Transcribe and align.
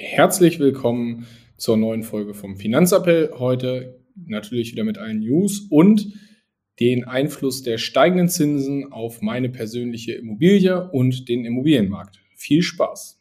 Herzlich 0.00 0.60
willkommen 0.60 1.26
zur 1.56 1.76
neuen 1.76 2.04
Folge 2.04 2.32
vom 2.32 2.56
Finanzappell. 2.56 3.32
Heute 3.36 3.98
natürlich 4.14 4.70
wieder 4.70 4.84
mit 4.84 4.96
allen 4.96 5.18
News 5.18 5.66
und 5.70 6.12
den 6.78 7.02
Einfluss 7.02 7.64
der 7.64 7.78
steigenden 7.78 8.28
Zinsen 8.28 8.92
auf 8.92 9.22
meine 9.22 9.48
persönliche 9.48 10.12
Immobilie 10.12 10.88
und 10.92 11.28
den 11.28 11.44
Immobilienmarkt. 11.44 12.20
Viel 12.36 12.62
Spaß! 12.62 13.20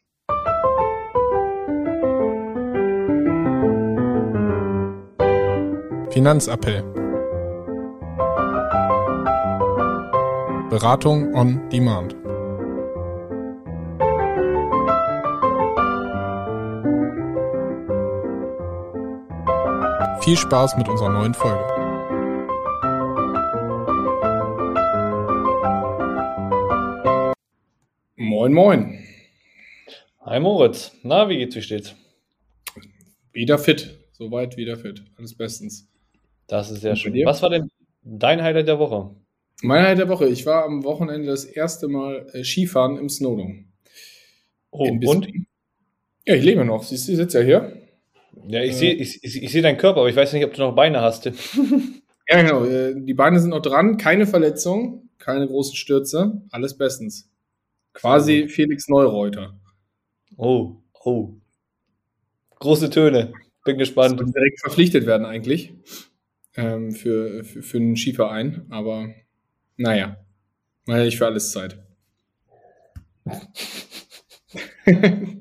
Finanzappell. 6.11 6.83
Beratung 10.69 11.33
on 11.33 11.67
Demand. 11.71 12.15
Viel 20.27 20.35
Spaß 20.35 20.75
mit 20.75 20.89
unserer 20.89 21.07
neuen 21.07 21.33
Folge. 21.33 21.63
Moin, 28.17 28.51
moin. 28.51 28.99
Hi 30.25 30.41
Moritz. 30.41 30.91
Na, 31.03 31.29
wie 31.29 31.37
geht's, 31.37 31.55
wie 31.55 31.61
steht's? 31.61 31.95
Wieder 33.31 33.57
fit. 33.57 33.97
Soweit 34.11 34.57
wieder 34.57 34.75
fit. 34.75 35.01
Alles 35.15 35.33
bestens. 35.33 35.87
Das 36.47 36.71
ist 36.71 36.81
sehr 36.81 36.97
schön. 36.97 37.13
Was 37.23 37.41
war 37.41 37.49
denn 37.49 37.71
dein 38.03 38.43
Highlight 38.43 38.67
der 38.67 38.79
Woche? 38.79 39.15
Mein 39.61 39.81
Highlight 39.81 39.99
der 39.99 40.09
Woche. 40.09 40.27
Ich 40.27 40.45
war 40.45 40.65
am 40.65 40.83
Wochenende 40.83 41.27
das 41.29 41.45
erste 41.45 41.87
Mal 41.87 42.27
äh, 42.33 42.43
Skifahren 42.43 42.97
im 42.97 43.07
Snowdome. 43.07 43.63
Oh, 44.71 44.89
und? 44.89 45.29
Ja, 46.25 46.35
ich 46.35 46.43
lebe 46.43 46.65
noch. 46.65 46.91
Ich 46.91 47.01
sitze 47.01 47.39
ja 47.39 47.45
hier. 47.45 47.86
Ja, 48.47 48.61
ich 48.61 48.71
äh, 48.71 48.73
sehe 48.73 48.93
ich, 48.93 49.23
ich, 49.23 49.43
ich 49.43 49.51
seh 49.51 49.61
deinen 49.61 49.77
Körper, 49.77 50.01
aber 50.01 50.09
ich 50.09 50.15
weiß 50.15 50.33
nicht, 50.33 50.45
ob 50.45 50.53
du 50.53 50.61
noch 50.61 50.75
Beine 50.75 51.01
hast. 51.01 51.25
ja, 51.25 52.41
genau. 52.41 52.65
Äh, 52.65 52.93
die 52.95 53.13
Beine 53.13 53.39
sind 53.39 53.51
noch 53.51 53.61
dran. 53.61 53.97
Keine 53.97 54.27
Verletzung, 54.27 55.09
keine 55.17 55.47
großen 55.47 55.75
Stürze. 55.75 56.41
Alles 56.51 56.77
bestens. 56.77 57.29
Quasi 57.93 58.47
Felix 58.47 58.87
Neureuter. 58.87 59.59
Oh, 60.35 60.75
oh. 61.03 61.33
Große 62.59 62.89
Töne. 62.89 63.33
Bin 63.65 63.77
gespannt. 63.77 64.19
Das 64.19 64.31
direkt 64.31 64.59
verpflichtet 64.61 65.05
werden 65.05 65.25
eigentlich 65.25 65.73
ähm, 66.55 66.91
für, 66.91 67.43
für, 67.43 67.61
für 67.61 67.77
einen 67.77 67.95
Skiverein. 67.95 68.65
Aber 68.69 69.09
naja, 69.77 70.17
mal 70.85 71.05
ich 71.05 71.17
für 71.17 71.27
alles 71.27 71.51
Zeit. 71.51 71.79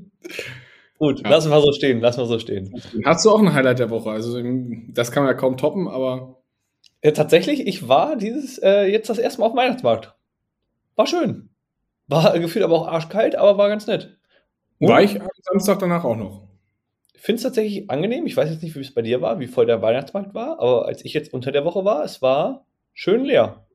Gut, 0.99 1.23
ja. 1.23 1.29
lassen 1.29 1.51
wir 1.51 1.61
so 1.61 1.73
stehen, 1.73 2.01
lassen 2.01 2.21
wir 2.21 2.27
so 2.27 2.39
stehen. 2.39 2.83
Hast 3.05 3.25
du 3.25 3.31
auch 3.31 3.41
ein 3.41 3.53
Highlight 3.53 3.79
der 3.79 3.91
Woche? 3.91 4.11
Also 4.11 4.41
das 4.89 5.13
kann 5.13 5.25
man 5.25 5.33
ja 5.33 5.39
kaum 5.39 5.57
toppen, 5.57 5.89
aber. 5.89 6.43
Ja, 7.05 7.11
tatsächlich, 7.11 7.67
ich 7.67 7.89
war 7.89 8.17
dieses 8.17 8.59
äh, 8.59 8.85
jetzt 8.85 9.11
das 9.11 9.19
erste 9.19 9.41
Mal 9.41 9.47
auf 9.47 9.53
dem 9.53 9.59
Weihnachtsmarkt. 9.59 10.15
War 10.97 11.07
schön. 11.07 11.51
War 12.09 12.39
gefühlt 12.39 12.65
aber 12.65 12.75
auch 12.75 12.89
arschkalt, 12.89 13.37
aber 13.37 13.59
war 13.59 13.69
ganz 13.69 13.87
nett. 13.87 14.19
Und 14.79 14.89
war 14.89 15.03
ich 15.03 15.21
am 15.21 15.29
Samstag 15.43 15.79
danach 15.79 16.05
auch 16.05 16.17
noch. 16.17 16.49
Ich 17.15 17.21
finde 17.23 17.37
es 17.37 17.43
tatsächlich 17.43 17.91
angenehm. 17.91 18.27
Ich 18.27 18.37
weiß 18.37 18.51
jetzt 18.51 18.63
nicht, 18.63 18.75
wie 18.77 18.81
es 18.81 18.95
bei 18.95 19.03
dir 19.03 19.21
war, 19.21 19.39
wie 19.41 19.47
voll 19.47 19.67
der 19.67 19.83
Weihnachtsmarkt 19.83 20.35
war, 20.35 20.61
aber 20.61 20.87
als 20.87 21.05
ich 21.05 21.13
jetzt 21.13 21.33
unter 21.33 21.53
der 21.53 21.65
Woche 21.65 21.85
war, 21.85 22.05
es 22.05 22.23
war 22.23 22.67
schön 22.93 23.25
leer. 23.25 23.67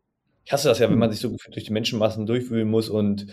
Ich 0.44 0.54
hasse 0.54 0.68
das 0.68 0.80
ja, 0.80 0.90
wenn 0.90 0.98
man 0.98 1.12
sich 1.12 1.20
so 1.20 1.36
durch 1.52 1.66
die 1.66 1.74
Menschenmassen 1.74 2.26
durchwühlen 2.26 2.70
muss 2.70 2.90
und 2.90 3.28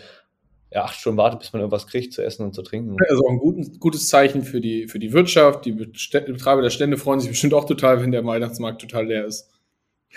ja, 0.71 0.83
acht 0.83 0.95
Stunden 0.95 1.17
wartet, 1.17 1.39
bis 1.39 1.51
man 1.51 1.61
irgendwas 1.61 1.87
kriegt 1.87 2.13
zu 2.13 2.23
essen 2.23 2.43
und 2.43 2.53
zu 2.53 2.61
trinken. 2.61 2.95
Also 3.09 3.25
auch 3.25 3.31
ein 3.31 3.39
guten, 3.39 3.79
gutes 3.79 4.07
Zeichen 4.07 4.43
für 4.43 4.61
die, 4.61 4.87
für 4.87 4.99
die 4.99 5.13
Wirtschaft. 5.13 5.65
Die 5.65 5.71
Betreiber 5.71 6.61
der 6.61 6.69
Stände 6.69 6.97
freuen 6.97 7.19
sich 7.19 7.29
bestimmt 7.29 7.53
auch 7.53 7.65
total, 7.65 8.01
wenn 8.01 8.11
der 8.11 8.23
Weihnachtsmarkt 8.25 8.81
total 8.81 9.07
leer 9.07 9.25
ist. 9.25 9.49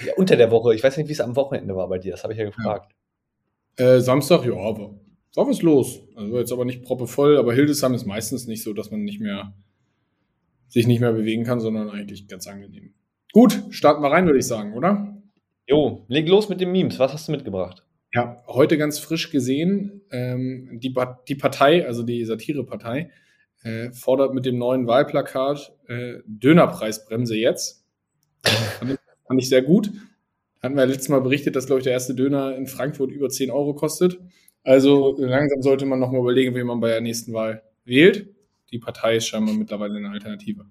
Ja, 0.04 0.12
unter 0.16 0.36
der 0.36 0.50
Woche. 0.50 0.74
Ich 0.74 0.82
weiß 0.82 0.96
nicht, 0.96 1.08
wie 1.08 1.12
es 1.12 1.20
am 1.20 1.36
Wochenende 1.36 1.74
war 1.74 1.88
bei 1.88 1.98
dir. 1.98 2.12
Das 2.12 2.22
habe 2.22 2.34
ich 2.34 2.38
ja 2.38 2.44
gefragt. 2.44 2.92
Ja. 3.78 3.96
Äh, 3.96 4.00
Samstag, 4.00 4.44
ja, 4.44 4.52
war, 4.52 4.78
war 5.34 5.48
was 5.48 5.62
los. 5.62 6.00
Also 6.16 6.38
jetzt 6.38 6.52
aber 6.52 6.66
nicht 6.66 6.82
proppevoll, 6.82 7.38
aber 7.38 7.54
Hildesheim 7.54 7.94
ist 7.94 8.06
meistens 8.06 8.46
nicht 8.46 8.62
so, 8.62 8.74
dass 8.74 8.90
man 8.90 9.02
nicht 9.02 9.20
mehr 9.20 9.54
sich 10.68 10.86
nicht 10.86 11.00
mehr 11.00 11.12
bewegen 11.12 11.44
kann, 11.44 11.60
sondern 11.60 11.90
eigentlich 11.90 12.28
ganz 12.28 12.46
angenehm. 12.46 12.94
Gut, 13.32 13.62
starten 13.70 14.02
wir 14.02 14.10
rein, 14.10 14.26
würde 14.26 14.38
ich 14.38 14.46
sagen, 14.46 14.74
oder? 14.74 15.18
Jo, 15.66 16.04
leg 16.08 16.28
los 16.28 16.48
mit 16.48 16.60
den 16.60 16.72
Memes. 16.72 16.98
Was 16.98 17.12
hast 17.12 17.28
du 17.28 17.32
mitgebracht? 17.32 17.84
Ja, 18.14 18.42
heute 18.46 18.76
ganz 18.76 18.98
frisch 18.98 19.30
gesehen, 19.30 20.02
ähm, 20.10 20.78
die, 20.82 20.94
die 21.28 21.34
Partei, 21.34 21.86
also 21.86 22.02
die 22.02 22.24
Satirepartei, 22.24 23.10
äh, 23.62 23.90
fordert 23.92 24.34
mit 24.34 24.44
dem 24.44 24.58
neuen 24.58 24.86
Wahlplakat 24.86 25.72
äh, 25.88 26.18
Dönerpreisbremse 26.26 27.36
jetzt. 27.36 27.86
fand, 28.44 28.92
ich, 28.92 28.98
fand 29.26 29.40
ich 29.40 29.48
sehr 29.48 29.62
gut. 29.62 29.90
Hatten 30.62 30.76
wir 30.76 30.84
letztes 30.84 31.08
Mal 31.08 31.22
berichtet, 31.22 31.56
dass, 31.56 31.66
glaube 31.66 31.80
ich, 31.80 31.84
der 31.84 31.94
erste 31.94 32.14
Döner 32.14 32.54
in 32.54 32.66
Frankfurt 32.66 33.10
über 33.10 33.30
10 33.30 33.50
Euro 33.50 33.74
kostet. 33.74 34.20
Also 34.62 35.16
langsam 35.18 35.62
sollte 35.62 35.86
man 35.86 35.98
nochmal 35.98 36.20
überlegen, 36.20 36.54
wie 36.54 36.62
man 36.62 36.80
bei 36.80 36.88
der 36.88 37.00
nächsten 37.00 37.32
Wahl 37.32 37.62
wählt. 37.84 38.28
Die 38.70 38.78
Partei 38.78 39.16
ist 39.16 39.26
scheinbar 39.26 39.54
mittlerweile 39.54 39.96
eine 39.96 40.10
Alternative. 40.10 40.66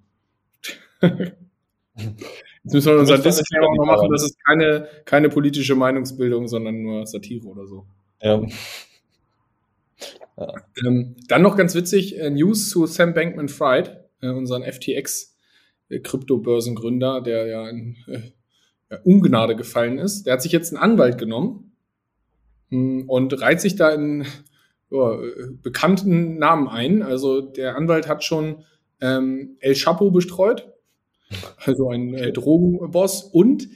Jetzt 2.64 2.74
müssen 2.74 2.92
wir 2.92 3.00
unseren 3.00 3.22
Disclaimer 3.22 3.74
noch 3.76 3.86
machen, 3.86 4.08
das 4.10 4.22
ist 4.22 4.36
keine, 4.44 4.86
keine 5.04 5.28
politische 5.28 5.74
Meinungsbildung, 5.74 6.46
sondern 6.46 6.80
nur 6.82 7.04
Satire 7.06 7.44
oder 7.46 7.66
so. 7.66 7.86
Ja. 8.22 8.40
ja. 10.36 10.54
Ähm, 10.86 11.16
dann 11.26 11.42
noch 11.42 11.56
ganz 11.56 11.74
witzig, 11.74 12.16
äh, 12.18 12.30
News 12.30 12.70
zu 12.70 12.86
Sam 12.86 13.14
Bankman-Fried, 13.14 13.96
äh, 14.20 14.28
unseren 14.28 14.62
FTX-Kryptobörsengründer, 14.62 17.18
äh, 17.18 17.22
der 17.24 17.46
ja 17.46 17.68
in 17.68 17.96
äh, 18.06 18.30
Ungnade 19.02 19.56
gefallen 19.56 19.98
ist. 19.98 20.26
Der 20.26 20.34
hat 20.34 20.42
sich 20.42 20.52
jetzt 20.52 20.72
einen 20.72 20.80
Anwalt 20.82 21.18
genommen 21.18 21.72
mh, 22.70 22.78
hm, 22.78 23.08
und 23.08 23.40
reiht 23.40 23.60
sich 23.60 23.74
da 23.74 23.90
in 23.90 24.24
ja, 24.90 25.18
bekannten 25.62 26.38
Namen 26.38 26.68
ein. 26.68 27.02
Also 27.02 27.40
der 27.40 27.74
Anwalt 27.74 28.06
hat 28.06 28.22
schon 28.22 28.62
ähm, 29.00 29.56
El 29.58 29.74
Chapo 29.74 30.12
bestreut, 30.12 30.71
also 31.58 31.88
ein 31.88 32.14
äh, 32.14 32.32
Drogenboss. 32.32 33.24
Und 33.24 33.68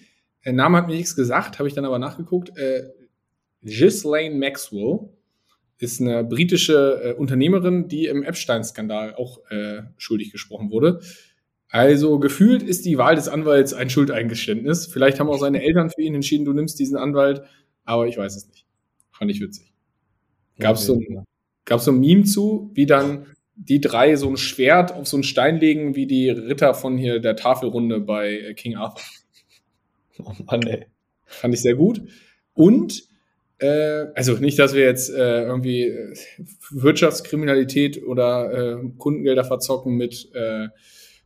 der 0.45 0.53
Name 0.53 0.79
hat 0.79 0.87
mir 0.87 0.95
nichts 0.95 1.17
gesagt, 1.17 1.59
habe 1.59 1.69
ich 1.69 1.75
dann 1.75 1.85
aber 1.85 1.99
nachgeguckt. 1.99 2.57
Äh, 2.57 2.85
Ghislaine 3.63 4.37
Maxwell 4.37 5.11
ist 5.79 6.01
eine 6.01 6.25
britische 6.25 7.01
äh, 7.03 7.13
Unternehmerin, 7.15 7.89
die 7.89 8.07
im 8.07 8.23
Epstein-Skandal 8.23 9.15
auch 9.15 9.41
äh, 9.51 9.83
schuldig 9.99 10.33
gesprochen 10.33 10.71
wurde. 10.71 11.01
Also 11.69 12.19
gefühlt 12.19 12.63
ist 12.63 12.87
die 12.87 12.97
Wahl 12.97 13.17
des 13.17 13.29
Anwalts 13.29 13.75
ein 13.75 13.91
Schuldeingeständnis. 13.91 14.87
Vielleicht 14.87 15.21
haben 15.21 15.29
auch 15.29 15.39
seine 15.39 15.63
Eltern 15.63 15.91
für 15.91 16.03
ihn 16.03 16.15
entschieden, 16.15 16.45
du 16.45 16.53
nimmst 16.53 16.79
diesen 16.79 16.97
Anwalt, 16.97 17.43
aber 17.85 18.07
ich 18.07 18.17
weiß 18.17 18.37
es 18.37 18.49
nicht. 18.49 18.65
Fand 19.11 19.31
ich 19.31 19.41
witzig. 19.41 19.73
Gab 20.59 20.77
es 20.77 20.87
so, 20.87 21.03
gab's 21.65 21.85
so 21.85 21.91
ein 21.91 22.01
Meme 22.01 22.25
zu, 22.25 22.71
wie 22.75 22.87
dann 22.87 23.27
die 23.57 23.81
drei 23.81 24.17
so 24.17 24.29
ein 24.29 24.37
Schwert 24.37 24.93
auf 24.93 25.09
so 25.09 25.17
einen 25.17 25.25
Stein 25.25 25.59
legen, 25.59 25.97
wie 25.97 26.07
die 26.07 26.29
Ritter 26.29 26.75
von 26.75 26.99
hier 26.99 27.21
der 27.21 27.37
Tafelrunde 27.37 28.01
bei 28.01 28.55
King 28.57 28.77
Arthur. 28.77 29.03
Oh 30.19 30.33
Mann, 30.47 30.63
ey. 30.63 30.87
Fand 31.27 31.53
ich 31.53 31.61
sehr 31.61 31.75
gut. 31.75 32.01
Und, 32.55 33.03
äh, 33.59 34.07
also 34.15 34.33
nicht, 34.39 34.59
dass 34.59 34.73
wir 34.73 34.83
jetzt 34.83 35.11
äh, 35.11 35.43
irgendwie 35.43 35.83
äh, 35.83 36.17
Wirtschaftskriminalität 36.71 38.03
oder 38.03 38.79
äh, 38.79 38.89
Kundengelder 38.97 39.45
verzocken 39.45 39.97
mit 39.97 40.35
äh, 40.35 40.69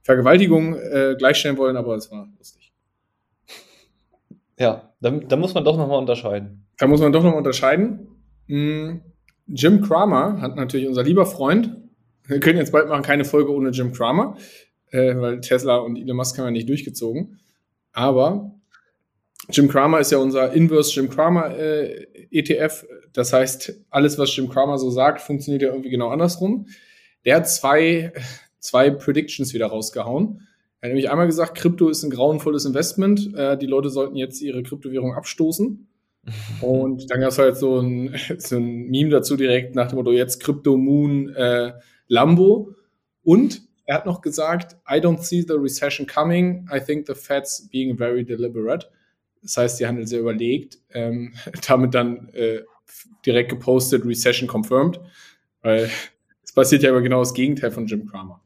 Vergewaltigung 0.03 0.75
äh, 0.75 1.15
gleichstellen 1.17 1.57
wollen, 1.57 1.77
aber 1.77 1.95
es 1.95 2.11
war 2.11 2.29
lustig. 2.37 2.73
Ja, 4.59 4.93
da, 5.01 5.11
da 5.13 5.37
muss 5.37 5.55
man 5.55 5.65
doch 5.65 5.77
nochmal 5.77 5.99
unterscheiden. 5.99 6.67
Da 6.77 6.89
muss 6.89 7.01
man 7.01 7.13
doch 7.13 7.23
nochmal 7.23 7.39
unterscheiden. 7.39 8.09
Hm, 8.49 9.03
Jim 9.47 9.83
Cramer 9.83 10.41
hat 10.41 10.57
natürlich 10.57 10.89
unser 10.89 11.05
lieber 11.05 11.27
Freund, 11.27 11.77
wir 12.31 12.41
können 12.41 12.59
jetzt 12.59 12.73
bald 12.73 12.89
machen, 12.89 13.03
keine 13.03 13.25
Folge 13.25 13.53
ohne 13.53 13.71
Jim 13.71 13.93
Cramer, 13.93 14.37
äh, 14.91 15.15
weil 15.17 15.41
Tesla 15.41 15.77
und 15.79 15.97
Elon 15.97 16.17
Musk 16.17 16.39
haben 16.39 16.47
ja 16.47 16.51
nicht 16.51 16.69
durchgezogen. 16.69 17.41
Aber 17.93 18.55
Jim 19.51 19.69
Cramer 19.69 20.01
ist 20.01 20.13
ja 20.13 20.19
unser 20.19 20.53
Inverse 20.53 20.95
Jim 20.95 21.11
Cramer 21.11 21.57
äh, 21.57 22.07
ETF. 22.31 22.87
Das 23.13 23.33
heißt, 23.33 23.75
alles, 23.91 24.19
was 24.19 24.35
Jim 24.35 24.49
Cramer 24.49 24.79
so 24.79 24.91
sagt, 24.91 25.21
funktioniert 25.21 25.63
ja 25.63 25.69
irgendwie 25.69 25.91
genau 25.91 26.09
andersrum. 26.09 26.67
Der 27.25 27.37
hat 27.37 27.49
zwei, 27.49 28.13
zwei 28.59 28.91
Predictions 28.91 29.53
wieder 29.53 29.67
rausgehauen. 29.67 30.47
Er 30.81 30.89
hat 30.89 30.95
nämlich 30.95 31.11
einmal 31.11 31.27
gesagt, 31.27 31.57
Krypto 31.57 31.89
ist 31.89 32.03
ein 32.03 32.11
grauenvolles 32.11 32.65
Investment. 32.65 33.35
Äh, 33.35 33.59
die 33.59 33.67
Leute 33.67 33.91
sollten 33.91 34.17
jetzt 34.17 34.41
ihre 34.41 34.63
Kryptowährung 34.63 35.15
abstoßen. 35.15 35.89
Und 36.61 37.11
dann 37.11 37.21
gab 37.21 37.31
es 37.31 37.39
halt 37.39 37.57
so 37.57 37.81
ein, 37.81 38.15
so 38.39 38.57
ein 38.57 38.89
Meme 38.89 39.11
dazu 39.11 39.37
direkt 39.37 39.75
nach 39.75 39.89
dem 39.89 39.97
Motto, 39.97 40.13
jetzt 40.13 40.43
Crypto 40.43 40.77
Moon 40.77 41.31
äh, 41.35 41.73
Lambo. 42.11 42.75
Und 43.23 43.63
er 43.87 43.95
hat 43.95 44.07
noch 44.07 44.21
gesagt, 44.21 44.77
I 44.87 44.97
don't 44.97 45.23
see 45.23 45.41
the 45.41 45.55
recession 45.55 46.07
coming. 46.07 46.69
I 46.71 46.79
think 46.79 47.07
the 47.07 47.15
Fed's 47.15 47.67
being 47.71 47.97
very 47.97 48.25
deliberate. 48.25 48.87
Das 49.41 49.57
heißt, 49.57 49.81
die 49.81 49.87
handeln 49.87 50.07
sehr 50.07 50.21
überlegt. 50.21 50.79
Ähm, 50.91 51.33
damit 51.67 51.95
dann 51.95 52.29
äh, 52.35 52.61
direkt 53.25 53.49
gepostet, 53.49 54.05
Recession 54.05 54.47
confirmed. 54.47 55.01
Weil 55.63 55.91
Es 56.51 56.55
passiert 56.55 56.83
ja 56.83 56.91
aber 56.91 57.01
genau 57.01 57.21
das 57.21 57.33
Gegenteil 57.33 57.71
von 57.71 57.87
Jim 57.87 58.07
Cramer. 58.07 58.43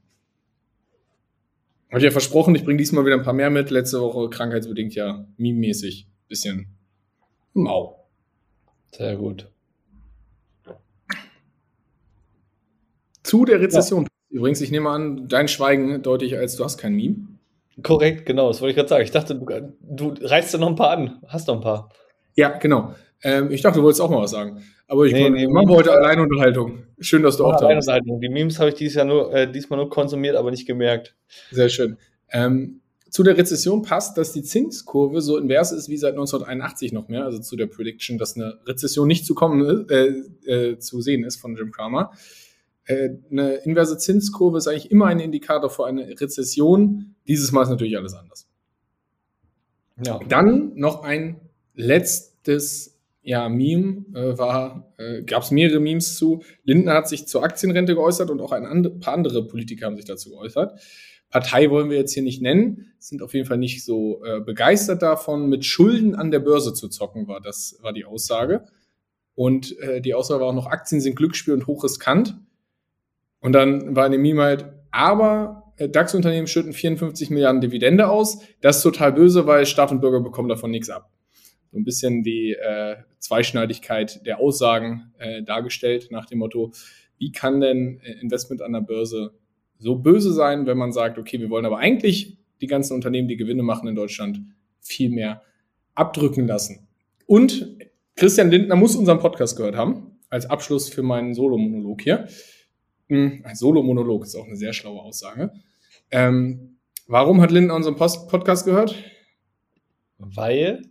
Habe 1.88 1.99
ich 2.00 2.05
ja 2.05 2.11
versprochen, 2.11 2.55
ich 2.55 2.62
bringe 2.62 2.76
diesmal 2.76 3.06
wieder 3.06 3.14
ein 3.14 3.22
paar 3.22 3.32
mehr 3.32 3.49
mit. 3.49 3.70
Letzte 3.70 3.99
Woche 3.99 4.28
krankheitsbedingt 4.28 4.94
ja 4.94 5.26
meme-mäßig. 5.38 6.06
Bisschen 6.28 6.76
mau. 7.55 8.11
Sehr 8.93 9.16
gut. 9.16 9.50
Zu 13.25 13.44
der 13.44 13.61
Rezession. 13.61 14.05
Ja. 14.05 14.09
Übrigens, 14.31 14.61
ich 14.61 14.71
nehme 14.71 14.91
an, 14.91 15.26
dein 15.29 15.49
Schweigen 15.49 16.03
deutlich 16.03 16.37
als 16.37 16.56
du 16.56 16.65
hast 16.65 16.79
kein 16.79 16.94
Meme. 16.94 17.17
Korrekt, 17.82 18.26
genau, 18.26 18.49
das 18.49 18.61
wollte 18.61 18.71
ich 18.71 18.76
gerade 18.76 18.88
sagen. 18.88 19.03
Ich 19.03 19.11
dachte, 19.11 19.35
du, 19.35 20.12
du 20.12 20.26
reißt 20.26 20.55
da 20.55 20.59
noch 20.59 20.69
ein 20.69 20.76
paar 20.76 20.91
an. 20.91 21.21
Hast 21.26 21.49
noch 21.49 21.56
ein 21.56 21.61
paar. 21.61 21.91
Ja, 22.37 22.50
genau. 22.59 22.94
Ähm, 23.23 23.50
ich 23.50 23.62
dachte, 23.62 23.79
du 23.79 23.85
wolltest 23.85 24.00
auch 24.00 24.11
mal 24.11 24.23
was 24.23 24.31
sagen. 24.31 24.62
Aber 24.87 25.06
ich 25.06 25.12
nee, 25.12 25.31
nee, 25.31 25.49
mache 25.49 25.69
heute 25.69 25.93
Alleinunterhaltung. 25.93 26.85
Schön, 27.00 27.23
dass 27.23 27.38
du 27.38 27.47
auch 27.47 27.59
da 27.59 27.75
bist. 27.75 27.91
Die 28.23 28.29
Memes 28.29 28.59
habe 28.59 28.69
ich 28.69 28.76
dieses 28.76 28.94
Jahr 28.97 29.06
nur, 29.06 29.32
äh, 29.35 29.50
diesmal 29.50 29.79
nur 29.79 29.88
konsumiert, 29.88 30.37
aber 30.37 30.50
nicht 30.50 30.67
gemerkt. 30.67 31.17
Sehr 31.50 31.69
schön. 31.69 31.97
Ähm, 32.31 32.81
zu 33.09 33.23
der 33.23 33.37
Rezession 33.37 33.82
passt, 33.82 34.19
dass 34.19 34.32
die 34.32 34.43
Zinskurve 34.43 35.23
so 35.23 35.38
invers 35.38 35.73
ist 35.73 35.88
wie 35.88 35.97
seit 35.97 36.15
1981 36.15 36.93
noch 36.93 37.09
mehr, 37.09 37.25
also 37.25 37.38
zu 37.38 37.56
der 37.56 37.67
Prediction, 37.67 38.19
dass 38.19 38.37
eine 38.37 38.59
Rezession 38.67 39.06
nicht 39.09 39.25
zu 39.25 39.35
kommen, 39.35 39.88
äh, 39.88 40.50
äh, 40.50 40.79
zu 40.79 41.00
sehen 41.00 41.25
ist 41.25 41.37
von 41.37 41.56
Jim 41.56 41.71
Cramer. 41.71 42.11
Äh, 42.87 43.11
eine 43.31 43.55
inverse 43.57 43.99
Zinskurve 43.99 44.59
ist 44.59 44.69
eigentlich 44.69 44.91
immer 44.91 45.07
ein 45.07 45.21
Indikator 45.21 45.71
für 45.71 45.87
eine 45.87 46.09
Rezession. 46.21 47.15
Dieses 47.27 47.53
Mal 47.53 47.63
ist 47.63 47.71
natürlich 47.71 47.97
alles 47.97 48.15
anders. 48.15 48.47
Ja. 50.05 50.19
Dann 50.29 50.73
noch 50.75 51.03
ein 51.03 51.41
letztes 51.75 52.99
ja, 53.23 53.49
Meme 53.49 54.05
äh, 54.15 54.37
war, 54.39 54.93
äh, 54.99 55.23
gab 55.23 55.43
es 55.43 55.51
mehrere 55.51 55.81
Memes 55.81 56.17
zu. 56.17 56.43
Lindner 56.65 56.95
hat 56.95 57.09
sich 57.09 57.27
zur 57.27 57.43
Aktienrente 57.43 57.95
geäußert 57.95 58.31
und 58.31 58.41
auch 58.41 58.53
ein 58.53 58.67
and 58.67 59.01
paar 59.01 59.15
andere 59.15 59.47
Politiker 59.47 59.87
haben 59.87 59.97
sich 59.97 60.05
dazu 60.05 60.31
geäußert. 60.31 60.79
Partei 61.31 61.71
wollen 61.71 61.91
wir 61.91 61.97
jetzt 61.97 62.13
hier 62.13 62.23
nicht 62.23 62.43
nennen, 62.43 62.93
sind 62.99 63.23
auf 63.23 63.35
jeden 63.35 63.47
Fall 63.47 63.59
nicht 63.59 63.85
so 63.85 64.23
äh, 64.25 64.41
begeistert 64.41 65.03
davon, 65.03 65.49
mit 65.49 65.65
Schulden 65.65 66.15
an 66.15 66.31
der 66.31 66.39
Börse 66.39 66.75
zu 66.75 66.89
zocken, 66.89 67.27
war 67.27 67.41
das 67.41 67.79
war 67.81 67.93
die 67.93 68.05
Aussage. 68.05 68.67
Und 69.35 69.77
äh, 69.81 70.01
die 70.01 70.15
Aussage 70.15 70.43
war 70.43 70.51
auch 70.51 70.55
noch, 70.55 70.67
Aktien 70.67 71.01
sind 71.01 71.17
Glücksspiel 71.17 71.55
und 71.55 71.67
hochriskant. 71.67 72.37
Und 73.44 73.52
dann 73.52 73.94
war 73.94 74.06
in 74.06 74.12
dem 74.12 74.23
Meme 74.23 74.43
halt, 74.43 74.64
aber 74.91 75.75
äh, 75.76 75.87
DAX-Unternehmen 75.87 76.46
schütten 76.46 76.73
54 76.73 77.29
Milliarden 77.29 77.61
Dividende 77.61 78.08
aus. 78.08 78.38
Das 78.62 78.79
ist 78.79 78.82
total 78.82 79.12
böse, 79.12 79.46
weil 79.46 79.67
Staat 79.67 79.93
und 79.93 80.00
Bürger 80.00 80.20
bekommen 80.20 80.49
davon 80.49 80.70
nichts 80.70 80.88
ab. 80.88 81.11
So 81.70 81.76
ein 81.76 81.85
bisschen 81.85 82.23
die 82.23 82.55
äh, 82.55 82.96
Zweischneidigkeit 83.19 84.25
der 84.25 84.41
Aussagen 84.41 85.12
äh, 85.19 85.43
dargestellt 85.43 86.08
nach 86.11 86.25
dem 86.25 86.38
Motto, 86.38 86.73
wie 87.19 87.32
kann 87.32 87.61
denn 87.61 88.00
äh, 88.02 88.12
Investment 88.23 88.62
an 88.62 88.73
der 88.73 88.81
Börse 88.81 89.35
so 89.76 89.97
böse 89.97 90.32
sein, 90.32 90.64
wenn 90.64 90.79
man 90.79 90.93
sagt, 90.93 91.19
okay, 91.19 91.38
wir 91.38 91.50
wollen 91.50 91.67
aber 91.67 91.76
eigentlich 91.76 92.38
die 92.62 92.67
ganzen 92.67 92.94
Unternehmen, 92.94 93.29
die 93.29 93.37
Gewinne 93.37 93.62
machen 93.62 93.87
in 93.88 93.94
Deutschland, 93.94 94.40
viel 94.81 95.11
mehr 95.11 95.43
abdrücken 95.94 96.47
lassen. 96.47 96.88
Und 97.26 97.76
Christian 98.17 98.50
Lindner 98.50 98.76
muss 98.76 98.97
unseren 98.97 99.19
Podcast 99.19 99.58
gehört 99.58 99.76
haben, 99.76 100.19
als 100.31 100.47
Abschluss 100.47 100.88
für 100.88 101.02
meinen 101.02 101.35
Solo-Monolog 101.35 102.00
hier. 102.00 102.26
Ein 103.09 103.55
Solo-Monolog 103.55 104.25
ist 104.25 104.35
auch 104.35 104.47
eine 104.47 104.56
sehr 104.56 104.73
schlaue 104.73 105.01
Aussage. 105.01 105.53
Ähm, 106.11 106.79
warum 107.06 107.41
hat 107.41 107.51
Lindner 107.51 107.75
unseren 107.75 107.97
Post 107.97 108.29
Podcast 108.29 108.65
gehört? 108.65 108.95
Weil 110.19 110.83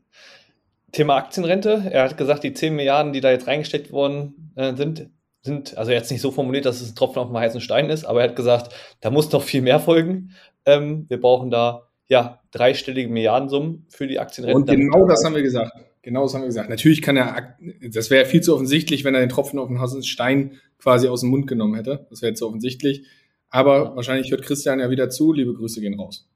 Thema 0.91 1.17
Aktienrente. 1.17 1.89
Er 1.91 2.03
hat 2.03 2.17
gesagt, 2.17 2.43
die 2.43 2.53
10 2.53 2.75
Milliarden, 2.75 3.13
die 3.13 3.21
da 3.21 3.31
jetzt 3.31 3.47
reingesteckt 3.47 3.91
worden 3.91 4.53
äh, 4.55 4.75
sind, 4.75 5.09
sind, 5.41 5.77
also 5.77 5.91
jetzt 5.91 6.09
nicht 6.09 6.21
so 6.21 6.31
formuliert, 6.31 6.65
dass 6.65 6.81
es 6.81 6.91
ein 6.91 6.95
Tropfen 6.95 7.19
auf 7.19 7.27
dem 7.27 7.37
heißen 7.37 7.59
Stein 7.59 7.89
ist, 7.89 8.05
aber 8.05 8.21
er 8.21 8.29
hat 8.29 8.35
gesagt, 8.35 8.73
da 9.01 9.09
muss 9.09 9.31
noch 9.31 9.43
viel 9.43 9.61
mehr 9.61 9.79
folgen. 9.79 10.31
Ähm, 10.65 11.05
wir 11.09 11.19
brauchen 11.19 11.49
da 11.49 11.89
ja 12.07 12.39
dreistellige 12.51 13.09
Milliardensummen 13.09 13.85
für 13.89 14.07
die 14.07 14.19
Aktienrente. 14.19 14.71
Und 14.71 14.79
genau 14.79 15.05
das 15.05 15.25
haben 15.25 15.35
wir 15.35 15.41
gesagt. 15.41 15.73
Genau 16.03 16.23
das 16.23 16.33
haben 16.33 16.41
wir 16.41 16.47
gesagt. 16.47 16.69
Natürlich 16.69 17.01
kann 17.01 17.15
er, 17.15 17.57
das 17.89 18.09
wäre 18.09 18.25
viel 18.25 18.41
zu 18.41 18.53
offensichtlich, 18.53 19.05
wenn 19.05 19.15
er 19.15 19.21
den 19.21 19.29
Tropfen 19.29 19.57
auf 19.57 19.69
den 19.69 19.79
heißen 19.79 20.03
Stein 20.03 20.59
quasi 20.77 21.07
aus 21.07 21.21
dem 21.21 21.29
Mund 21.29 21.47
genommen 21.47 21.75
hätte. 21.75 22.05
Das 22.09 22.21
wäre 22.21 22.31
jetzt 22.31 22.39
so 22.39 22.47
offensichtlich. 22.47 23.07
Aber 23.49 23.95
wahrscheinlich 23.95 24.29
hört 24.29 24.43
Christian 24.43 24.81
ja 24.81 24.89
wieder 24.89 25.09
zu. 25.09 25.31
Liebe 25.31 25.53
Grüße 25.53 25.79
gehen 25.79 25.97
raus. 25.97 26.29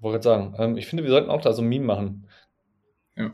Wollte 0.00 0.22
sagen, 0.22 0.54
ähm, 0.58 0.76
ich 0.76 0.86
finde, 0.86 1.02
wir 1.02 1.10
sollten 1.10 1.28
auch 1.28 1.40
da 1.40 1.52
so 1.52 1.62
ein 1.62 1.68
Meme 1.68 1.86
machen. 1.86 2.28
Ja. 3.16 3.32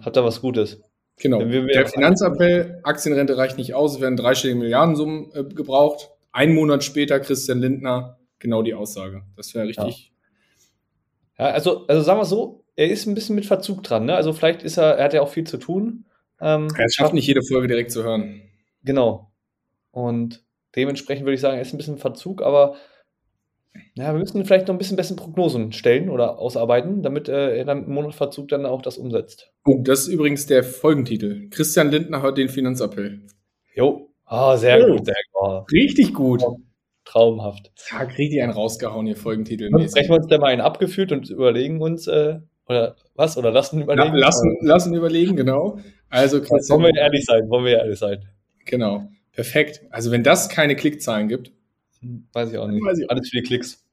Hat 0.00 0.16
da 0.16 0.24
was 0.24 0.40
Gutes. 0.40 0.80
Genau. 1.18 1.40
Der 1.44 1.86
Finanzappell, 1.86 2.80
Aktienrente 2.82 3.36
reicht 3.36 3.58
nicht 3.58 3.74
aus, 3.74 3.96
es 3.96 4.00
werden 4.00 4.16
dreistellige 4.16 4.58
Milliardensummen 4.58 5.30
äh, 5.34 5.44
gebraucht. 5.44 6.10
Ein 6.32 6.54
Monat 6.54 6.82
später 6.82 7.20
Christian 7.20 7.60
Lindner, 7.60 8.18
genau 8.38 8.62
die 8.62 8.74
Aussage. 8.74 9.22
Das 9.36 9.54
wäre 9.54 9.68
richtig. 9.68 10.12
Ja. 11.38 11.48
ja, 11.48 11.52
also, 11.52 11.86
also 11.86 12.02
sagen 12.02 12.20
wir 12.20 12.24
so, 12.24 12.63
er 12.76 12.88
ist 12.88 13.06
ein 13.06 13.14
bisschen 13.14 13.36
mit 13.36 13.46
Verzug 13.46 13.82
dran. 13.82 14.06
Ne? 14.06 14.14
Also 14.14 14.32
vielleicht 14.32 14.62
ist 14.62 14.76
er, 14.76 14.96
er 14.96 15.04
hat 15.04 15.14
ja 15.14 15.22
auch 15.22 15.28
viel 15.28 15.44
zu 15.44 15.58
tun. 15.58 16.06
Ähm, 16.40 16.68
er 16.76 16.90
schafft 16.90 17.14
nicht 17.14 17.26
jede 17.26 17.42
Folge 17.42 17.68
direkt 17.68 17.92
zu 17.92 18.02
hören. 18.02 18.42
Genau. 18.82 19.30
Und 19.90 20.44
dementsprechend 20.74 21.24
würde 21.24 21.34
ich 21.34 21.40
sagen, 21.40 21.56
er 21.56 21.62
ist 21.62 21.72
ein 21.72 21.78
bisschen 21.78 21.98
Verzug, 21.98 22.42
aber 22.42 22.74
ja, 23.94 24.12
wir 24.12 24.18
müssen 24.18 24.44
vielleicht 24.44 24.68
noch 24.68 24.74
ein 24.74 24.78
bisschen 24.78 24.96
bessere 24.96 25.16
Prognosen 25.16 25.72
stellen 25.72 26.10
oder 26.10 26.38
ausarbeiten, 26.38 27.02
damit 27.02 27.28
äh, 27.28 27.56
er 27.58 27.64
dann 27.64 27.84
im 27.84 27.92
Monatverzug 27.92 28.48
dann 28.48 28.66
auch 28.66 28.82
das 28.82 28.98
umsetzt. 28.98 29.52
Oh, 29.64 29.80
das 29.82 30.00
ist 30.00 30.08
übrigens 30.08 30.46
der 30.46 30.64
Folgentitel. 30.64 31.48
Christian 31.50 31.90
Lindner 31.90 32.22
hört 32.22 32.38
den 32.38 32.48
Finanzappell. 32.48 33.22
Jo. 33.74 34.10
Ah, 34.26 34.56
sehr 34.56 34.84
oh, 34.84 34.96
gut, 34.96 35.06
sehr 35.06 35.14
gut. 35.32 35.72
Richtig 35.72 36.14
gut. 36.14 36.42
Traumhaft. 37.04 37.70
Ja, 37.90 37.98
richtig 37.98 38.42
einen 38.42 38.52
rausgehauen, 38.52 39.06
hier 39.06 39.16
Folgentitel. 39.16 39.68
Sprechen 39.88 40.08
wir 40.08 40.16
uns 40.16 40.26
da 40.28 40.38
mal 40.38 40.46
einen 40.46 40.60
abgeführt 40.60 41.12
und 41.12 41.28
überlegen 41.30 41.80
uns, 41.80 42.06
äh, 42.06 42.38
oder 42.68 42.96
was? 43.14 43.36
Oder 43.36 43.50
lassen 43.50 43.82
überlegen? 43.82 44.16
Lassen, 44.16 44.56
lassen 44.60 44.94
überlegen, 44.94 45.36
genau. 45.36 45.78
Also, 46.08 46.40
Christian. 46.40 46.82
Wollen 46.82 46.94
wir 46.94 47.00
ehrlich 47.00 47.24
sein, 47.24 47.48
wollen 47.48 47.64
wir 47.64 47.78
ehrlich 47.78 47.98
sein. 47.98 48.24
Genau. 48.64 49.08
Perfekt. 49.32 49.82
Also, 49.90 50.10
wenn 50.10 50.22
das 50.22 50.48
keine 50.48 50.76
Klickzahlen 50.76 51.28
gibt, 51.28 51.52
Weiß 52.32 52.52
ich 52.52 52.58
auch 52.58 52.68
nicht. 52.68 52.82
Ich 52.98 53.10
Alles 53.10 53.28
für 53.28 53.36
die 53.36 53.42
Klicks. 53.42 53.84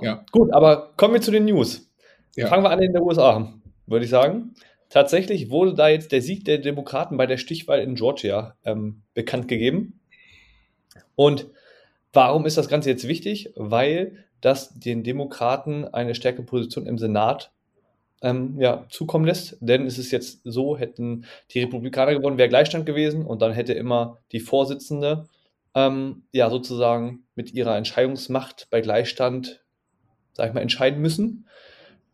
Ja. 0.00 0.24
Gut, 0.32 0.52
aber 0.52 0.92
kommen 0.96 1.14
wir 1.14 1.20
zu 1.20 1.30
den 1.30 1.44
News. 1.44 1.90
Ja. 2.36 2.48
Fangen 2.48 2.64
wir 2.64 2.70
an 2.70 2.82
in 2.82 2.92
den 2.92 3.02
USA, 3.02 3.52
würde 3.86 4.04
ich 4.04 4.10
sagen. 4.10 4.54
Tatsächlich 4.88 5.50
wurde 5.50 5.74
da 5.74 5.88
jetzt 5.88 6.12
der 6.12 6.22
Sieg 6.22 6.44
der 6.44 6.58
Demokraten 6.58 7.16
bei 7.16 7.26
der 7.26 7.36
Stichwahl 7.36 7.80
in 7.80 7.94
Georgia 7.94 8.56
ähm, 8.64 9.02
bekannt 9.14 9.48
gegeben. 9.48 10.00
Und 11.14 11.46
warum 12.12 12.46
ist 12.46 12.56
das 12.56 12.68
Ganze 12.68 12.90
jetzt 12.90 13.08
wichtig? 13.08 13.52
Weil 13.54 14.24
das 14.40 14.78
den 14.78 15.02
Demokraten 15.02 15.86
eine 15.86 16.14
stärkere 16.14 16.44
Position 16.44 16.86
im 16.86 16.98
Senat 16.98 17.52
ähm, 18.22 18.56
ja, 18.58 18.86
zukommen 18.88 19.24
lässt. 19.24 19.56
Denn 19.60 19.86
es 19.86 19.98
ist 19.98 20.10
jetzt 20.10 20.40
so, 20.44 20.78
hätten 20.78 21.26
die 21.50 21.60
Republikaner 21.60 22.14
gewonnen, 22.14 22.38
wäre 22.38 22.48
Gleichstand 22.48 22.86
gewesen 22.86 23.26
und 23.26 23.42
dann 23.42 23.52
hätte 23.52 23.74
immer 23.74 24.18
die 24.32 24.40
Vorsitzende 24.40 25.28
ähm, 25.74 26.22
ja 26.32 26.50
sozusagen 26.50 27.24
mit 27.34 27.52
ihrer 27.52 27.76
Entscheidungsmacht 27.76 28.68
bei 28.70 28.80
Gleichstand, 28.80 29.64
sag 30.32 30.48
ich 30.48 30.54
mal, 30.54 30.60
entscheiden 30.60 31.00
müssen. 31.00 31.46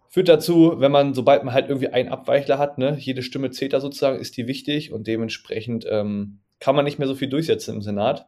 Führt 0.08 0.28
dazu, 0.28 0.74
wenn 0.78 0.90
man, 0.90 1.12
sobald 1.12 1.44
man 1.44 1.52
halt 1.52 1.68
irgendwie 1.68 1.88
einen 1.88 2.08
Abweichler 2.08 2.58
hat, 2.58 2.78
ne, 2.78 2.96
jede 2.98 3.22
Stimme 3.22 3.50
zählt 3.50 3.74
da 3.74 3.80
sozusagen, 3.80 4.18
ist 4.18 4.36
die 4.36 4.46
wichtig 4.46 4.92
und 4.92 5.06
dementsprechend 5.06 5.86
ähm, 5.88 6.38
kann 6.60 6.74
man 6.74 6.86
nicht 6.86 6.98
mehr 6.98 7.08
so 7.08 7.14
viel 7.14 7.28
durchsetzen 7.28 7.76
im 7.76 7.82
Senat. 7.82 8.26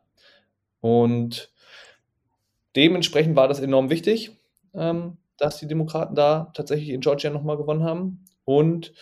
Und 0.81 1.51
dementsprechend 2.77 3.35
war 3.35 3.49
das 3.49 3.61
enorm 3.61 3.91
wichtig, 3.91 4.33
ähm, 4.75 5.17
dass 5.41 5.59
die 5.59 5.67
Demokraten 5.67 6.15
da 6.15 6.51
tatsächlich 6.55 6.91
in 6.91 7.01
Georgia 7.01 7.31
nochmal 7.31 7.57
gewonnen 7.57 7.83
haben. 7.83 8.25
Und 8.45 8.93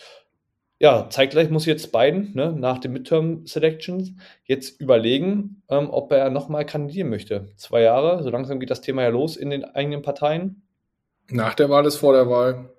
ja, 0.79 1.09
zeitgleich 1.09 1.49
muss 1.49 1.65
jetzt 1.65 1.91
Biden 1.91 2.31
ne, 2.33 2.53
nach 2.53 2.79
den 2.79 2.93
Midterm 2.93 3.45
Selections 3.45 4.13
jetzt 4.45 4.79
überlegen, 4.79 5.61
ähm, 5.67 5.89
ob 5.89 6.11
er 6.13 6.29
nochmal 6.29 6.65
kandidieren 6.65 7.09
möchte. 7.09 7.49
Zwei 7.57 7.81
Jahre, 7.81 8.23
so 8.23 8.29
langsam 8.29 8.59
geht 8.59 8.69
das 8.69 8.81
Thema 8.81 9.03
ja 9.03 9.09
los 9.09 9.35
in 9.35 9.49
den 9.49 9.65
eigenen 9.65 10.01
Parteien. 10.01 10.61
Nach 11.29 11.53
der 11.53 11.69
Wahl 11.69 11.85
ist 11.85 11.97
vor 11.97 12.13
der 12.13 12.29
Wahl. 12.29 12.73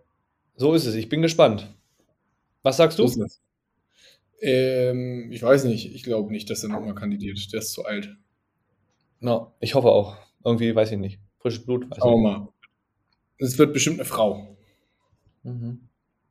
So 0.57 0.73
ist 0.75 0.87
es, 0.87 0.95
ich 0.95 1.11
bin 1.11 1.21
gespannt. 1.21 1.69
Was 2.63 2.79
sagst 2.79 2.99
du? 2.99 3.09
Ähm, 4.41 5.31
ich 5.31 5.43
weiß 5.43 5.65
nicht, 5.65 5.95
ich 5.95 6.03
glaube 6.03 6.33
nicht, 6.33 6.49
dass 6.49 6.63
er 6.63 6.71
nochmal 6.71 6.95
kandidiert. 6.95 7.53
Der 7.53 7.61
ist 7.61 7.73
zu 7.73 7.85
alt. 7.85 8.17
No, 9.21 9.53
ich 9.61 9.75
hoffe 9.75 9.89
auch. 9.89 10.17
Irgendwie 10.43 10.75
weiß 10.75 10.93
ich 10.93 10.99
nicht. 10.99 11.21
Frisches 11.39 11.65
Blut. 11.65 11.87
Schauen 11.99 12.23
wir 12.23 12.31
mal. 12.31 12.49
Es 13.41 13.59
wird 13.59 13.73
bestimmt 13.73 13.99
eine 13.99 14.05
Frau. 14.05 14.57
Mhm. 15.43 15.89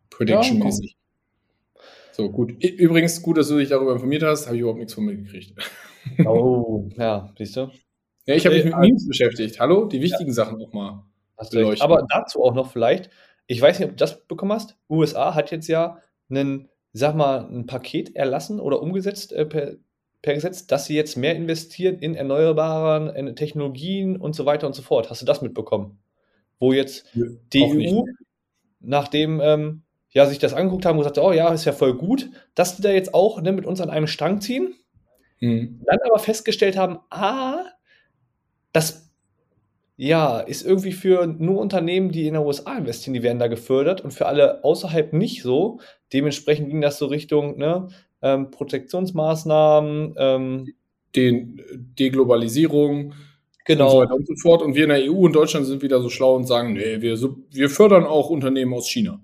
Prediction-mäßig. 0.09 0.95
Ja, 0.95 1.81
so, 2.11 2.29
gut. 2.29 2.63
Übrigens, 2.63 3.21
gut, 3.21 3.37
dass 3.37 3.47
du 3.47 3.57
dich 3.57 3.69
darüber 3.69 3.93
informiert 3.93 4.23
hast, 4.23 4.45
habe 4.45 4.55
ich 4.55 4.61
überhaupt 4.61 4.79
nichts 4.79 4.93
von 4.93 5.05
mir 5.05 5.15
gekriegt. 5.15 5.53
Oh, 6.25 6.89
ja, 6.97 7.29
siehst 7.37 7.57
du? 7.57 7.69
Ja, 8.25 8.33
ich 8.33 8.45
habe 8.45 8.55
mich 8.55 8.63
mit 8.63 8.73
also, 8.73 8.87
Memes 8.87 9.07
beschäftigt. 9.07 9.59
Hallo, 9.59 9.85
die 9.85 10.01
wichtigen 10.01 10.29
ja. 10.29 10.33
Sachen 10.33 10.59
auch 10.59 10.71
mal. 10.71 11.03
beleuchten. 11.51 11.83
Aber 11.83 12.07
dazu 12.09 12.41
auch 12.41 12.55
noch 12.55 12.71
vielleicht, 12.71 13.11
ich 13.45 13.61
weiß 13.61 13.77
nicht, 13.77 13.89
ob 13.89 13.97
du 13.97 13.97
das 13.97 14.25
bekommen 14.25 14.53
hast. 14.53 14.77
USA 14.89 15.35
hat 15.35 15.51
jetzt 15.51 15.67
ja 15.67 15.99
einen, 16.29 16.69
sag 16.93 17.15
mal, 17.15 17.45
ein 17.51 17.67
Paket 17.67 18.15
erlassen 18.15 18.59
oder 18.61 18.81
umgesetzt 18.81 19.33
äh, 19.33 19.45
per 19.45 19.75
per 20.21 20.33
Gesetz, 20.33 20.67
dass 20.67 20.85
sie 20.85 20.95
jetzt 20.95 21.15
mehr 21.15 21.35
investieren 21.35 21.99
in 21.99 22.15
erneuerbaren 22.15 23.09
in 23.09 23.35
Technologien 23.35 24.17
und 24.17 24.35
so 24.35 24.45
weiter 24.45 24.67
und 24.67 24.73
so 24.73 24.81
fort. 24.81 25.09
Hast 25.09 25.21
du 25.21 25.25
das 25.25 25.41
mitbekommen? 25.41 25.99
Wo 26.59 26.73
jetzt 26.73 27.05
die 27.15 27.63
Auch 27.63 27.73
nicht. 27.73 27.93
EU, 27.93 28.03
nachdem 28.79 29.39
ähm, 29.41 29.83
ja, 30.11 30.25
sich 30.25 30.39
das 30.39 30.53
angeguckt 30.53 30.85
haben 30.85 30.97
und 30.97 31.03
gesagt, 31.03 31.17
oh 31.17 31.31
ja, 31.31 31.53
ist 31.53 31.65
ja 31.65 31.71
voll 31.71 31.95
gut, 31.95 32.29
dass 32.55 32.75
die 32.75 32.81
da 32.81 32.91
jetzt 32.91 33.13
auch 33.13 33.41
ne, 33.41 33.51
mit 33.51 33.65
uns 33.65 33.81
an 33.81 33.89
einem 33.89 34.07
Strang 34.07 34.41
ziehen, 34.41 34.75
Hm. 35.39 35.79
dann 35.85 35.99
aber 36.05 36.19
festgestellt 36.19 36.75
haben, 36.75 36.99
ah, 37.09 37.63
das 38.73 39.09
ja, 40.01 40.39
ist 40.39 40.65
irgendwie 40.65 40.93
für 40.93 41.27
nur 41.27 41.59
Unternehmen, 41.59 42.11
die 42.11 42.25
in 42.25 42.33
den 42.33 42.43
USA 42.43 42.77
investieren, 42.77 43.13
die 43.13 43.23
werden 43.23 43.39
da 43.39 43.47
gefördert 43.47 43.99
und 43.99 44.11
für 44.11 44.27
alle 44.27 44.63
außerhalb 44.63 45.11
nicht 45.11 45.43
so. 45.43 45.81
Dementsprechend 46.13 46.69
ging 46.69 46.79
das 46.79 46.99
so 46.99 47.07
Richtung 47.07 47.57
ne, 47.57 47.89
ähm, 48.21 48.49
Protektionsmaßnahmen, 48.49 50.15
ähm, 50.17 50.73
Den 51.15 51.61
Deglobalisierung 51.73 53.13
und 53.69 53.77
so 53.77 53.85
genau, 53.85 53.99
weiter 53.99 54.15
und 54.15 54.27
so 54.27 54.35
fort. 54.35 54.61
Und 54.61 54.75
wir 54.75 54.83
in 54.83 54.89
der 54.89 55.11
EU 55.11 55.25
und 55.25 55.33
Deutschland 55.33 55.65
sind 55.65 55.81
wieder 55.81 56.01
so 56.01 56.09
schlau 56.09 56.35
und 56.35 56.45
sagen, 56.45 56.73
nee, 56.73 57.01
wir, 57.01 57.17
wir 57.51 57.69
fördern 57.69 58.05
auch 58.05 58.29
Unternehmen 58.29 58.73
aus 58.73 58.89
China. 58.89 59.21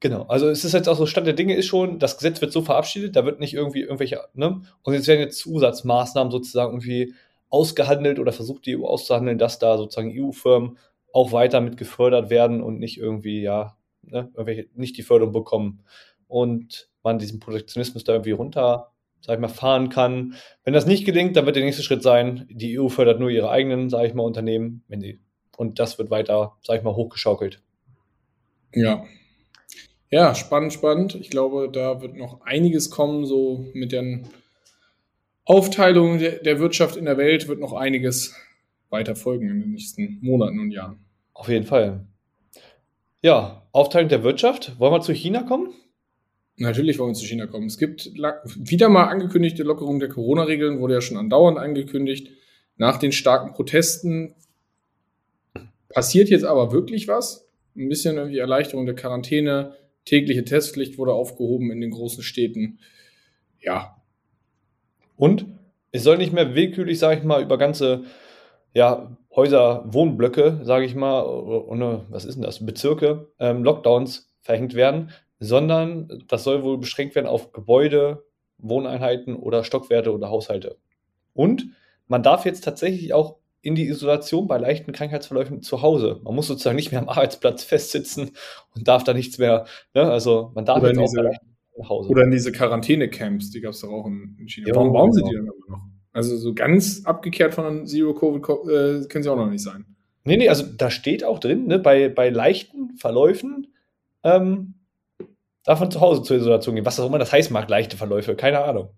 genau. 0.00 0.22
Also 0.28 0.48
es 0.48 0.64
ist 0.64 0.72
jetzt 0.72 0.88
auch 0.88 0.96
so, 0.96 1.06
Stand 1.06 1.26
der 1.26 1.34
Dinge 1.34 1.54
ist 1.56 1.66
schon, 1.66 1.98
das 1.98 2.16
Gesetz 2.16 2.40
wird 2.40 2.52
so 2.52 2.62
verabschiedet, 2.62 3.16
da 3.16 3.24
wird 3.24 3.40
nicht 3.40 3.54
irgendwie 3.54 3.82
irgendwelche, 3.82 4.20
ne? 4.34 4.60
Und 4.82 4.94
jetzt 4.94 5.06
werden 5.08 5.20
jetzt 5.20 5.38
Zusatzmaßnahmen 5.38 6.30
sozusagen 6.30 6.72
irgendwie 6.72 7.14
ausgehandelt 7.50 8.18
oder 8.18 8.32
versucht 8.32 8.66
die 8.66 8.76
EU 8.76 8.84
auszuhandeln, 8.86 9.38
dass 9.38 9.58
da 9.58 9.78
sozusagen 9.78 10.12
EU-Firmen 10.14 10.78
auch 11.12 11.32
weiter 11.32 11.60
mit 11.60 11.76
gefördert 11.76 12.30
werden 12.30 12.62
und 12.62 12.78
nicht 12.78 12.98
irgendwie, 12.98 13.40
ja, 13.42 13.76
ne, 14.02 14.30
nicht 14.74 14.96
die 14.96 15.02
Förderung 15.02 15.32
bekommen. 15.32 15.80
Und 16.26 16.90
man 17.02 17.18
diesen 17.18 17.40
Protektionismus 17.40 18.04
da 18.04 18.12
irgendwie 18.12 18.32
runter, 18.32 18.92
sag 19.20 19.34
ich 19.34 19.40
mal, 19.40 19.48
fahren 19.48 19.88
kann. 19.88 20.34
Wenn 20.64 20.74
das 20.74 20.86
nicht 20.86 21.04
gelingt, 21.04 21.36
dann 21.36 21.46
wird 21.46 21.56
der 21.56 21.64
nächste 21.64 21.82
Schritt 21.82 22.02
sein, 22.02 22.46
die 22.50 22.78
EU 22.78 22.88
fördert 22.88 23.20
nur 23.20 23.30
ihre 23.30 23.50
eigenen, 23.50 23.90
sag 23.90 24.06
ich 24.06 24.14
mal, 24.14 24.22
Unternehmen, 24.22 24.82
wenn 24.88 25.00
sie, 25.00 25.20
und 25.56 25.78
das 25.78 25.98
wird 25.98 26.10
weiter, 26.10 26.56
sag 26.62 26.78
ich 26.78 26.84
mal, 26.84 26.94
hochgeschaukelt. 26.94 27.62
Ja. 28.74 29.04
Ja, 30.10 30.34
spannend, 30.34 30.72
spannend. 30.72 31.14
Ich 31.16 31.30
glaube, 31.30 31.68
da 31.70 32.00
wird 32.00 32.16
noch 32.16 32.40
einiges 32.42 32.90
kommen, 32.90 33.26
so 33.26 33.66
mit 33.74 33.92
der 33.92 34.20
Aufteilung 35.44 36.18
der 36.18 36.58
Wirtschaft 36.58 36.96
in 36.96 37.04
der 37.04 37.16
Welt 37.16 37.48
wird 37.48 37.60
noch 37.60 37.72
einiges 37.72 38.34
weiter 38.90 39.16
folgen 39.16 39.48
in 39.48 39.60
den 39.60 39.70
nächsten 39.72 40.18
Monaten 40.22 40.60
und 40.60 40.70
Jahren. 40.70 41.04
Auf 41.34 41.48
jeden 41.48 41.66
Fall. 41.66 42.06
Ja, 43.20 43.66
Aufteilung 43.72 44.08
der 44.08 44.22
Wirtschaft. 44.22 44.78
Wollen 44.78 44.92
wir 44.92 45.00
zu 45.00 45.12
China 45.12 45.42
kommen? 45.42 45.74
Natürlich 46.58 46.98
wollen 46.98 47.10
wir 47.10 47.14
zu 47.14 47.24
China 47.24 47.46
kommen. 47.46 47.66
Es 47.66 47.78
gibt 47.78 48.12
wieder 48.14 48.88
mal 48.88 49.04
angekündigte 49.04 49.62
Lockerung 49.62 50.00
der 50.00 50.08
Corona-Regeln, 50.08 50.80
wurde 50.80 50.94
ja 50.94 51.00
schon 51.00 51.16
andauernd 51.16 51.56
angekündigt. 51.56 52.30
Nach 52.76 52.98
den 52.98 53.12
starken 53.12 53.52
Protesten 53.52 54.34
passiert 55.88 56.28
jetzt 56.28 56.44
aber 56.44 56.72
wirklich 56.72 57.08
was. 57.08 57.48
Ein 57.76 57.88
bisschen 57.88 58.16
irgendwie 58.16 58.38
Erleichterung 58.38 58.86
der 58.86 58.96
Quarantäne, 58.96 59.74
tägliche 60.04 60.44
Testpflicht 60.44 60.98
wurde 60.98 61.12
aufgehoben 61.12 61.70
in 61.70 61.80
den 61.80 61.92
großen 61.92 62.22
Städten. 62.24 62.80
Ja, 63.60 63.96
Und 65.16 65.46
es 65.92 66.02
soll 66.02 66.18
nicht 66.18 66.32
mehr 66.32 66.54
willkürlich, 66.54 66.98
sage 66.98 67.18
ich 67.18 67.24
mal, 67.24 67.42
über 67.42 67.58
ganze 67.58 68.04
ja, 68.74 69.16
Häuser, 69.34 69.84
Wohnblöcke, 69.86 70.60
sage 70.62 70.84
ich 70.84 70.94
mal, 70.94 71.22
oder 71.22 72.06
was 72.10 72.24
ist 72.24 72.34
denn 72.34 72.42
das, 72.42 72.64
Bezirke, 72.64 73.28
ähm, 73.38 73.62
Lockdowns 73.64 74.34
verhängt 74.40 74.74
werden, 74.74 75.10
sondern 75.40 76.22
das 76.28 76.44
soll 76.44 76.62
wohl 76.62 76.78
beschränkt 76.78 77.14
werden 77.14 77.26
auf 77.26 77.52
Gebäude, 77.52 78.24
Wohneinheiten 78.58 79.36
oder 79.36 79.64
Stockwerte 79.64 80.12
oder 80.12 80.30
Haushalte. 80.30 80.76
Und 81.34 81.68
man 82.08 82.22
darf 82.22 82.44
jetzt 82.44 82.64
tatsächlich 82.64 83.12
auch 83.14 83.36
in 83.60 83.74
die 83.74 83.88
Isolation 83.88 84.46
bei 84.48 84.56
leichten 84.58 84.92
Krankheitsverläufen 84.92 85.62
zu 85.62 85.82
Hause. 85.82 86.20
Man 86.24 86.34
muss 86.34 86.46
sozusagen 86.46 86.76
nicht 86.76 86.90
mehr 86.92 87.00
am 87.00 87.08
Arbeitsplatz 87.08 87.64
festsitzen 87.64 88.30
und 88.74 88.88
darf 88.88 89.04
da 89.04 89.14
nichts 89.14 89.38
mehr, 89.38 89.66
ne? 89.94 90.10
also 90.10 90.52
man 90.54 90.64
darf 90.64 90.78
Oder 90.78 90.88
jetzt 90.88 90.96
in 90.96 91.02
auch 91.02 91.06
diese- 91.08 91.20
leichten 91.22 91.46
nach 91.78 91.88
Hause. 91.90 92.08
Oder 92.10 92.24
in 92.24 92.30
diese 92.32 92.50
Quarantäne-Camps, 92.50 93.50
die 93.50 93.60
gab 93.60 93.72
es 93.72 93.80
doch 93.80 93.90
auch 93.90 94.06
in, 94.06 94.36
in 94.40 94.48
China. 94.48 94.68
Jo, 94.68 94.74
Warum 94.74 94.92
bauen 94.92 95.12
sie 95.12 95.20
genau. 95.20 95.30
die 95.30 95.36
dann 95.36 95.46
immer 95.46 95.76
noch? 95.76 95.82
Also 96.12 96.36
so 96.36 96.52
ganz 96.54 97.04
abgekehrt 97.04 97.54
von 97.54 97.86
Zero-Covid 97.86 98.42
äh, 98.42 99.06
können 99.08 99.22
sie 99.22 99.28
auch 99.30 99.36
noch 99.36 99.48
nicht 99.50 99.62
sein. 99.62 99.84
Nee, 100.24 100.36
nee, 100.38 100.48
also 100.48 100.64
da 100.76 100.90
steht 100.90 101.22
auch 101.22 101.38
drin, 101.38 101.66
ne, 101.68 101.78
bei, 101.78 102.08
bei 102.08 102.30
leichten 102.30 102.96
Verläufen 102.96 103.68
ähm, 104.24 104.74
darf 105.68 105.80
man 105.80 105.90
zu 105.90 106.00
Hause 106.00 106.22
zur 106.22 106.38
Isolation 106.38 106.74
gehen. 106.74 106.86
Was 106.86 106.98
auch 106.98 107.06
immer 107.06 107.18
das 107.18 107.30
heißt 107.30 107.50
mag, 107.50 107.68
leichte 107.68 107.98
Verläufe, 107.98 108.34
keine 108.34 108.64
Ahnung. 108.64 108.88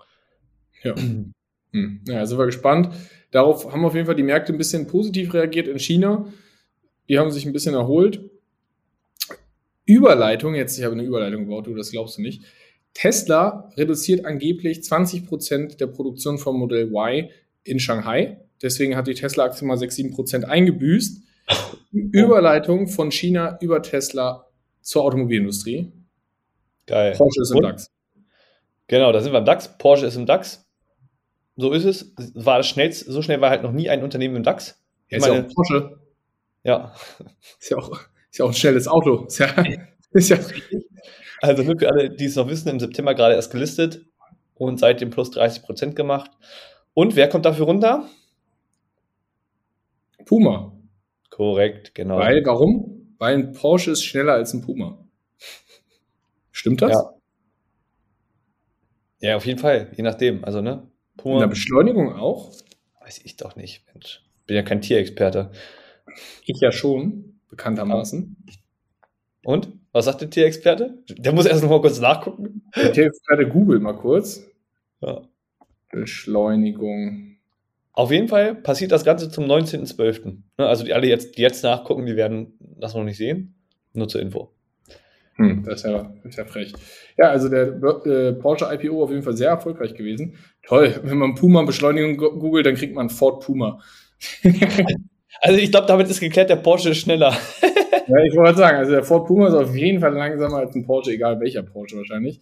Ja. 0.85 0.95
Hm. 1.73 2.01
Naja, 2.05 2.27
sind 2.27 2.37
wir 2.37 2.47
gespannt. 2.47 2.93
Darauf 3.31 3.73
haben 3.73 3.85
auf 3.85 3.95
jeden 3.95 4.07
Fall 4.07 4.17
die 4.17 4.25
Märkte 4.25 4.53
ein 4.53 4.59
bisschen 4.59 4.89
positiv 4.89 5.33
reagiert 5.35 5.69
in 5.69 5.79
China. 5.79 6.27
Die 7.09 7.17
haben 7.17 7.31
sich 7.31 7.47
ein 7.47 7.53
bisschen 7.53 7.77
erholt. 7.77 8.29
Überleitung, 9.87 10.57
jetzt, 10.57 10.77
ich 10.77 10.85
habe 10.85 10.97
eine 10.97 11.05
Überleitung 11.05 11.45
gebaut, 11.45 11.69
du, 11.69 11.77
das 11.77 11.93
glaubst 11.93 12.19
du 12.19 12.23
nicht. 12.23 12.43
Tesla 12.93 13.71
reduziert 13.77 14.25
angeblich 14.25 14.79
20% 14.79 15.77
der 15.77 15.87
Produktion 15.87 16.39
vom 16.39 16.59
Modell 16.59 16.89
Y 16.93 17.31
in 17.63 17.79
Shanghai. 17.79 18.41
Deswegen 18.61 18.97
hat 18.97 19.07
die 19.07 19.15
Tesla-Aktie 19.15 19.65
mal 19.65 19.77
6-7% 19.77 20.43
eingebüßt. 20.43 21.23
Überleitung 21.93 22.89
von 22.89 23.13
China 23.13 23.59
über 23.61 23.81
Tesla 23.81 24.49
zur 24.81 25.05
Automobilindustrie. 25.05 25.93
Geil. 26.91 27.15
Porsche 27.17 27.41
ist 27.43 27.51
im 27.53 27.57
Und? 27.59 27.65
DAX. 27.65 27.91
Genau, 28.89 29.13
da 29.13 29.21
sind 29.21 29.33
wir 29.33 29.39
im 29.39 29.45
DAX. 29.45 29.79
Porsche 29.79 30.07
ist 30.07 30.17
im 30.17 30.27
DAX. 30.27 30.67
So 31.57 31.73
ist 31.73 31.85
es. 31.85 32.13
War 32.35 32.59
das 32.59 32.67
schnellst, 32.69 33.07
so 33.07 33.23
schnell 33.23 33.41
war 33.41 33.51
halt 33.51 33.63
noch 33.63 33.73
nie 33.73 33.89
ein 33.89 34.03
Unternehmen 34.03 34.37
im 34.37 34.43
DAX. 34.43 34.83
Ja, 35.09 35.19
ist 35.19 35.27
ja 35.27 35.33
meine- 35.33 35.47
auch 35.47 35.55
Porsche. 35.55 36.01
Ja. 36.65 36.95
Ist 37.59 37.71
ja 37.71 37.77
auch, 37.79 37.91
ist 38.31 38.39
ja 38.39 38.45
auch 38.45 38.51
ein 38.51 38.55
schnelles 38.55 38.89
Auto. 38.89 39.25
Ist 39.27 39.39
ja, 39.39 39.47
ist 40.13 40.29
ja, 40.31 40.39
Also 41.41 41.65
für 41.65 41.89
alle, 41.89 42.11
die 42.11 42.25
es 42.27 42.37
noch 42.37 42.49
wissen, 42.49 42.69
im 42.69 42.81
September 42.81 43.15
gerade 43.15 43.35
erst 43.35 43.51
gelistet 43.53 44.05
und 44.55 44.79
seitdem 44.79 45.11
plus 45.11 45.31
30% 45.31 45.93
gemacht. 45.95 46.31
Und 46.93 47.17
wer 47.17 47.29
kommt 47.29 47.47
dafür 47.47 47.67
runter? 47.67 48.09
Puma. 50.27 50.73
Korrekt, 51.31 51.95
genau. 51.95 52.19
Weil, 52.19 52.45
warum? 52.45 53.15
Weil 53.19 53.35
ein 53.37 53.53
Porsche 53.53 53.93
ist 53.93 54.05
schneller 54.05 54.35
als 54.35 54.53
ein 54.53 54.61
Puma. 54.63 54.99
Stimmt 56.61 56.83
das? 56.83 56.93
Ja. 56.93 57.15
Ja, 59.21 59.37
auf 59.37 59.47
jeden 59.47 59.59
Fall, 59.59 59.91
je 59.97 60.03
nachdem. 60.03 60.45
Also, 60.45 60.61
ne? 60.61 60.83
In 60.83 61.17
Puma, 61.17 61.39
der 61.41 61.47
Beschleunigung 61.47 62.13
auch? 62.13 62.53
weiß 63.01 63.23
ich 63.25 63.39
doch 63.39 63.57
nicht, 63.57 63.87
Mensch. 63.87 64.23
Bin 64.47 64.57
ja 64.57 64.63
kein 64.63 64.83
Tierexperte. 64.83 65.53
Ich 66.45 66.61
ja 66.61 66.71
schon, 66.71 67.41
bekanntermaßen. 67.49 68.37
Und? 69.43 69.73
Was 69.93 70.05
sagt 70.05 70.21
der 70.21 70.29
Tierexperte? 70.29 71.03
Der 71.09 71.33
muss 71.33 71.47
erst 71.47 71.63
noch 71.63 71.71
mal 71.71 71.81
kurz 71.81 71.99
nachgucken. 71.99 72.71
Der 72.77 73.07
Experte 73.07 73.49
Google 73.49 73.81
mal 73.81 73.97
kurz. 73.97 74.47
Ja. 75.01 75.23
Beschleunigung. 75.91 77.39
Auf 77.95 78.11
jeden 78.11 78.29
Fall 78.29 78.55
passiert 78.55 78.93
das 78.93 79.05
Ganze 79.07 79.31
zum 79.31 79.45
19.12. 79.47 80.27
Ne, 80.59 80.67
Also 80.67 80.85
die 80.85 80.93
alle 80.93 81.07
jetzt, 81.07 81.39
die 81.39 81.43
jetzt 81.43 81.65
nachgucken, 81.65 82.05
die 82.05 82.17
werden 82.17 82.59
das 82.61 82.95
noch 82.95 83.03
nicht 83.05 83.17
sehen. 83.17 83.55
Nur 83.95 84.09
zur 84.09 84.21
Info. 84.21 84.53
Hm, 85.41 85.63
das 85.65 85.83
ist 85.85 85.91
ja, 85.91 86.13
ist 86.25 86.39
ja 86.39 86.45
frech. 86.45 86.73
Ja, 87.17 87.31
also 87.31 87.49
der 87.49 87.69
äh, 88.07 88.33
Porsche 88.33 88.69
IPO 88.73 89.03
auf 89.03 89.11
jeden 89.11 89.23
Fall 89.23 89.37
sehr 89.37 89.49
erfolgreich 89.51 89.95
gewesen. 89.95 90.37
Toll, 90.67 91.01
wenn 91.03 91.19
man 91.19 91.35
Puma 91.35 91.63
Beschleunigung 91.63 92.17
go- 92.17 92.37
googelt, 92.39 92.67
dann 92.67 92.75
kriegt 92.75 92.95
man 92.95 93.11
Ford 93.11 93.45
Puma. 93.45 93.81
Also 95.43 95.59
ich 95.59 95.71
glaube, 95.71 95.87
damit 95.87 96.09
ist 96.11 96.21
geklärt, 96.21 96.51
der 96.51 96.57
Porsche 96.57 96.91
ist 96.91 96.99
schneller. 96.99 97.35
Ja, 98.09 98.17
ich 98.25 98.35
wollte 98.35 98.59
sagen, 98.59 98.77
also 98.79 98.91
der 98.91 99.05
Ford 99.05 99.29
Puma 99.29 99.47
ist 99.47 99.55
auf 99.55 99.73
jeden 99.77 100.01
Fall 100.01 100.13
langsamer 100.13 100.57
als 100.57 100.75
ein 100.75 100.85
Porsche, 100.85 101.13
egal 101.13 101.39
welcher 101.39 101.63
Porsche 101.63 101.97
wahrscheinlich. 101.97 102.41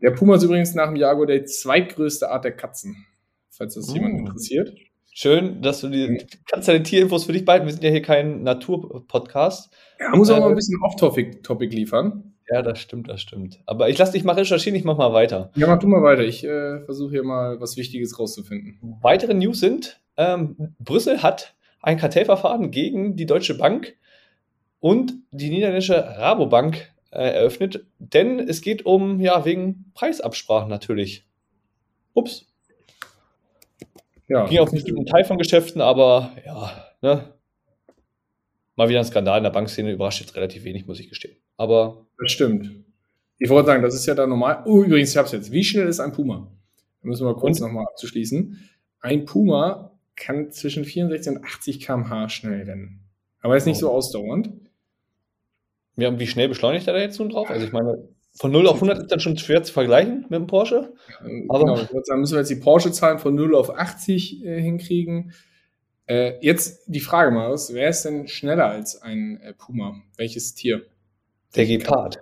Der 0.00 0.12
Puma 0.12 0.36
ist 0.36 0.42
übrigens 0.42 0.74
nach 0.74 0.86
dem 0.86 0.96
Jaguar 0.96 1.26
der 1.26 1.44
zweitgrößte 1.44 2.30
Art 2.30 2.44
der 2.44 2.52
Katzen, 2.52 3.04
falls 3.50 3.74
das 3.74 3.90
Oh. 3.90 3.94
jemand 3.94 4.20
interessiert. 4.20 4.72
Schön, 5.18 5.62
dass 5.62 5.80
du 5.80 5.88
die, 5.88 6.26
kannst 6.44 6.68
deine 6.68 6.82
Tierinfos 6.82 7.24
für 7.24 7.32
dich 7.32 7.46
behalten. 7.46 7.64
Wir 7.64 7.72
sind 7.72 7.82
ja 7.82 7.88
hier 7.88 8.02
kein 8.02 8.42
Naturpodcast. 8.42 9.72
Er 9.96 10.14
muss 10.14 10.28
auch 10.28 10.36
Äh, 10.36 10.40
mal 10.40 10.50
ein 10.50 10.54
bisschen 10.54 10.78
Off-Topic 10.82 11.40
Topic 11.42 11.74
liefern. 11.74 12.34
Ja, 12.50 12.60
das 12.60 12.80
stimmt, 12.80 13.08
das 13.08 13.22
stimmt. 13.22 13.58
Aber 13.64 13.88
ich 13.88 13.96
lasse 13.96 14.12
dich 14.12 14.24
mal 14.24 14.34
recherchieren, 14.34 14.78
ich 14.78 14.84
mach 14.84 14.98
mal 14.98 15.14
weiter. 15.14 15.52
Ja, 15.56 15.68
mach 15.68 15.78
du 15.78 15.86
mal 15.86 16.02
weiter. 16.02 16.22
Ich 16.22 16.44
äh, 16.44 16.84
versuche 16.84 17.12
hier 17.12 17.22
mal 17.22 17.58
was 17.62 17.78
Wichtiges 17.78 18.18
rauszufinden. 18.18 18.78
Weitere 19.00 19.32
News 19.32 19.58
sind, 19.58 20.02
ähm, 20.18 20.74
Brüssel 20.80 21.22
hat 21.22 21.54
ein 21.80 21.96
Kartellverfahren 21.96 22.70
gegen 22.70 23.16
die 23.16 23.24
Deutsche 23.24 23.54
Bank 23.56 23.96
und 24.80 25.14
die 25.30 25.48
niederländische 25.48 25.96
Rabobank 25.96 26.92
äh, 27.10 27.22
eröffnet, 27.36 27.86
denn 27.98 28.38
es 28.38 28.60
geht 28.60 28.84
um, 28.84 29.18
ja, 29.20 29.46
wegen 29.46 29.92
Preisabsprachen 29.94 30.68
natürlich. 30.68 31.26
Ups, 32.12 32.52
Ja, 34.28 34.46
ging 34.46 34.58
auf 34.58 34.68
einen 34.68 34.76
bestimmten 34.76 35.06
Teil 35.06 35.24
von 35.24 35.38
Geschäften, 35.38 35.80
aber 35.80 36.32
ja, 36.44 36.84
ne? 37.00 37.32
Mal 38.74 38.88
wieder 38.88 38.98
ein 38.98 39.04
Skandal 39.04 39.38
in 39.38 39.44
der 39.44 39.50
Bankszene, 39.50 39.92
überrascht 39.92 40.20
jetzt 40.20 40.36
relativ 40.36 40.64
wenig, 40.64 40.86
muss 40.86 41.00
ich 41.00 41.08
gestehen. 41.08 41.36
Aber 41.56 42.06
das 42.18 42.32
stimmt. 42.32 42.70
Ich 43.38 43.48
wollte 43.48 43.66
sagen, 43.66 43.82
das 43.82 43.94
ist 43.94 44.06
ja 44.06 44.14
da 44.14 44.26
normal. 44.26 44.62
Oh, 44.66 44.82
übrigens, 44.82 45.10
ich 45.10 45.16
hab's 45.16 45.32
jetzt. 45.32 45.52
Wie 45.52 45.64
schnell 45.64 45.86
ist 45.86 46.00
ein 46.00 46.12
Puma? 46.12 46.50
Da 47.02 47.08
müssen 47.08 47.26
wir 47.26 47.34
kurz 47.34 47.60
nochmal 47.60 47.84
abzuschließen. 47.84 48.58
Ein 49.00 49.24
Puma 49.24 49.92
kann 50.16 50.50
zwischen 50.50 50.84
64 50.84 51.36
und 51.36 51.44
80 51.44 51.80
km/h 51.80 52.28
schnell 52.30 52.62
rennen. 52.62 53.00
Aber 53.40 53.56
ist 53.56 53.66
nicht 53.66 53.78
so 53.78 53.90
ausdauernd. 53.90 54.50
Ja, 55.96 56.08
und 56.08 56.18
wie 56.18 56.26
schnell 56.26 56.48
beschleunigt 56.48 56.86
er 56.88 56.94
da 56.94 57.00
jetzt 57.00 57.18
nun 57.18 57.30
drauf? 57.30 57.48
Also 57.48 57.64
ich 57.64 57.72
meine, 57.72 58.08
von 58.38 58.52
0 58.52 58.66
auf 58.66 58.76
100 58.76 58.98
ist 58.98 59.12
dann 59.12 59.20
schon 59.20 59.38
schwer 59.38 59.62
zu 59.62 59.72
vergleichen 59.72 60.22
mit 60.28 60.32
dem 60.32 60.46
Porsche. 60.46 60.92
Aber 61.48 61.60
genau, 61.60 61.80
ich 61.80 61.92
würde 61.92 62.04
sagen, 62.04 62.20
müssen 62.20 62.34
wir 62.34 62.40
jetzt 62.40 62.50
die 62.50 62.56
Porsche-Zahlen 62.56 63.18
von 63.18 63.34
0 63.34 63.54
auf 63.54 63.70
80 63.70 64.44
äh, 64.44 64.60
hinkriegen. 64.60 65.32
Äh, 66.06 66.34
jetzt 66.40 66.84
die 66.86 67.00
Frage, 67.00 67.30
Marius, 67.30 67.72
wer 67.72 67.88
ist 67.88 68.04
denn 68.04 68.28
schneller 68.28 68.66
als 68.66 69.00
ein 69.00 69.40
äh, 69.40 69.54
Puma? 69.54 70.00
Welches 70.16 70.54
Tier? 70.54 70.86
Der 71.54 71.66
Gepard. 71.66 72.20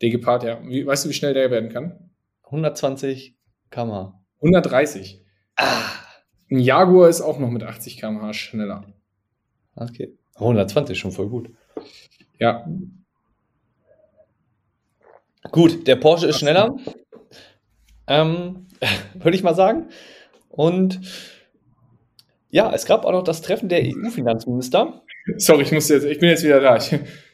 Der 0.00 0.10
Gepard, 0.10 0.44
ja. 0.44 0.60
Wie, 0.64 0.86
weißt 0.86 1.04
du, 1.04 1.08
wie 1.08 1.14
schnell 1.14 1.34
der 1.34 1.50
werden 1.50 1.70
kann? 1.70 2.10
120 2.44 3.36
km/h. 3.70 4.20
130. 4.36 5.24
Ah. 5.56 5.82
Ein 6.50 6.60
Jaguar 6.60 7.08
ist 7.08 7.20
auch 7.20 7.38
noch 7.38 7.50
mit 7.50 7.62
80 7.62 7.98
km/h 7.98 8.32
schneller. 8.34 8.86
Okay. 9.74 10.16
120 10.36 10.98
schon 10.98 11.12
voll 11.12 11.28
gut. 11.28 11.50
Ja. 12.38 12.66
Gut, 15.50 15.86
der 15.86 15.96
Porsche 15.96 16.26
ist 16.26 16.38
schneller. 16.38 16.76
Ähm, 18.06 18.66
Würde 19.14 19.36
ich 19.36 19.42
mal 19.42 19.54
sagen. 19.54 19.88
Und 20.48 21.00
ja, 22.50 22.72
es 22.72 22.86
gab 22.86 23.04
auch 23.04 23.12
noch 23.12 23.24
das 23.24 23.42
Treffen 23.42 23.68
der 23.68 23.82
EU-Finanzminister. 23.82 25.02
Sorry, 25.38 25.62
ich 25.62 25.72
muss 25.72 25.88
jetzt, 25.88 26.04
ich 26.04 26.18
bin 26.18 26.28
jetzt 26.28 26.44
wieder 26.44 26.60
da. 26.60 26.76
Ich, 26.76 26.92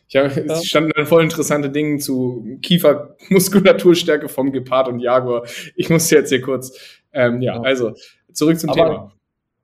ich 0.08 0.16
habe, 0.16 0.28
ja. 0.28 0.54
Es 0.54 0.64
standen 0.64 0.92
dann 0.96 1.06
voll 1.06 1.22
interessante 1.22 1.70
Dinge 1.70 1.98
zu 1.98 2.58
Kiefermuskulaturstärke 2.62 4.28
vom 4.28 4.50
Gepard 4.52 4.88
und 4.88 5.00
Jaguar. 5.00 5.44
Ich 5.76 5.90
muss 5.90 6.10
jetzt 6.10 6.30
hier 6.30 6.40
kurz, 6.40 6.72
ähm, 7.12 7.42
ja, 7.42 7.56
ja, 7.56 7.60
also 7.62 7.92
zurück 8.32 8.58
zum 8.58 8.70
Aber 8.70 8.82
Thema. 8.82 9.12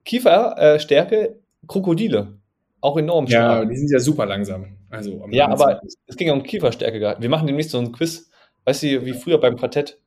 Kieferstärke, 0.04 1.40
Krokodile. 1.66 2.38
Auch 2.80 2.96
enorm 2.96 3.26
stark. 3.26 3.64
Ja, 3.64 3.64
die 3.64 3.76
sind 3.76 3.90
ja 3.90 3.98
super 3.98 4.26
langsam. 4.26 4.76
Also 4.90 5.26
ja, 5.30 5.48
aber 5.48 5.80
es 6.06 6.16
ging 6.16 6.28
ja 6.28 6.34
um 6.34 6.42
Kieferstärke 6.42 7.00
gerade. 7.00 7.20
Wir 7.20 7.28
machen 7.28 7.46
demnächst 7.46 7.70
so 7.70 7.78
ein 7.78 7.90
Quiz, 7.90 8.30
weißt 8.66 8.82
du, 8.82 9.06
wie 9.06 9.14
früher 9.14 9.38
beim 9.38 9.56
Quartett. 9.56 9.98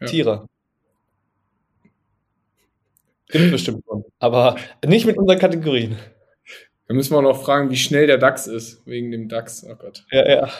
Ja. 0.00 0.06
Tiere. 0.06 0.48
Gibt 3.28 3.52
bestimmt 3.52 3.84
schon. 3.86 4.04
Aber 4.18 4.56
nicht 4.84 5.06
mit 5.06 5.16
unseren 5.16 5.38
Kategorien. 5.38 5.96
Da 6.88 6.94
müssen 6.94 7.14
wir 7.14 7.22
noch 7.22 7.44
fragen, 7.44 7.70
wie 7.70 7.76
schnell 7.76 8.08
der 8.08 8.18
DAX 8.18 8.48
ist, 8.48 8.84
wegen 8.86 9.12
dem 9.12 9.28
DAX. 9.28 9.64
Oh 9.64 9.76
Gott. 9.76 10.04
Ja, 10.10 10.28
ja. 10.28 10.50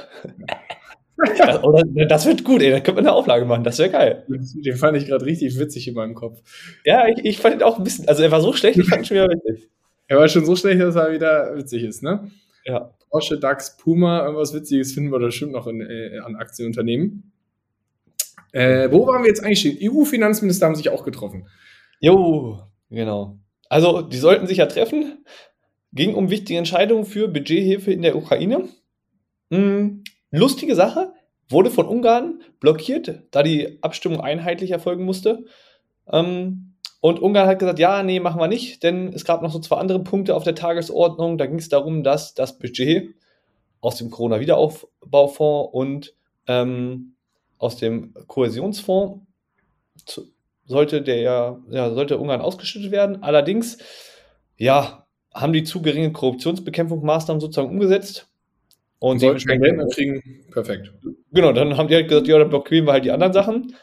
das, 1.38 1.64
oder, 1.64 1.82
das 2.06 2.26
wird 2.26 2.44
gut, 2.44 2.62
ey. 2.62 2.70
Da 2.70 2.76
könnte 2.76 3.02
man 3.02 3.06
eine 3.06 3.16
Auflage 3.16 3.44
machen. 3.44 3.64
Das 3.64 3.78
wäre 3.78 3.90
geil. 3.90 4.24
Den 4.28 4.76
fand 4.76 4.96
ich 4.96 5.06
gerade 5.06 5.24
richtig 5.24 5.58
witzig 5.58 5.88
in 5.88 5.94
meinem 5.94 6.14
Kopf. 6.14 6.40
Ja, 6.84 7.08
ich, 7.08 7.24
ich 7.24 7.38
fand 7.38 7.56
ihn 7.56 7.62
auch 7.62 7.78
ein 7.78 7.84
bisschen. 7.84 8.06
Also, 8.06 8.22
er 8.22 8.30
war 8.30 8.40
so 8.40 8.52
schlecht, 8.52 8.78
ich 8.78 8.88
fand 8.88 9.02
ihn 9.02 9.04
schon 9.06 9.16
wieder 9.16 9.28
witzig. 9.28 9.68
Er 10.06 10.18
war 10.18 10.28
schon 10.28 10.44
so 10.44 10.54
schlecht, 10.54 10.80
dass 10.80 10.94
er 10.94 11.12
wieder 11.12 11.56
witzig 11.56 11.82
ist, 11.82 12.02
ne? 12.02 12.30
Ja. 12.64 12.92
Porsche, 13.10 13.38
DAX, 13.38 13.76
Puma, 13.76 14.22
irgendwas 14.22 14.54
Witziges 14.54 14.92
finden 14.92 15.10
wir 15.12 15.18
da 15.18 15.26
bestimmt 15.26 15.52
noch 15.52 15.66
in, 15.66 15.80
äh, 15.80 16.18
an 16.24 16.36
Aktienunternehmen. 16.36 17.32
Äh, 18.52 18.90
wo 18.90 19.06
waren 19.06 19.22
wir 19.22 19.28
jetzt 19.28 19.44
eigentlich? 19.44 19.78
EU-Finanzminister 19.82 20.66
haben 20.66 20.74
sich 20.74 20.90
auch 20.90 21.04
getroffen. 21.04 21.46
Jo, 22.00 22.60
Genau. 22.90 23.38
Also, 23.68 24.02
die 24.02 24.18
sollten 24.18 24.46
sich 24.46 24.58
ja 24.58 24.66
treffen. 24.66 25.24
Ging 25.92 26.14
um 26.14 26.30
wichtige 26.30 26.58
Entscheidungen 26.58 27.04
für 27.04 27.28
Budgethilfe 27.28 27.92
in 27.92 28.02
der 28.02 28.16
Ukraine. 28.16 28.68
Hm, 29.50 30.02
lustige 30.30 30.74
Sache, 30.74 31.12
wurde 31.48 31.70
von 31.70 31.86
Ungarn 31.86 32.42
blockiert, 32.60 33.22
da 33.30 33.42
die 33.42 33.78
Abstimmung 33.82 34.20
einheitlich 34.20 34.70
erfolgen 34.70 35.04
musste. 35.04 35.44
Ähm, 36.12 36.69
und 37.00 37.20
Ungarn 37.20 37.48
hat 37.48 37.58
gesagt, 37.58 37.78
ja, 37.78 38.02
nee, 38.02 38.20
machen 38.20 38.40
wir 38.40 38.48
nicht, 38.48 38.82
denn 38.82 39.12
es 39.14 39.24
gab 39.24 39.42
noch 39.42 39.52
so 39.52 39.58
zwei 39.58 39.76
andere 39.76 40.00
Punkte 40.00 40.34
auf 40.34 40.44
der 40.44 40.54
Tagesordnung. 40.54 41.38
Da 41.38 41.46
ging 41.46 41.58
es 41.58 41.70
darum, 41.70 42.02
dass 42.02 42.34
das 42.34 42.58
Budget 42.58 43.14
aus 43.80 43.96
dem 43.96 44.10
Corona-Wiederaufbaufonds 44.10 45.70
und 45.72 46.14
ähm, 46.46 47.14
aus 47.56 47.76
dem 47.78 48.12
Kohäsionsfonds 48.26 49.20
zu, 50.04 50.26
sollte 50.66 51.02
der 51.02 51.20
ja, 51.20 51.90
sollte 51.94 52.18
Ungarn 52.18 52.42
ausgeschüttet 52.42 52.90
werden. 52.90 53.22
Allerdings, 53.22 53.78
ja, 54.58 55.06
haben 55.34 55.52
die 55.52 55.64
zu 55.64 55.80
geringe 55.80 56.12
Korruptionsbekämpfungsmaßnahmen 56.12 57.40
sozusagen 57.40 57.70
umgesetzt. 57.70 58.28
Und 58.98 59.20
sollten 59.20 59.46
kein 59.46 59.62
Geld 59.62 59.76
mehr 59.76 59.86
kriegen, 59.86 60.44
perfekt. 60.52 60.92
Genau, 61.32 61.52
dann 61.52 61.78
haben 61.78 61.88
die 61.88 61.94
halt 61.94 62.08
gesagt, 62.08 62.28
ja, 62.28 62.38
dann 62.38 62.50
blockieren 62.50 62.86
wir 62.86 62.92
halt 62.92 63.06
die 63.06 63.10
anderen 63.10 63.32
Sachen. 63.32 63.74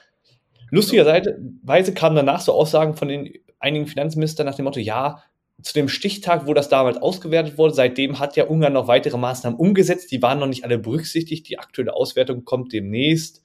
Lustigerweise 0.69 1.93
kamen 1.93 2.15
danach 2.15 2.41
so 2.41 2.53
Aussagen 2.53 2.95
von 2.95 3.07
den 3.07 3.33
einigen 3.59 3.87
Finanzministern 3.87 4.45
nach 4.45 4.55
dem 4.55 4.65
Motto, 4.65 4.79
ja, 4.79 5.23
zu 5.61 5.73
dem 5.73 5.89
Stichtag, 5.89 6.45
wo 6.45 6.53
das 6.53 6.69
damals 6.69 6.97
ausgewertet 6.97 7.57
wurde, 7.57 7.73
seitdem 7.73 8.19
hat 8.19 8.35
ja 8.35 8.45
Ungarn 8.45 8.73
noch 8.73 8.87
weitere 8.87 9.17
Maßnahmen 9.17 9.57
umgesetzt, 9.57 10.11
die 10.11 10.21
waren 10.21 10.39
noch 10.39 10.47
nicht 10.47 10.63
alle 10.63 10.77
berücksichtigt, 10.77 11.49
die 11.49 11.57
aktuelle 11.57 11.95
Auswertung 11.95 12.45
kommt 12.45 12.73
demnächst. 12.73 13.43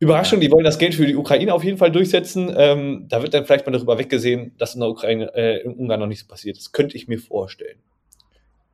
Überraschung, 0.00 0.40
die 0.40 0.50
wollen 0.50 0.64
das 0.64 0.78
Geld 0.78 0.94
für 0.94 1.06
die 1.06 1.16
Ukraine 1.16 1.54
auf 1.54 1.64
jeden 1.64 1.78
Fall 1.78 1.90
durchsetzen. 1.90 2.52
Ähm, 2.54 3.06
da 3.08 3.22
wird 3.22 3.32
dann 3.32 3.46
vielleicht 3.46 3.64
mal 3.64 3.72
darüber 3.72 3.98
weggesehen, 3.98 4.52
dass 4.58 4.74
in 4.74 4.80
der 4.80 4.90
Ukraine, 4.90 5.34
äh, 5.34 5.62
in 5.62 5.72
Ungarn 5.72 6.00
noch 6.00 6.06
nichts 6.06 6.26
passiert 6.26 6.58
ist. 6.58 6.72
Könnte 6.72 6.96
ich 6.96 7.08
mir 7.08 7.18
vorstellen. 7.18 7.78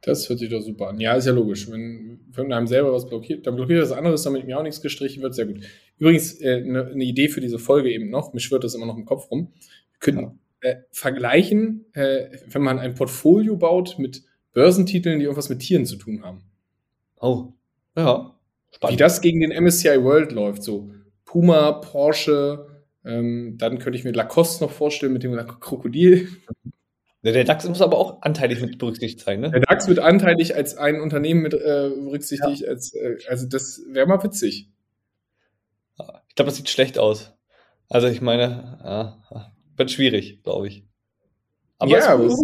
Das 0.02 0.28
hört 0.28 0.38
sich 0.38 0.48
doch 0.48 0.62
super 0.62 0.88
an. 0.88 1.00
Ja, 1.00 1.14
ist 1.14 1.26
ja 1.26 1.32
logisch. 1.32 1.70
Wenn 1.70 2.20
von 2.32 2.52
einem 2.52 2.66
selber 2.66 2.92
was 2.92 3.06
blockiert, 3.06 3.46
dann 3.46 3.56
blockiert 3.56 3.82
das 3.82 3.92
anderes, 3.92 4.22
damit 4.22 4.46
mir 4.46 4.58
auch 4.58 4.62
nichts 4.62 4.80
gestrichen 4.80 5.22
wird. 5.22 5.34
Sehr 5.34 5.46
gut. 5.46 5.60
Übrigens, 5.98 6.40
eine 6.40 6.50
äh, 6.50 6.60
ne, 6.62 6.90
ne 6.94 7.04
Idee 7.04 7.28
für 7.28 7.40
diese 7.40 7.58
Folge 7.58 7.90
eben 7.90 8.08
noch, 8.08 8.32
mir 8.32 8.40
schwirrt 8.40 8.64
das 8.64 8.74
immer 8.74 8.86
noch 8.86 8.96
im 8.96 9.04
Kopf 9.04 9.30
rum. 9.30 9.52
Wir 9.92 10.00
könnten 10.00 10.40
ja. 10.62 10.70
äh, 10.70 10.76
vergleichen, 10.90 11.84
äh, 11.92 12.30
wenn 12.46 12.62
man 12.62 12.78
ein 12.78 12.94
Portfolio 12.94 13.56
baut 13.56 13.98
mit 13.98 14.22
Börsentiteln, 14.52 15.18
die 15.18 15.24
irgendwas 15.24 15.50
mit 15.50 15.60
Tieren 15.60 15.84
zu 15.84 15.96
tun 15.96 16.22
haben. 16.22 16.42
Oh, 17.20 17.52
ja. 17.96 18.34
Spannend. 18.70 18.94
Wie 18.94 18.98
das 18.98 19.20
gegen 19.20 19.40
den 19.40 19.50
MSCI 19.50 20.02
World 20.02 20.32
läuft, 20.32 20.62
so 20.62 20.90
Puma, 21.24 21.72
Porsche, 21.72 22.66
ähm, 23.04 23.56
dann 23.58 23.78
könnte 23.78 23.98
ich 23.98 24.04
mir 24.04 24.12
Lacoste 24.12 24.64
noch 24.64 24.70
vorstellen 24.70 25.12
mit 25.12 25.22
dem 25.22 25.36
Krokodil. 25.60 26.28
Der 27.22 27.44
DAX 27.44 27.68
muss 27.68 27.82
aber 27.82 27.98
auch 27.98 28.22
anteilig 28.22 28.62
mit 28.62 28.78
berücksichtigt 28.78 29.20
sein, 29.20 29.40
ne? 29.40 29.50
Der 29.50 29.60
DAX 29.60 29.88
wird 29.88 29.98
anteilig 29.98 30.56
als 30.56 30.76
ein 30.76 31.00
Unternehmen 31.00 31.42
mit 31.42 31.52
äh, 31.52 31.90
berücksichtigt, 31.94 32.62
ja. 32.62 32.68
als, 32.68 32.94
äh, 32.94 33.18
also 33.28 33.46
das 33.46 33.82
wäre 33.88 34.06
mal 34.06 34.22
witzig. 34.22 34.70
Ich 36.28 36.34
glaube, 36.34 36.48
das 36.48 36.56
sieht 36.56 36.70
schlecht 36.70 36.98
aus. 36.98 37.34
Also 37.90 38.06
ich 38.06 38.22
meine, 38.22 38.78
ja, 38.82 39.50
wird 39.76 39.90
schwierig, 39.90 40.42
glaube 40.42 40.68
ich. 40.68 40.86
Aber 41.78 41.90
ja, 41.90 42.14
es, 42.14 42.42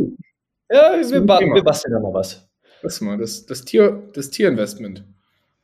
ja 0.71 1.11
wir, 1.11 1.21
ba 1.23 1.41
wir 1.41 1.63
basteln 1.63 1.95
da 1.95 2.01
mal 2.01 2.13
was. 2.13 2.47
Das 2.83 3.01
mal, 3.01 3.17
das, 3.17 3.47
das, 3.47 3.65
Tier, 3.65 4.11
das 4.13 4.29
Tierinvestment. 4.31 5.05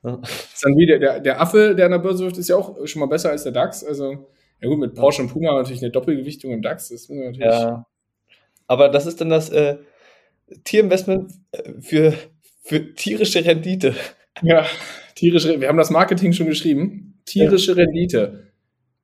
Ja. 0.03 0.21
Ist 0.23 0.65
dann 0.65 0.77
wie 0.77 0.87
der, 0.87 0.99
der, 0.99 1.21
der 1.21 1.41
Affe, 1.41 1.75
der 1.75 1.87
an 1.87 1.93
der 1.93 1.99
Börse 1.99 2.25
wirft, 2.25 2.39
ist 2.39 2.49
ja 2.49 2.57
auch 2.57 2.87
schon 2.87 3.01
mal 3.01 3.07
besser 3.07 3.31
als 3.31 3.43
der 3.43 3.53
DAX. 3.53 3.85
Also, 3.85 4.31
ja 4.61 4.69
gut, 4.69 4.79
mit 4.79 4.95
Porsche 4.95 5.23
und 5.23 5.29
Puma 5.29 5.55
natürlich 5.55 5.83
eine 5.83 5.91
Doppelgewichtung 5.91 6.51
im 6.51 6.63
DAX. 6.63 6.89
Das 6.89 7.09
natürlich 7.09 7.39
ja. 7.41 7.87
Aber 8.67 8.89
das 8.89 9.07
ist 9.07 9.21
dann 9.21 9.31
das 9.31 9.51
äh, 9.51 9.79
Tierinvestment 10.65 11.33
äh, 11.53 11.73
für, 11.81 12.15
für 12.63 12.95
tierische 12.95 13.45
Rendite. 13.45 13.95
Ja, 14.43 14.67
tierische, 15.15 15.61
wir 15.61 15.69
haben 15.69 15.77
das 15.77 15.91
Marketing 15.91 16.33
schon 16.33 16.47
geschrieben. 16.47 17.21
Tierische 17.25 17.73
ja. 17.73 17.79
Rendite. 17.79 18.53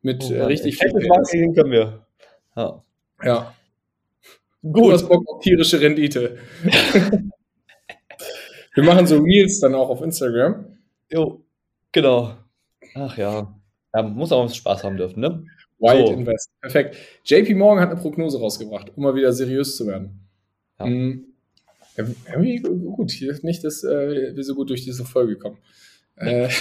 Mit 0.03 0.25
oh, 0.25 0.33
äh, 0.33 0.42
richtig 0.44 0.79
viel 0.79 0.92
Marketing 1.09 1.55
können 1.55 1.71
wir. 1.71 2.07
Ja. 2.57 2.83
ja. 3.23 3.55
Gut. 4.62 4.77
Du 4.77 4.92
hast 4.92 5.09
Bock 5.09 5.25
auf 5.29 5.42
tierische 5.42 5.81
Rendite. 5.81 6.38
wir 8.75 8.83
machen 8.83 9.07
so 9.07 9.18
Reels 9.18 9.61
dann 9.61 9.75
auch 9.75 9.88
auf 9.88 10.03
Instagram. 10.03 10.79
Jo, 11.11 11.44
genau. 11.92 12.35
Ach 12.94 13.16
ja. 13.16 13.55
ja 13.94 14.03
muss 14.03 14.33
auch 14.33 14.53
Spaß 14.53 14.85
haben 14.85 14.97
dürfen, 14.97 15.21
ne? 15.21 15.44
Wild 15.78 16.08
so. 16.08 16.12
Invest. 16.12 16.50
Perfekt. 16.60 16.96
JP 17.24 17.54
Morgan 17.54 17.82
hat 17.82 17.90
eine 17.90 18.00
Prognose 18.00 18.38
rausgebracht, 18.38 18.92
um 18.96 19.04
mal 19.04 19.14
wieder 19.14 19.32
seriös 19.32 19.76
zu 19.76 19.86
werden. 19.86 20.20
Ja. 20.78 20.86
Mhm. 20.86 21.24
Irgendwie 21.96 22.60
gut, 22.60 23.10
hier 23.10 23.32
ist 23.32 23.42
nicht, 23.42 23.64
dass 23.64 23.82
äh, 23.82 24.36
wir 24.36 24.44
so 24.44 24.54
gut 24.54 24.70
durch 24.70 24.84
diese 24.84 25.04
Folge 25.04 25.36
kommen. 25.36 25.58
Äh, 26.16 26.48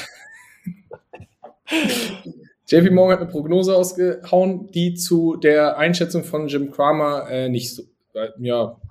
JP 2.68 2.92
Morgan 2.92 3.14
hat 3.14 3.22
eine 3.22 3.30
Prognose 3.32 3.76
ausgehauen, 3.76 4.72
die 4.72 4.96
zu 4.96 5.36
der 5.36 5.78
Einschätzung 5.78 6.24
von 6.24 6.48
Jim 6.48 6.72
Cramer 6.72 7.30
äh, 7.30 7.50
nicht 7.50 7.74
so, 7.74 7.84
äh, 8.14 8.30
ja, 8.40 8.82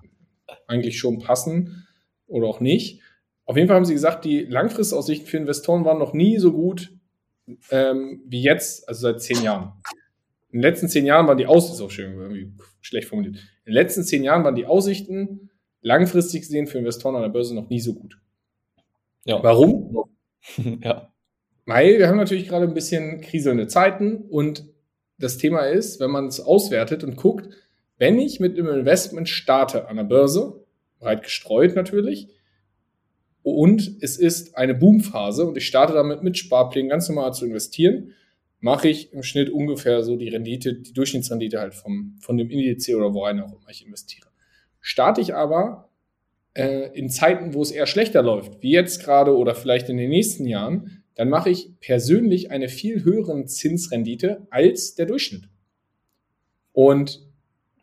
eigentlich 0.69 0.99
schon 0.99 1.19
passen 1.19 1.87
oder 2.27 2.47
auch 2.47 2.61
nicht. 2.61 3.03
Auf 3.45 3.57
jeden 3.57 3.69
Fall 3.69 3.77
haben 3.77 3.85
sie 3.85 3.95
gesagt, 3.95 4.25
die 4.25 4.45
Langfristaussichten 4.45 5.27
für 5.27 5.37
Investoren 5.37 5.85
waren 5.85 5.99
noch 5.99 6.13
nie 6.13 6.39
so 6.39 6.53
gut 6.53 6.93
ähm, 7.71 8.23
wie 8.27 8.43
jetzt, 8.43 8.89
also 8.89 9.03
seit 9.03 9.21
zehn 9.21 9.43
Jahren. 9.43 9.73
In 10.57 10.63
den 10.63 10.71
letzten 10.71 10.89
zehn 10.89 11.05
Jahren 11.05 11.27
waren 11.27 11.37
die 11.37 11.45
Aussichten, 11.45 11.85
auch 11.85 11.91
schön, 11.91 12.19
irgendwie 12.19 12.51
schlecht 12.81 13.09
formuliert. 13.09 13.35
In 13.37 13.73
den 13.73 13.75
letzten 13.75 14.05
zehn 14.05 14.25
Jahren 14.25 14.43
waren 14.43 14.55
die 14.55 14.65
Aussichten 14.65 15.51
langfristig 15.83 16.41
gesehen 16.41 16.67
für 16.67 16.79
Investoren 16.79 17.15
an 17.15 17.21
der 17.21 17.29
Börse 17.29 17.55
noch 17.55 17.69
nie 17.69 17.79
so 17.79 17.93
gut. 17.93 18.19
Ja. 19.27 19.43
Warum? 19.43 20.07
ja. 20.83 21.13
Weil 21.67 21.99
wir 21.99 22.09
haben 22.09 22.17
natürlich 22.17 22.49
gerade 22.49 22.65
ein 22.65 22.73
bisschen 22.73 23.21
kriselnde 23.21 23.67
Zeiten 23.67 24.17
und 24.31 24.65
das 25.19 25.37
Thema 25.37 25.67
ist, 25.67 26.01
wenn 26.01 26.11
man 26.11 26.29
es 26.29 26.41
auswertet 26.41 27.05
und 27.05 27.17
guckt, 27.17 27.51
wenn 27.99 28.19
ich 28.19 28.41
mit 28.41 28.59
einem 28.59 28.69
Investment 28.69 29.29
starte 29.29 29.89
an 29.89 29.97
der 29.97 30.05
Börse, 30.05 30.65
breit 31.01 31.23
gestreut 31.23 31.77
natürlich, 31.77 32.29
und 33.43 33.99
es 34.01 34.17
ist 34.17 34.57
eine 34.57 34.75
Boomphase 34.75 35.45
und 35.45 35.59
ich 35.59 35.67
starte 35.67 35.93
damit 35.93 36.23
mit 36.23 36.39
Sparplänen 36.39 36.89
ganz 36.89 37.11
normal 37.11 37.35
zu 37.35 37.45
investieren, 37.45 38.15
mache 38.67 38.89
ich 38.89 39.13
im 39.13 39.23
Schnitt 39.23 39.49
ungefähr 39.49 40.03
so 40.03 40.17
die 40.17 40.29
Rendite, 40.29 40.75
die 40.75 40.93
Durchschnittsrendite 40.93 41.61
halt 41.61 41.73
vom, 41.73 42.17
von 42.21 42.37
dem 42.37 42.51
Indiz 42.51 42.89
oder 42.89 43.15
worein 43.15 43.39
auch 43.41 43.53
immer 43.53 43.71
ich 43.71 43.87
investiere. 43.87 44.27
Starte 44.81 45.21
ich 45.21 45.37
aber 45.37 45.89
äh, 46.55 46.91
in 46.99 47.09
Zeiten, 47.09 47.55
wo 47.55 47.63
es 47.63 47.71
eher 47.71 47.87
schlechter 47.87 48.23
läuft, 48.23 48.61
wie 48.65 48.73
jetzt 48.73 49.05
gerade 49.05 49.37
oder 49.37 49.55
vielleicht 49.55 49.89
in 49.89 49.97
den 49.97 50.11
nächsten 50.11 50.47
Jahren, 50.47 51.05
dann 51.15 51.29
mache 51.29 51.49
ich 51.49 51.79
persönlich 51.79 52.51
eine 52.51 52.69
viel 52.69 53.05
höhere 53.05 53.45
Zinsrendite 53.45 54.49
als 54.51 54.97
der 54.97 55.07
Durchschnitt. 55.07 55.49
Und 56.73 57.25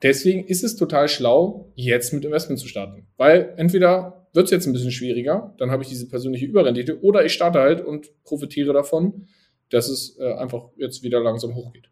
deswegen 0.04 0.44
ist 0.46 0.66
es 0.66 0.76
total 0.76 1.08
schlau, 1.08 1.72
jetzt 1.76 2.12
mit 2.12 2.26
Investment 2.26 2.60
zu 2.60 2.68
starten. 2.68 3.08
Weil 3.16 3.54
entweder 3.56 4.28
wird 4.34 4.46
es 4.46 4.52
jetzt 4.52 4.68
ein 4.68 4.74
bisschen 4.74 4.92
schwieriger, 4.92 5.56
dann 5.60 5.72
habe 5.72 5.82
ich 5.82 5.88
diese 5.88 6.10
persönliche 6.10 6.46
Überrendite, 6.46 7.02
oder 7.02 7.24
ich 7.24 7.32
starte 7.32 7.60
halt 7.60 7.80
und 7.80 8.12
profitiere 8.26 8.74
davon, 8.74 9.30
dass 9.74 9.90
es 9.90 10.18
äh, 10.20 10.34
einfach 10.34 10.70
jetzt 10.78 11.04
wieder 11.04 11.20
langsam 11.20 11.56
hochgeht. 11.56 11.90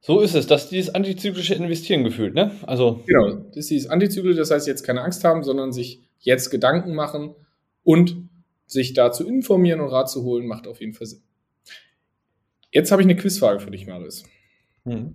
So 0.00 0.20
ist 0.20 0.34
es, 0.34 0.46
dass 0.46 0.68
dieses 0.68 0.94
antizyklische 0.94 1.54
Investieren 1.54 2.02
gefühlt, 2.02 2.34
ne? 2.34 2.52
Also 2.66 3.02
genau, 3.06 3.34
das 3.34 3.56
ist 3.56 3.70
dieses 3.70 3.90
antizyklische, 3.90 4.38
das 4.38 4.50
heißt 4.50 4.66
jetzt 4.66 4.82
keine 4.82 5.02
Angst 5.02 5.22
haben, 5.24 5.44
sondern 5.44 5.72
sich 5.72 6.02
jetzt 6.18 6.50
Gedanken 6.50 6.94
machen 6.94 7.34
und 7.84 8.28
sich 8.66 8.94
dazu 8.94 9.26
informieren 9.26 9.80
und 9.80 9.88
Rat 9.88 10.10
zu 10.10 10.24
holen, 10.24 10.46
macht 10.46 10.66
auf 10.66 10.80
jeden 10.80 10.92
Fall 10.92 11.06
Sinn. 11.06 11.22
Jetzt 12.72 12.90
habe 12.90 13.02
ich 13.02 13.06
eine 13.06 13.16
Quizfrage 13.16 13.60
für 13.60 13.70
dich, 13.70 13.86
Marius. 13.86 14.24
Hm. 14.84 15.14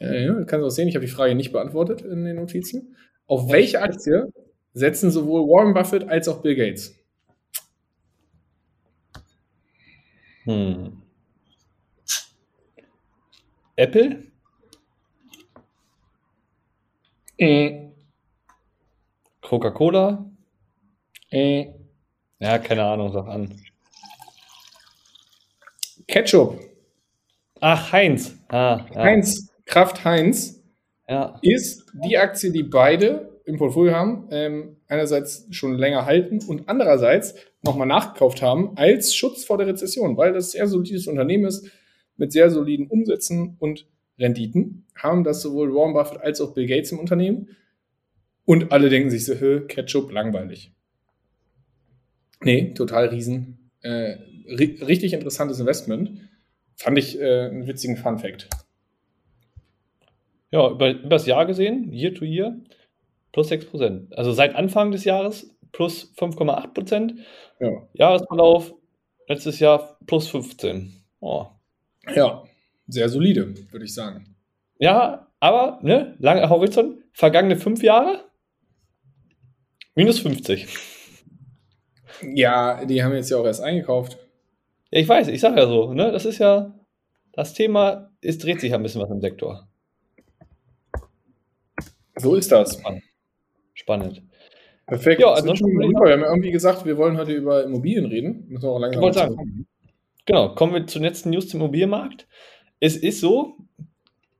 Äh, 0.00 0.26
ja, 0.26 0.34
kannst 0.44 0.62
du 0.62 0.66
auch 0.66 0.70
sehen, 0.70 0.88
ich 0.88 0.96
habe 0.96 1.06
die 1.06 1.12
Frage 1.12 1.34
nicht 1.34 1.52
beantwortet 1.52 2.02
in 2.02 2.24
den 2.24 2.36
Notizen. 2.36 2.96
Auf 3.26 3.50
welche 3.50 3.80
Aktie 3.80 4.32
setzen 4.74 5.10
sowohl 5.10 5.42
Warren 5.42 5.72
Buffett 5.72 6.08
als 6.08 6.28
auch 6.28 6.42
Bill 6.42 6.56
Gates? 6.56 6.94
Hm. 10.44 11.02
Apple? 13.76 14.22
Äh. 17.38 17.90
Coca-Cola? 19.40 20.30
Äh. 21.30 21.72
Ja, 22.38 22.58
keine 22.58 22.84
Ahnung, 22.84 23.12
sag 23.12 23.26
an. 23.26 23.60
Ketchup. 26.06 26.60
Ach, 27.60 27.92
Heinz. 27.92 28.36
Ah, 28.48 28.86
ja. 28.94 29.02
Heinz, 29.02 29.48
Kraft 29.64 30.04
Heinz 30.04 30.62
ja. 31.08 31.38
ist 31.42 31.84
die 32.04 32.18
Aktie, 32.18 32.52
die 32.52 32.62
beide 32.62 33.33
im 33.44 33.58
Portfolio 33.58 33.92
haben, 33.92 34.28
ähm, 34.30 34.76
einerseits 34.86 35.46
schon 35.50 35.76
länger 35.76 36.06
halten 36.06 36.40
und 36.46 36.68
andererseits 36.68 37.34
nochmal 37.62 37.86
nachgekauft 37.86 38.42
haben 38.42 38.76
als 38.76 39.14
Schutz 39.14 39.44
vor 39.44 39.58
der 39.58 39.66
Rezession, 39.66 40.16
weil 40.16 40.32
das 40.32 40.52
sehr 40.52 40.66
solides 40.66 41.06
Unternehmen 41.06 41.44
ist 41.44 41.70
mit 42.16 42.32
sehr 42.32 42.50
soliden 42.50 42.86
Umsätzen 42.86 43.56
und 43.58 43.86
Renditen, 44.18 44.86
haben 44.96 45.24
das 45.24 45.42
sowohl 45.42 45.74
Warren 45.74 45.92
Buffett 45.92 46.20
als 46.20 46.40
auch 46.40 46.54
Bill 46.54 46.66
Gates 46.66 46.92
im 46.92 46.98
Unternehmen. 46.98 47.48
Und 48.44 48.72
alle 48.72 48.88
denken 48.88 49.10
sich 49.10 49.24
so, 49.24 49.34
Ketchup, 49.66 50.12
langweilig. 50.12 50.72
Nee, 52.42 52.74
total 52.74 53.08
riesen. 53.08 53.70
Äh, 53.80 54.16
richtig 54.46 55.14
interessantes 55.14 55.60
Investment. 55.60 56.20
Fand 56.76 56.98
ich 56.98 57.18
äh, 57.18 57.46
einen 57.46 57.66
witzigen 57.66 57.96
Fun 57.96 58.18
Fact. 58.18 58.48
Ja, 60.50 60.70
über, 60.70 60.90
über 60.90 61.08
das 61.08 61.26
Jahr 61.26 61.46
gesehen, 61.46 61.92
Year 61.92 62.14
to 62.14 62.24
Year, 62.24 62.56
plus 63.34 63.50
6%. 63.50 64.14
Also 64.14 64.30
seit 64.30 64.54
Anfang 64.54 64.92
des 64.92 65.04
Jahres 65.04 65.54
plus 65.72 66.14
5,8%. 66.16 67.18
Ja. 67.58 67.88
Jahresverlauf 67.92 68.72
letztes 69.28 69.58
Jahr 69.58 69.98
plus 70.06 70.28
15. 70.28 71.04
Oh, 71.18 71.46
ja, 72.14 72.44
sehr 72.86 73.08
solide, 73.08 73.54
würde 73.72 73.84
ich 73.84 73.92
sagen. 73.92 74.36
Ja, 74.78 75.32
aber, 75.40 75.80
ne, 75.82 76.14
langer 76.20 76.48
Horizont, 76.48 77.02
vergangene 77.12 77.56
fünf 77.56 77.82
Jahre, 77.82 78.24
minus 79.96 80.20
50. 80.20 80.68
Ja, 82.34 82.84
die 82.84 83.02
haben 83.02 83.14
jetzt 83.14 83.30
ja 83.30 83.38
auch 83.38 83.46
erst 83.46 83.62
eingekauft. 83.62 84.16
Ja, 84.92 85.00
ich 85.00 85.08
weiß, 85.08 85.26
ich 85.28 85.40
sage 85.40 85.60
ja 85.60 85.66
so, 85.66 85.92
ne, 85.92 86.12
das 86.12 86.24
ist 86.24 86.38
ja, 86.38 86.72
das 87.32 87.52
Thema, 87.52 88.12
es 88.20 88.38
dreht 88.38 88.60
sich 88.60 88.70
ja 88.70 88.76
ein 88.76 88.82
bisschen 88.84 89.02
was 89.02 89.10
im 89.10 89.20
Sektor. 89.20 89.66
So 92.16 92.36
ist 92.36 92.52
das. 92.52 92.74
Spannend. 92.74 93.02
Spannend. 93.74 94.22
Perfekt. 94.86 95.20
Ja, 95.20 95.32
also 95.32 95.48
wir 95.48 96.12
haben 96.12 96.20
ja 96.20 96.28
irgendwie 96.28 96.50
gesagt, 96.50 96.84
wir 96.84 96.96
wollen 96.96 97.16
heute 97.16 97.32
über 97.32 97.64
Immobilien 97.64 98.06
reden. 98.06 98.46
Müssen 98.48 98.64
wir 98.64 98.70
auch 98.70 98.78
langsam 98.78 99.02
ich 99.04 99.14
sagen, 99.14 99.66
Genau, 100.26 100.54
kommen 100.54 100.72
wir 100.72 100.86
zur 100.86 101.02
letzten 101.02 101.30
News 101.30 101.48
zum 101.48 101.60
Immobilienmarkt. 101.60 102.26
Es 102.80 102.96
ist 102.96 103.20
so, 103.20 103.56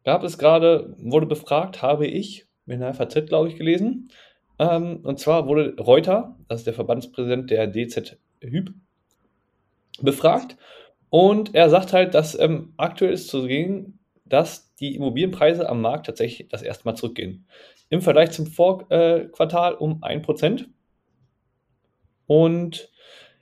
gab 0.04 0.22
es 0.24 0.38
gerade, 0.38 0.96
wurde 0.98 1.26
befragt, 1.26 1.82
habe 1.82 2.06
ich 2.06 2.46
in 2.66 2.80
der 2.80 2.94
FAZ, 2.94 3.26
glaube 3.26 3.48
ich, 3.48 3.56
gelesen. 3.56 4.10
Ähm, 4.58 5.00
und 5.02 5.18
zwar 5.18 5.46
wurde 5.46 5.76
Reuter, 5.78 6.36
das 6.48 6.60
ist 6.60 6.66
der 6.66 6.74
Verbandspräsident 6.74 7.50
der 7.50 7.66
DZ 7.66 8.18
Hüb, 8.40 8.72
befragt. 10.00 10.56
Und 11.10 11.54
er 11.54 11.68
sagt 11.70 11.92
halt, 11.92 12.14
dass 12.14 12.38
ähm, 12.38 12.72
aktuell 12.76 13.12
ist 13.12 13.28
zu 13.28 13.42
sehen, 13.42 13.98
dass 14.24 14.74
die 14.76 14.94
Immobilienpreise 14.94 15.68
am 15.68 15.80
Markt 15.80 16.06
tatsächlich 16.06 16.48
das 16.48 16.62
erste 16.62 16.86
Mal 16.86 16.94
zurückgehen. 16.94 17.46
Im 17.90 18.02
Vergleich 18.02 18.30
zum 18.30 18.46
Vorquartal 18.46 19.74
um 19.74 20.02
1%. 20.02 20.66
Und 22.26 22.90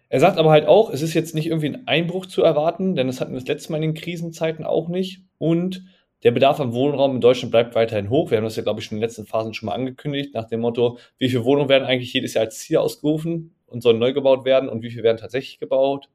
er 0.08 0.20
sagt 0.20 0.38
aber 0.38 0.50
halt 0.50 0.66
auch, 0.66 0.90
es 0.90 1.00
ist 1.00 1.14
jetzt 1.14 1.34
nicht 1.34 1.46
irgendwie 1.46 1.68
ein 1.68 1.88
Einbruch 1.88 2.26
zu 2.26 2.42
erwarten, 2.42 2.96
denn 2.96 3.06
das 3.06 3.20
hatten 3.20 3.32
wir 3.32 3.40
das 3.40 3.48
letzte 3.48 3.72
Mal 3.72 3.78
in 3.78 3.94
den 3.94 3.94
Krisenzeiten 3.94 4.64
auch 4.64 4.88
nicht. 4.88 5.22
Und 5.38 5.84
der 6.22 6.32
Bedarf 6.32 6.60
am 6.60 6.72
Wohnraum 6.74 7.14
in 7.14 7.20
Deutschland 7.20 7.50
bleibt 7.50 7.74
weiterhin 7.74 8.10
hoch. 8.10 8.30
Wir 8.30 8.36
haben 8.36 8.44
das 8.44 8.56
ja, 8.56 8.62
glaube 8.62 8.80
ich, 8.80 8.86
schon 8.86 8.96
in 8.96 9.00
den 9.00 9.08
letzten 9.08 9.26
Phasen 9.26 9.54
schon 9.54 9.68
mal 9.68 9.74
angekündigt, 9.74 10.34
nach 10.34 10.46
dem 10.46 10.60
Motto, 10.60 10.98
wie 11.18 11.28
viele 11.28 11.44
Wohnungen 11.44 11.68
werden 11.68 11.84
eigentlich 11.84 12.12
jedes 12.12 12.34
Jahr 12.34 12.44
als 12.44 12.58
Ziel 12.58 12.76
ausgerufen 12.76 13.54
und 13.66 13.82
sollen 13.82 13.98
neu 13.98 14.12
gebaut 14.12 14.44
werden 14.44 14.68
und 14.68 14.82
wie 14.82 14.90
viele 14.90 15.02
werden 15.02 15.16
tatsächlich 15.16 15.58
gebaut. 15.58 16.10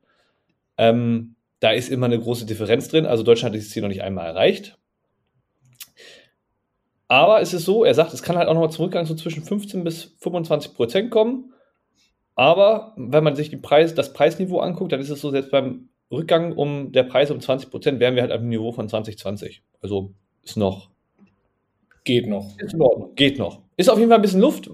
Ähm, 0.77 1.36
da 1.59 1.71
ist 1.71 1.89
immer 1.89 2.05
eine 2.05 2.19
große 2.19 2.45
Differenz 2.45 2.87
drin. 2.87 3.05
Also 3.05 3.23
Deutschland 3.23 3.53
hat 3.53 3.55
dieses 3.55 3.71
Ziel 3.71 3.81
noch 3.81 3.89
nicht 3.89 4.03
einmal 4.03 4.27
erreicht. 4.27 4.77
Aber 7.07 7.41
es 7.41 7.53
ist 7.53 7.65
so, 7.65 7.85
er 7.85 7.93
sagt, 7.93 8.13
es 8.13 8.21
kann 8.21 8.37
halt 8.37 8.49
auch 8.49 8.53
nochmal 8.53 8.71
zurückgang 8.71 9.05
so 9.05 9.15
zwischen 9.15 9.43
15 9.43 9.83
bis 9.83 10.15
25 10.19 10.73
Prozent 10.73 11.11
kommen. 11.11 11.53
Aber 12.35 12.93
wenn 12.97 13.23
man 13.23 13.35
sich 13.35 13.49
die 13.49 13.57
Preis, 13.57 13.95
das 13.95 14.13
Preisniveau 14.13 14.59
anguckt, 14.59 14.91
dann 14.91 14.99
ist 14.99 15.09
es 15.09 15.21
so, 15.21 15.31
selbst 15.31 15.51
beim 15.51 15.89
Rückgang 16.11 16.53
um 16.53 16.91
der 16.91 17.03
Preis 17.03 17.31
um 17.31 17.39
20 17.39 17.69
Prozent 17.69 17.99
wären 17.99 18.15
wir 18.15 18.21
halt 18.21 18.31
auf 18.31 18.39
dem 18.39 18.49
Niveau 18.49 18.71
von 18.71 18.87
2020. 18.87 19.63
Also 19.81 20.13
ist 20.43 20.57
noch. 20.57 20.89
Geht 22.03 22.27
noch. 22.27 22.57
Ist 22.59 22.73
in 22.73 22.81
Ordnung. 22.81 23.15
Geht 23.15 23.39
noch. 23.39 23.61
Ist 23.75 23.89
auf 23.89 23.97
jeden 23.97 24.09
Fall 24.09 24.19
ein 24.19 24.21
bisschen 24.21 24.41
Luft. 24.41 24.69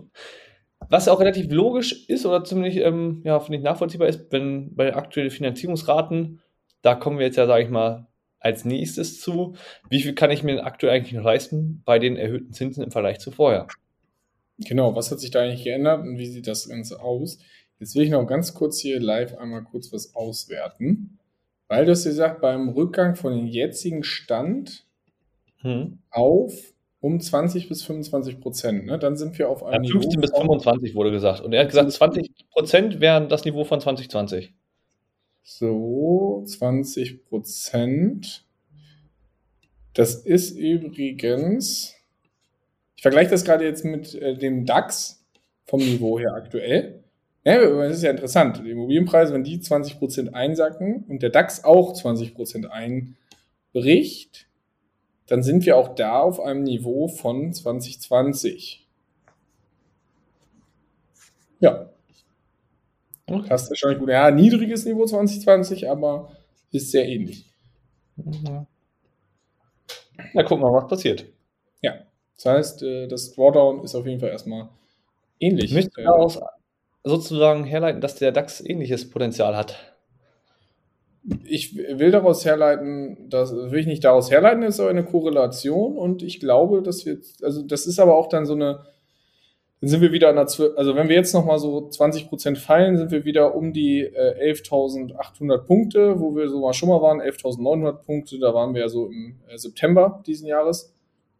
Was 0.89 1.07
auch 1.07 1.19
relativ 1.19 1.51
logisch 1.51 2.07
ist 2.07 2.25
oder 2.25 2.43
ziemlich, 2.43 2.77
ähm, 2.77 3.21
ja, 3.23 3.39
finde 3.39 3.57
ich 3.57 3.63
nachvollziehbar 3.63 4.07
ist, 4.07 4.31
wenn 4.31 4.75
bei 4.75 4.95
aktuellen 4.95 5.31
Finanzierungsraten, 5.31 6.41
da 6.83 6.93
kommen 6.93 7.17
wir 7.17 7.25
jetzt 7.25 7.37
ja, 7.37 7.47
sage 7.47 7.63
ich 7.63 7.69
mal, 7.71 8.05
als 8.39 8.65
nächstes 8.65 9.19
zu. 9.19 9.55
Wie 9.89 10.01
viel 10.01 10.13
kann 10.13 10.29
ich 10.29 10.43
mir 10.43 10.63
aktuell 10.63 10.93
eigentlich 10.93 11.13
noch 11.13 11.23
leisten 11.23 11.81
bei 11.85 11.97
den 11.97 12.17
erhöhten 12.17 12.53
Zinsen 12.53 12.83
im 12.83 12.91
Vergleich 12.91 13.19
zu 13.19 13.31
vorher? 13.31 13.67
Genau, 14.59 14.95
was 14.95 15.09
hat 15.09 15.19
sich 15.19 15.31
da 15.31 15.41
eigentlich 15.41 15.63
geändert 15.63 16.01
und 16.01 16.19
wie 16.19 16.27
sieht 16.27 16.45
das 16.45 16.69
Ganze 16.69 17.01
aus? 17.01 17.39
Jetzt 17.79 17.95
will 17.95 18.03
ich 18.03 18.11
noch 18.11 18.25
ganz 18.27 18.53
kurz 18.53 18.79
hier 18.79 18.99
live 18.99 19.35
einmal 19.37 19.63
kurz 19.63 19.91
was 19.91 20.15
auswerten. 20.15 21.17
Weil 21.67 21.85
du 21.85 21.91
hast 21.91 22.03
gesagt, 22.03 22.41
beim 22.41 22.69
Rückgang 22.69 23.15
von 23.15 23.35
dem 23.35 23.47
jetzigen 23.47 24.03
Stand 24.03 24.85
hm. 25.61 25.99
auf 26.11 26.53
um 26.99 27.19
20 27.19 27.67
bis 27.67 27.83
25 27.83 28.39
Prozent, 28.39 28.85
ne? 28.85 28.99
dann 28.99 29.17
sind 29.17 29.37
wir 29.37 29.49
auf 29.49 29.63
einem 29.63 29.83
ja, 29.83 29.91
15 29.91 30.09
Niveau 30.11 30.21
bis 30.21 30.31
25 30.31 30.95
wurde 30.95 31.11
gesagt. 31.11 31.41
Und 31.41 31.51
er 31.51 31.61
hat 31.61 31.69
gesagt, 31.69 31.91
20 31.91 32.29
Prozent 32.51 33.01
wären 33.01 33.27
das 33.27 33.43
Niveau 33.43 33.63
von 33.63 33.81
2020. 33.81 34.53
So, 35.43 36.43
20 36.45 37.25
Prozent. 37.25 38.45
Das 39.93 40.15
ist 40.15 40.57
übrigens 40.57 41.95
ich 43.03 43.05
vergleiche 43.05 43.31
das 43.31 43.43
gerade 43.43 43.65
jetzt 43.65 43.83
mit 43.83 44.15
äh, 44.15 44.37
dem 44.37 44.65
DAX 44.65 45.25
vom 45.65 45.81
Niveau 45.81 46.17
her 46.19 46.35
aktuell. 46.35 47.03
Ja, 47.43 47.59
das 47.59 47.97
ist 47.97 48.03
ja 48.03 48.11
interessant. 48.11 48.61
Die 48.63 48.71
Immobilienpreise, 48.71 49.33
wenn 49.33 49.43
die 49.43 49.59
20% 49.59 50.31
einsacken 50.31 51.03
und 51.09 51.21
der 51.21 51.29
DAX 51.29 51.65
auch 51.65 51.93
20% 51.93 52.67
einbricht, 52.67 54.47
dann 55.27 55.43
sind 55.43 55.65
wir 55.65 55.75
auch 55.75 55.95
da 55.95 56.21
auf 56.21 56.39
einem 56.39 56.63
Niveau 56.63 57.09
von 57.09 57.51
2020. 57.51 58.87
Ja. 61.59 61.89
Okay. 63.27 63.47
Passt 63.47 63.69
wahrscheinlich 63.69 63.99
gut. 63.99 64.09
Ja, 64.09 64.31
niedriges 64.31 64.85
Niveau 64.85 65.05
2020, 65.05 65.89
aber 65.89 66.31
ist 66.71 66.91
sehr 66.91 67.07
ähnlich. 67.07 67.45
Mhm. 68.17 68.67
Na, 70.33 70.43
gucken 70.43 70.63
wir 70.63 70.71
mal, 70.71 70.81
was 70.83 70.87
passiert. 70.89 71.25
Ja, 71.81 71.95
das 72.35 72.45
heißt, 72.45 72.83
äh, 72.83 73.07
das 73.07 73.33
Drawdown 73.33 73.83
ist 73.83 73.95
auf 73.95 74.05
jeden 74.05 74.19
Fall 74.19 74.29
erstmal 74.29 74.69
ähnlich. 75.39 75.65
Ich 75.65 75.73
möchte 75.73 76.01
Äh, 76.01 76.05
daraus 76.05 76.39
sozusagen 77.03 77.65
herleiten, 77.65 78.01
dass 78.01 78.15
der 78.15 78.31
DAX 78.31 78.61
ähnliches 78.61 79.09
Potenzial 79.09 79.55
hat. 79.57 79.95
ich 81.45 81.75
will 81.77 82.11
daraus 82.11 82.43
herleiten, 82.45 83.29
das 83.29 83.53
will 83.55 83.79
ich 83.79 83.87
nicht 83.87 84.03
daraus 84.03 84.29
herleiten, 84.29 84.61
das 84.61 84.75
ist 84.75 84.79
aber 84.81 84.89
eine 84.89 85.05
Korrelation 85.05 85.97
und 85.97 86.21
ich 86.21 86.39
glaube, 86.39 86.81
dass 86.81 87.05
wir, 87.05 87.17
also 87.41 87.61
das 87.63 87.85
ist 87.87 87.99
aber 87.99 88.15
auch 88.17 88.27
dann 88.27 88.45
so 88.45 88.53
eine, 88.53 88.85
dann 89.83 89.89
sind 89.89 89.99
wir 89.99 90.13
wieder 90.13 90.29
an 90.29 90.37
der, 90.37 90.45
Zwö- 90.47 90.73
also 90.75 90.95
wenn 90.95 91.09
wir 91.09 91.15
jetzt 91.17 91.33
nochmal 91.33 91.59
so 91.59 91.89
20% 91.89 92.55
fallen, 92.55 92.95
sind 92.95 93.11
wir 93.11 93.25
wieder 93.25 93.53
um 93.53 93.73
die 93.73 93.99
äh, 93.99 94.53
11.800 94.53 95.57
Punkte, 95.65 96.21
wo 96.21 96.33
wir 96.37 96.47
so 96.47 96.61
mal 96.61 96.71
schon 96.71 96.87
mal 96.87 97.01
waren, 97.01 97.19
11.900 97.19 97.91
Punkte, 97.91 98.39
da 98.39 98.53
waren 98.53 98.73
wir 98.73 98.79
ja 98.83 98.87
so 98.87 99.07
im 99.07 99.41
äh, 99.45 99.57
September 99.57 100.23
diesen 100.25 100.47
Jahres. 100.47 100.93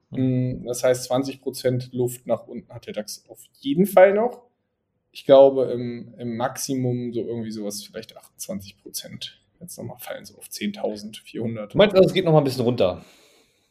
Mm, 0.10 0.65
Das 0.65 0.84
heißt, 0.84 1.10
20% 1.10 1.95
Luft 1.95 2.27
nach 2.27 2.45
unten 2.45 2.69
hat 2.73 2.86
der 2.86 2.91
DAX 2.93 3.23
auf 3.29 3.39
jeden 3.62 3.86
Fall 3.86 4.13
noch. 4.13 4.41
Ich 5.13 5.25
glaube, 5.25 5.71
im, 5.71 6.13
im 6.17 6.36
Maximum 6.36 7.13
so 7.13 7.21
irgendwie 7.21 7.51
sowas, 7.51 7.82
vielleicht 7.82 8.13
28%. 8.17 9.29
Jetzt 9.62 9.77
nochmal 9.77 9.99
fallen 9.99 10.25
so 10.25 10.38
auf 10.38 10.47
10.400. 10.49 11.67
Du 11.67 11.77
meinst, 11.77 11.95
also, 11.95 12.08
es 12.10 12.13
geht 12.13 12.25
noch 12.25 12.34
mal 12.34 12.39
ein 12.39 12.43
bisschen 12.43 12.65
runter. 12.65 13.06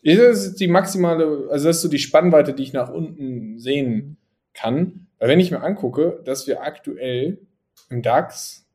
Das 0.03 0.17
ist 0.47 0.61
die 0.61 0.67
maximale, 0.69 1.49
also 1.51 1.67
das 1.69 1.77
ist 1.77 1.83
so 1.83 1.89
die 1.91 1.99
Spannweite, 1.99 2.55
die 2.55 2.63
ich 2.63 2.73
nach 2.73 2.89
unten 2.91 3.59
sehen 3.59 4.17
kann. 4.55 5.07
Weil 5.19 5.29
wenn 5.29 5.41
ich 5.41 5.51
mir 5.51 5.63
angucke, 5.63 6.21
dass 6.25 6.47
wir 6.47 6.63
aktuell 6.63 7.39
im 7.91 8.03
DAX 8.03 8.67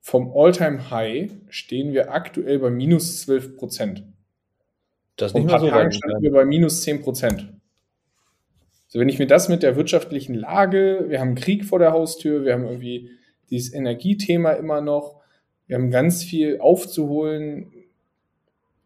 vom 0.00 0.32
All-Time-High 0.34 1.30
stehen 1.48 1.92
wir 1.92 2.12
aktuell 2.12 2.58
bei 2.58 2.70
minus 2.70 3.22
12 3.22 3.56
Prozent. 3.56 4.04
Das 5.16 5.32
Vor 5.32 5.40
ein 5.40 5.46
paar 5.46 5.60
so 5.60 5.68
Tagen 5.68 5.92
standen 5.92 6.22
wir 6.22 6.30
bei 6.30 6.44
minus 6.44 6.82
10 6.82 7.02
Prozent. 7.02 7.52
So, 8.88 9.00
wenn 9.00 9.08
ich 9.08 9.18
mir 9.18 9.26
das 9.26 9.48
mit 9.48 9.62
der 9.62 9.76
wirtschaftlichen 9.76 10.34
Lage, 10.34 11.06
wir 11.08 11.20
haben 11.20 11.34
Krieg 11.34 11.64
vor 11.64 11.78
der 11.78 11.92
Haustür, 11.92 12.44
wir 12.44 12.52
haben 12.52 12.64
irgendwie 12.64 13.10
dieses 13.50 13.72
Energiethema 13.72 14.52
immer 14.52 14.80
noch, 14.80 15.20
wir 15.66 15.76
haben 15.76 15.90
ganz 15.90 16.22
viel 16.22 16.60
aufzuholen. 16.60 17.72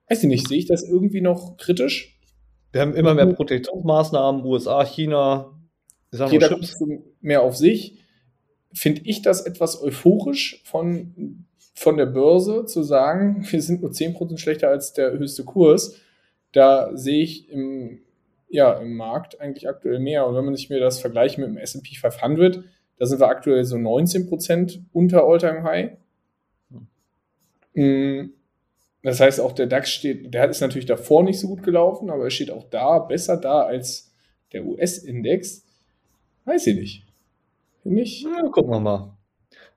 Weiß 0.09 0.23
ich 0.23 0.29
nicht, 0.29 0.49
sehe 0.49 0.59
ich 0.59 0.67
das 0.67 0.83
irgendwie 0.83 1.21
noch 1.21 1.57
kritisch? 1.59 2.20
Wir 2.73 2.83
haben 2.83 2.95
immer 2.95 3.15
mehr 3.15 3.27
Protektionsmaßnahmen, 3.27 4.45
USA, 4.45 4.85
China, 4.85 5.53
Jeder 6.13 6.49
guckt 6.49 6.77
mehr 7.21 7.43
auf 7.43 7.57
sich. 7.57 8.03
Finde 8.73 9.03
ich 9.05 9.23
das 9.23 9.47
etwas 9.47 9.83
euphorisch 9.83 10.63
von, 10.65 11.47
von 11.75 11.97
der 11.97 12.07
Börse 12.07 12.67
zu 12.67 12.83
sagen, 12.83 13.45
wir 13.51 13.63
sind 13.63 13.83
nur 13.83 13.91
10% 13.91 14.39
schlechter 14.39 14.69
als 14.69 14.93
der 14.93 15.13
höchste 15.13 15.45
Kurs. 15.45 15.97
Da 16.53 16.97
sehe 16.97 17.23
ich 17.23 17.49
im, 17.51 18.01
ja, 18.49 18.73
im 18.75 18.97
Markt 18.97 19.41
eigentlich 19.41 19.69
aktuell 19.69 19.99
mehr. 19.99 20.27
Und 20.27 20.37
wenn 20.37 20.45
man 20.45 20.57
sich 20.57 20.71
mir 20.71 20.81
das 20.81 21.01
vergleicht 21.01 21.39
mit 21.39 21.49
dem 21.49 21.57
S&P 21.57 21.97
500, 21.97 22.63
da 22.99 23.07
sind 23.07 23.21
wir 23.21 23.29
aktuell 23.29 23.65
so 23.65 23.77
19% 23.77 24.81
unter 24.93 25.25
Alltime 25.25 25.63
High. 25.63 25.93
Mm, 27.75 28.33
Das 29.03 29.21
heißt, 29.21 29.41
auch 29.41 29.53
der 29.53 29.67
DAX 29.67 29.91
steht, 29.91 30.33
der 30.35 30.49
ist 30.51 30.61
natürlich 30.61 30.87
davor 30.87 31.23
nicht 31.23 31.39
so 31.41 31.49
gut 31.49 31.63
gelaufen, 31.63 32.11
aber 32.11 32.25
er 32.25 32.31
steht 32.31 32.51
auch 32.51 32.65
da 32.65 32.99
besser 32.99 33.37
da 33.39 33.63
als 33.63 34.13
der 34.53 34.67
US-Index. 34.67 35.65
Weiß 36.45 36.67
ich 36.67 36.77
nicht. 36.77 37.07
Finde 37.83 38.03
ich. 38.03 38.23
Ja, 38.23 38.43
gucken 38.51 38.71
wir 38.71 38.81
mal. 38.81 39.17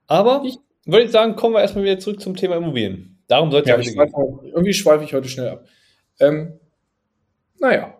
Aber 0.08 0.44
Ich- 0.46 0.58
würde 0.86 1.08
sagen, 1.08 1.38
kommen 1.38 1.56
wir 1.56 1.62
erstmal 1.62 1.86
wieder 1.86 2.00
zurück 2.00 2.20
zum 2.20 2.36
Thema 2.36 2.58
Immobilien. 2.58 3.18
Darum 3.28 3.50
soll 3.52 3.62
es 3.62 3.68
ja 3.68 3.76
Ja, 3.76 3.78
heute 3.80 3.90
ich 3.90 3.96
gehen. 3.96 4.52
irgendwie 4.52 4.74
schweife 4.74 5.06
ich 5.06 5.14
heute 5.14 5.30
schnell 5.30 5.48
ab. 5.50 5.66
Ähm, 6.20 6.60
naja. 7.60 7.98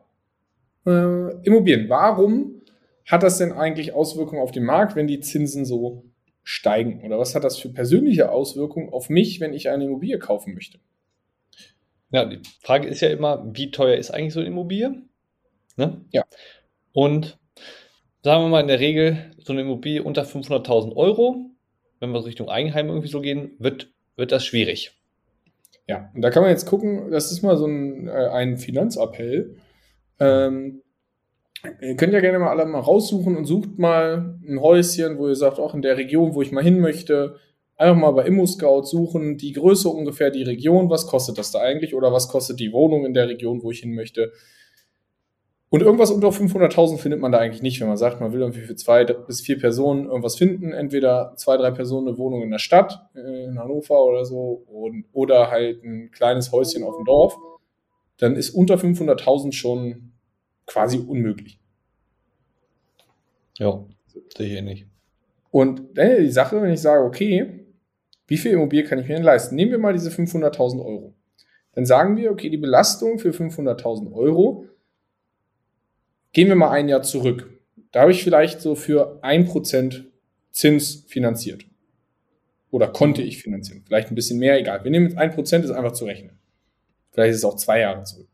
Äh, 0.86 1.36
Immobilien. 1.46 1.88
Warum 1.88 2.62
hat 3.06 3.24
das 3.24 3.38
denn 3.38 3.54
eigentlich 3.54 3.94
Auswirkungen 3.94 4.42
auf 4.42 4.52
den 4.52 4.66
Markt, 4.66 4.98
wenn 4.98 5.08
die 5.08 5.22
Zinsen 5.22 5.64
so 5.64 6.04
steigen? 6.44 7.02
Oder 7.06 7.18
was 7.20 7.36
hat 7.36 7.46
das 7.46 7.58
für 7.58 7.70
persönliche 7.70 8.30
Auswirkungen 8.32 8.90
auf 8.92 9.10
mich, 9.10 9.40
wenn 9.40 9.54
ich 9.54 9.70
eine 9.70 9.86
Immobilie 9.86 10.20
kaufen 10.20 10.54
möchte? 10.54 10.80
Ja, 12.14 12.26
die 12.26 12.40
Frage 12.62 12.88
ist 12.88 13.02
ja 13.02 13.10
immer, 13.10 13.44
wie 13.54 13.72
teuer 13.72 13.98
ist 13.98 14.12
eigentlich 14.12 14.34
so 14.34 14.40
eine 14.40 14.48
Immobilie? 14.48 15.02
Ne? 15.78 16.06
Ja. 16.12 16.24
Und 16.94 17.40
sagen 18.22 18.44
wir 18.44 18.50
mal 18.50 18.62
in 18.62 18.68
der 18.68 18.80
Regel, 18.80 19.32
so 19.40 19.52
eine 19.52 19.64
Immobilie 19.64 20.04
unter 20.04 20.24
500.000 20.24 20.96
Euro, 20.96 21.50
wenn 22.00 22.12
wir 22.12 22.20
so 22.20 22.28
Richtung 22.28 22.50
Eigenheim 22.50 22.90
irgendwie 22.90 23.08
so 23.08 23.20
gehen, 23.20 23.54
wird, 23.58 23.92
wird 24.16 24.32
das 24.32 24.46
schwierig. 24.46 24.92
Ja, 25.88 26.12
und 26.14 26.22
da 26.22 26.30
kann 26.30 26.44
man 26.44 26.52
jetzt 26.52 26.68
gucken, 26.68 27.10
das 27.10 27.32
ist 27.32 27.42
mal 27.42 27.58
so 27.58 27.66
ein, 27.66 28.08
äh, 28.08 28.12
ein 28.12 28.58
Finanzappell. 28.58 29.56
Ähm, 30.20 30.84
ihr 31.82 31.96
könnt 31.96 32.14
ja 32.14 32.20
gerne 32.20 32.38
mal 32.38 32.50
alle 32.50 32.66
mal 32.66 32.80
raussuchen 32.80 33.36
und 33.36 33.46
sucht 33.46 33.80
mal 33.80 34.38
ein 34.48 34.62
Häuschen, 34.62 35.18
wo 35.18 35.28
ihr 35.28 35.36
sagt, 35.36 35.58
auch 35.58 35.74
in 35.74 35.82
der 35.82 35.98
Region, 35.98 36.36
wo 36.36 36.44
ich 36.44 36.52
mal 36.52 36.64
hin 36.64 36.80
möchte, 36.80 37.38
einfach 37.78 38.00
mal 38.00 38.12
bei 38.12 38.26
ImmoScout 38.26 38.84
suchen, 38.84 39.38
die 39.38 39.54
Größe 39.54 39.90
ungefähr, 39.90 40.30
die 40.30 40.44
Region, 40.44 40.90
was 40.90 41.08
kostet 41.08 41.38
das 41.38 41.52
da 41.52 41.60
eigentlich 41.60 41.96
oder 41.96 42.12
was 42.12 42.28
kostet 42.30 42.60
die 42.60 42.72
Wohnung 42.72 43.06
in 43.06 43.14
der 43.14 43.28
Region, 43.28 43.64
wo 43.64 43.72
ich 43.72 43.80
hin 43.80 43.94
möchte. 43.94 44.32
Und 45.74 45.82
irgendwas 45.82 46.12
unter 46.12 46.28
500.000 46.28 47.00
findet 47.00 47.20
man 47.20 47.32
da 47.32 47.40
eigentlich 47.40 47.64
nicht, 47.64 47.82
wenn 47.82 47.88
man 47.88 47.98
sagt, 47.98 48.22
man 48.22 48.32
will 48.32 48.42
irgendwie 48.42 48.62
für 48.62 48.76
zwei 48.76 49.06
bis 49.06 49.42
vier 49.42 49.58
Personen 49.58 50.06
irgendwas 50.06 50.36
finden. 50.36 50.72
Entweder 50.72 51.34
zwei, 51.36 51.58
drei 51.58 51.72
Personen 51.72 52.10
eine 52.10 52.18
Wohnung 52.20 52.44
in 52.44 52.52
der 52.52 52.60
Stadt, 52.60 53.10
äh, 53.16 53.46
in 53.46 53.58
Hannover 53.58 54.06
oder 54.06 54.24
so, 54.24 54.64
und, 54.68 55.06
oder 55.14 55.50
halt 55.50 55.84
ein 55.84 56.12
kleines 56.12 56.52
Häuschen 56.52 56.84
auf 56.84 56.96
dem 56.96 57.06
Dorf. 57.06 57.36
Dann 58.18 58.36
ist 58.36 58.52
unter 58.52 58.76
500.000 58.76 59.52
schon 59.52 60.12
quasi 60.68 61.00
unmöglich. 61.00 61.60
Ja, 63.58 63.84
sehe 64.38 64.46
ich 64.46 64.54
ähnlich. 64.54 64.86
Und 65.50 65.98
äh, 65.98 66.22
die 66.22 66.32
Sache, 66.32 66.62
wenn 66.62 66.72
ich 66.72 66.82
sage, 66.82 67.04
okay, 67.04 67.63
wie 68.34 68.38
viel 68.38 68.54
Immobilie 68.54 68.84
kann 68.84 68.98
ich 68.98 69.08
mir 69.08 69.14
denn 69.14 69.24
leisten? 69.24 69.54
Nehmen 69.54 69.70
wir 69.70 69.78
mal 69.78 69.94
diese 69.94 70.10
500.000 70.10 70.84
Euro. 70.84 71.14
Dann 71.74 71.86
sagen 71.86 72.18
wir, 72.18 72.32
okay, 72.32 72.50
die 72.50 72.58
Belastung 72.58 73.20
für 73.20 73.30
500.000 73.30 74.12
Euro, 74.12 74.66
gehen 76.32 76.48
wir 76.48 76.56
mal 76.56 76.72
ein 76.72 76.90
Jahr 76.90 77.04
zurück. 77.04 77.62
Da 77.92 78.02
habe 78.02 78.12
ich 78.12 78.24
vielleicht 78.24 78.60
so 78.60 78.74
für 78.74 79.24
1% 79.24 80.06
Zins 80.50 81.06
finanziert. 81.08 81.66
Oder 82.72 82.88
konnte 82.88 83.22
ich 83.22 83.40
finanzieren. 83.40 83.84
Vielleicht 83.86 84.10
ein 84.10 84.16
bisschen 84.16 84.40
mehr, 84.40 84.58
egal. 84.58 84.84
Wir 84.84 84.90
nehmen 84.90 85.10
jetzt 85.10 85.20
1%, 85.20 85.64
ist 85.64 85.70
einfach 85.70 85.92
zu 85.92 86.06
rechnen. 86.06 86.40
Vielleicht 87.12 87.34
ist 87.34 87.38
es 87.38 87.46
auch 87.46 87.56
zwei 87.56 87.82
Jahre 87.82 88.02
zurück. 88.02 88.30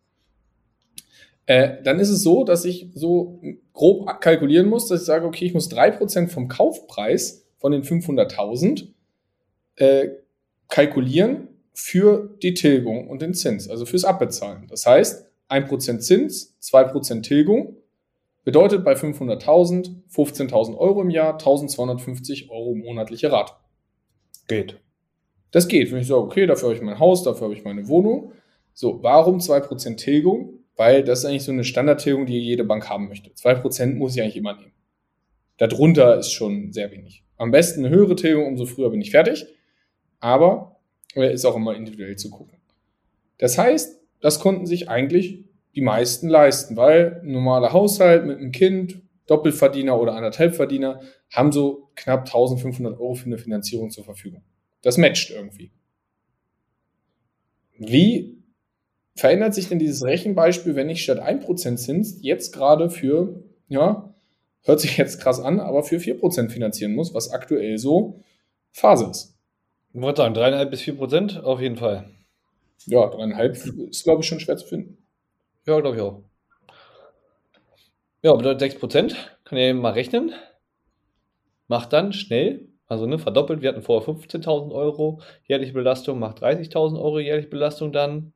Äh, 1.46 1.84
dann 1.84 2.00
ist 2.00 2.10
es 2.10 2.24
so, 2.24 2.46
dass 2.46 2.64
ich 2.64 2.88
so 2.94 3.42
grob 3.74 4.22
kalkulieren 4.22 4.70
muss, 4.70 4.88
dass 4.88 5.02
ich 5.02 5.08
sage, 5.08 5.26
okay, 5.26 5.44
ich 5.44 5.54
muss 5.54 5.70
3% 5.70 6.30
vom 6.30 6.48
Kaufpreis 6.48 7.50
von 7.58 7.74
den 7.74 7.84
500.000 7.84 8.94
äh, 9.80 10.10
kalkulieren 10.68 11.48
für 11.74 12.36
die 12.44 12.54
Tilgung 12.54 13.08
und 13.08 13.22
den 13.22 13.34
Zins, 13.34 13.70
also 13.70 13.86
fürs 13.86 14.06
Abbezahlen. 14.06 14.68
Das 14.70 14.86
heißt, 14.86 15.28
1% 15.50 16.00
Zins, 16.00 16.56
2% 16.62 17.22
Tilgung 17.24 17.78
bedeutet 18.44 18.84
bei 18.84 18.94
500.000 18.94 20.04
15.000 20.12 20.78
Euro 20.78 21.02
im 21.02 21.10
Jahr, 21.10 21.38
1.250 21.38 22.50
Euro 22.50 22.76
monatliche 22.76 23.32
Rate. 23.32 23.54
Geht. 24.48 24.80
Das 25.52 25.68
geht, 25.68 25.92
wenn 25.92 26.00
ich 26.02 26.08
sage, 26.08 26.22
okay, 26.22 26.46
dafür 26.46 26.70
habe 26.70 26.76
ich 26.76 26.82
mein 26.82 27.00
Haus, 27.00 27.24
dafür 27.24 27.46
habe 27.46 27.54
ich 27.54 27.64
meine 27.64 27.88
Wohnung. 27.88 28.34
So, 28.74 29.02
warum 29.02 29.40
2% 29.40 29.98
Tilgung? 29.98 30.60
Weil 30.76 31.04
das 31.04 31.20
ist 31.20 31.26
eigentlich 31.26 31.44
so 31.44 31.52
eine 31.52 31.64
Standardtilgung, 31.64 32.26
die 32.26 32.40
jede 32.40 32.64
Bank 32.64 32.90
haben 32.90 33.08
möchte. 33.08 33.32
2% 33.32 33.96
muss 33.96 34.16
ich 34.16 34.22
eigentlich 34.22 34.38
immer 34.38 34.56
nehmen. 34.56 34.74
Darunter 35.58 36.18
ist 36.18 36.32
schon 36.32 36.72
sehr 36.72 36.92
wenig. 36.92 37.24
Am 37.38 37.52
besten 37.52 37.86
eine 37.86 37.94
höhere 37.94 38.16
Tilgung, 38.16 38.48
umso 38.48 38.66
früher 38.66 38.90
bin 38.90 39.02
ich 39.02 39.12
fertig. 39.12 39.46
Aber 40.20 40.80
äh, 41.16 41.34
ist 41.34 41.46
auch 41.46 41.56
immer 41.56 41.76
individuell 41.76 42.16
zu 42.16 42.30
gucken. 42.30 42.58
Das 43.38 43.58
heißt, 43.58 44.00
das 44.22 44.40
konnten 44.40 44.66
sich 44.66 44.90
eigentlich 44.90 45.46
die 45.76 45.82
meisten 45.82 46.28
leisten, 46.28 46.76
weil 46.76 47.22
ein 47.24 47.32
normaler 47.32 47.74
Haushalt 47.74 48.26
mit 48.26 48.38
einem 48.38 48.52
Kind, 48.52 49.02
Doppelverdiener 49.28 50.00
oder 50.00 50.16
anderthalbverdiener, 50.16 51.02
haben 51.32 51.52
so 51.52 51.90
knapp 51.96 52.22
1500 52.22 53.00
Euro 53.00 53.14
für 53.14 53.28
eine 53.28 53.38
Finanzierung 53.38 53.92
zur 53.92 54.04
Verfügung. 54.04 54.44
Das 54.82 54.98
matcht 54.98 55.30
irgendwie. 55.30 55.72
Wie 57.78 58.44
verändert 59.16 59.54
sich 59.54 59.70
denn 59.70 59.80
dieses 59.80 60.04
Rechenbeispiel, 60.04 60.76
wenn 60.76 60.90
ich 60.90 61.04
statt 61.04 61.20
1% 61.20 61.76
Zins 61.78 62.18
jetzt 62.22 62.54
gerade 62.54 62.90
für, 62.90 63.44
ja, 63.68 64.14
hört 64.64 64.80
sich 64.80 64.98
jetzt 64.98 65.22
krass 65.22 65.40
an, 65.40 65.60
aber 65.60 65.84
für 65.84 65.98
4% 65.98 66.50
finanzieren 66.50 66.94
muss, 66.94 67.14
was 67.14 67.32
aktuell 67.32 67.78
so 67.78 68.22
Phase 68.72 69.06
ist? 69.12 69.39
Ich 69.94 70.02
wollte 70.02 70.22
sagen, 70.22 70.36
3,5 70.36 70.66
bis 70.66 70.82
4 70.82 70.98
Prozent 70.98 71.44
auf 71.44 71.62
jeden 71.62 71.78
Fall. 71.78 72.10
Ja, 72.86 73.08
dreieinhalb 73.08 73.56
ist, 73.56 74.04
glaube 74.04 74.22
ich, 74.22 74.28
schon 74.28 74.40
schwer 74.40 74.58
zu 74.58 74.68
finden. 74.68 74.98
Ja, 75.66 75.80
glaube 75.80 75.96
ich 75.96 76.02
auch. 76.02 76.24
Ja, 78.22 78.34
bedeutet 78.34 78.60
6 78.60 78.80
Prozent. 78.80 79.16
Kann 79.46 79.58
ihr 79.58 79.74
mal 79.74 79.94
rechnen. 79.94 80.32
Macht 81.68 81.94
dann 81.94 82.14
schnell, 82.14 82.68
also 82.88 83.06
ne, 83.06 83.20
verdoppelt. 83.20 83.62
Wir 83.62 83.70
hatten 83.70 83.82
vorher 83.82 84.08
15.000 84.08 84.72
Euro 84.74 85.22
jährliche 85.48 85.74
Belastung, 85.74 86.20
macht 86.20 86.44
30.000 86.44 87.00
Euro 87.00 87.20
jährliche 87.20 87.50
Belastung 87.50 87.92
dann. 87.92 88.34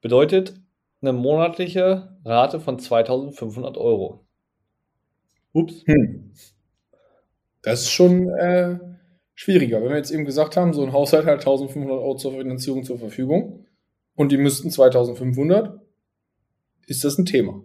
bedeutet 0.00 0.54
eine 1.00 1.12
monatliche 1.12 2.16
Rate 2.24 2.60
von 2.60 2.78
2500 2.78 3.76
Euro. 3.76 4.24
Ups. 5.52 5.82
Hm. 5.86 6.32
Das 7.62 7.82
ist 7.82 7.90
schon 7.90 8.28
äh, 8.30 8.78
schwieriger. 9.34 9.82
Wenn 9.82 9.90
wir 9.90 9.96
jetzt 9.96 10.10
eben 10.10 10.24
gesagt 10.24 10.56
haben, 10.56 10.72
so 10.72 10.84
ein 10.84 10.92
Haushalt 10.92 11.26
hat 11.26 11.40
1500 11.40 11.98
Euro 11.98 12.16
zur 12.16 12.32
Finanzierung 12.32 12.84
zur 12.84 12.98
Verfügung 12.98 13.66
und 14.14 14.32
die 14.32 14.38
müssten 14.38 14.70
2500, 14.70 15.80
ist 16.86 17.04
das 17.04 17.18
ein 17.18 17.26
Thema. 17.26 17.62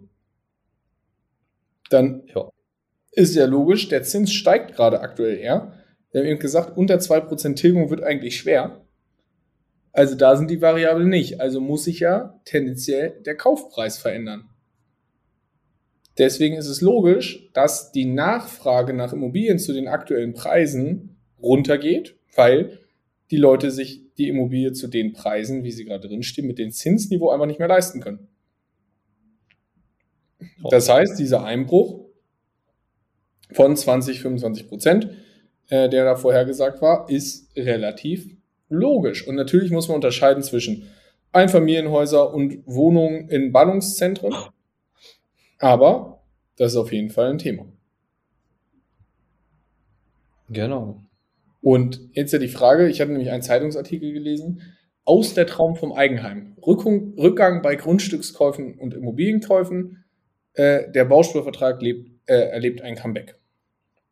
Dann 1.90 2.22
ja. 2.34 2.50
ist 3.12 3.34
ja 3.34 3.46
logisch, 3.46 3.88
der 3.88 4.02
Zins 4.02 4.32
steigt 4.32 4.74
gerade 4.74 5.00
aktuell 5.00 5.38
eher. 5.38 5.72
Wir 6.10 6.22
haben 6.22 6.28
eben 6.28 6.40
gesagt, 6.40 6.76
unter 6.76 6.96
2% 6.96 7.54
Tilgung 7.54 7.90
wird 7.90 8.02
eigentlich 8.02 8.36
schwer. 8.36 8.84
Also 9.92 10.14
da 10.14 10.36
sind 10.36 10.50
die 10.50 10.62
Variablen 10.62 11.08
nicht. 11.08 11.40
Also 11.40 11.60
muss 11.60 11.84
sich 11.84 12.00
ja 12.00 12.40
tendenziell 12.44 13.20
der 13.22 13.36
Kaufpreis 13.36 13.98
verändern. 13.98 14.48
Deswegen 16.18 16.56
ist 16.56 16.68
es 16.68 16.80
logisch, 16.80 17.50
dass 17.54 17.92
die 17.92 18.04
Nachfrage 18.04 18.92
nach 18.92 19.12
Immobilien 19.12 19.58
zu 19.58 19.72
den 19.72 19.88
aktuellen 19.88 20.34
Preisen 20.34 21.19
runtergeht, 21.42 22.16
weil 22.34 22.78
die 23.30 23.36
Leute 23.36 23.70
sich 23.70 24.02
die 24.18 24.28
Immobilie 24.28 24.72
zu 24.72 24.88
den 24.88 25.12
Preisen, 25.12 25.64
wie 25.64 25.70
sie 25.70 25.84
gerade 25.84 26.08
drinstehen, 26.08 26.46
mit 26.46 26.58
dem 26.58 26.70
Zinsniveau 26.72 27.30
einfach 27.30 27.46
nicht 27.46 27.58
mehr 27.58 27.68
leisten 27.68 28.00
können. 28.00 28.28
Das 30.70 30.88
heißt, 30.88 31.18
dieser 31.18 31.44
Einbruch 31.44 32.04
von 33.52 33.76
20, 33.76 34.20
25 34.20 34.68
Prozent, 34.68 35.10
äh, 35.68 35.88
der 35.88 36.04
da 36.04 36.16
vorhergesagt 36.16 36.82
war, 36.82 37.08
ist 37.08 37.56
relativ 37.56 38.36
logisch. 38.68 39.26
Und 39.26 39.34
natürlich 39.34 39.70
muss 39.70 39.88
man 39.88 39.96
unterscheiden 39.96 40.42
zwischen 40.42 40.88
Einfamilienhäuser 41.32 42.32
und 42.32 42.66
Wohnungen 42.66 43.28
in 43.28 43.52
Ballungszentren. 43.52 44.34
Aber 45.58 46.22
das 46.56 46.72
ist 46.72 46.76
auf 46.76 46.92
jeden 46.92 47.10
Fall 47.10 47.30
ein 47.30 47.38
Thema. 47.38 47.66
Genau. 50.48 51.02
Und 51.60 52.00
jetzt 52.12 52.32
ja 52.32 52.38
die 52.38 52.48
Frage, 52.48 52.88
ich 52.88 53.00
hatte 53.00 53.12
nämlich 53.12 53.30
einen 53.30 53.42
Zeitungsartikel 53.42 54.12
gelesen, 54.12 54.62
aus 55.04 55.34
der 55.34 55.46
Traum 55.46 55.76
vom 55.76 55.92
Eigenheim. 55.92 56.56
Rückung, 56.64 57.14
Rückgang 57.18 57.62
bei 57.62 57.74
Grundstückskäufen 57.74 58.78
und 58.78 58.94
Immobilienkäufen. 58.94 60.04
Äh, 60.54 60.90
der 60.92 61.04
Bausparvertrag 61.04 61.80
lebt, 61.82 62.10
äh, 62.26 62.34
erlebt 62.34 62.82
ein 62.82 62.96
Comeback. 62.96 63.36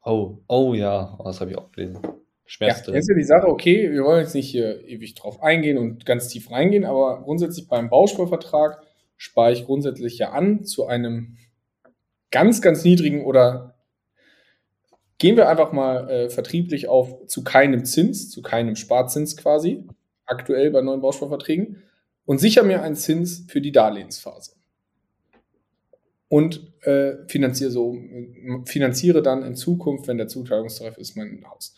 Oh, 0.04 0.38
oh 0.48 0.74
ja, 0.74 1.16
oh, 1.18 1.24
das 1.24 1.40
habe 1.40 1.50
ich 1.50 1.58
auch 1.58 1.70
gelesen. 1.72 2.00
Schmerz 2.46 2.78
ja, 2.78 2.84
drin. 2.84 2.94
Jetzt 2.94 3.04
ist 3.04 3.08
ja 3.10 3.14
die 3.16 3.24
Sache, 3.24 3.46
okay, 3.48 3.92
wir 3.92 4.04
wollen 4.04 4.20
jetzt 4.20 4.34
nicht 4.34 4.48
hier 4.48 4.82
ewig 4.88 5.14
drauf 5.14 5.42
eingehen 5.42 5.76
und 5.76 6.06
ganz 6.06 6.28
tief 6.28 6.50
reingehen, 6.50 6.84
aber 6.84 7.22
grundsätzlich 7.22 7.68
beim 7.68 7.90
Bausparvertrag 7.90 8.82
spare 9.16 9.52
ich 9.52 9.66
grundsätzlich 9.66 10.16
ja 10.16 10.30
an 10.30 10.64
zu 10.64 10.86
einem 10.86 11.36
ganz, 12.30 12.62
ganz 12.62 12.84
niedrigen 12.84 13.24
oder 13.24 13.77
gehen 15.18 15.36
wir 15.36 15.48
einfach 15.48 15.72
mal 15.72 16.08
äh, 16.08 16.30
vertrieblich 16.30 16.88
auf 16.88 17.26
zu 17.26 17.44
keinem 17.44 17.84
Zins, 17.84 18.30
zu 18.30 18.40
keinem 18.40 18.76
Sparzins 18.76 19.36
quasi, 19.36 19.84
aktuell 20.24 20.70
bei 20.70 20.80
neuen 20.80 21.00
Bausparverträgen 21.00 21.82
und 22.24 22.38
sichere 22.38 22.64
mir 22.64 22.82
einen 22.82 22.94
Zins 22.94 23.44
für 23.48 23.60
die 23.60 23.72
Darlehensphase. 23.72 24.52
Und 26.28 26.72
äh, 26.82 27.26
finanziere 27.26 27.70
so, 27.70 27.96
finanziere 28.66 29.22
dann 29.22 29.42
in 29.42 29.56
Zukunft, 29.56 30.06
wenn 30.08 30.18
der 30.18 30.28
Zuteilungstarif 30.28 30.98
ist, 30.98 31.16
mein 31.16 31.44
Haus. 31.48 31.74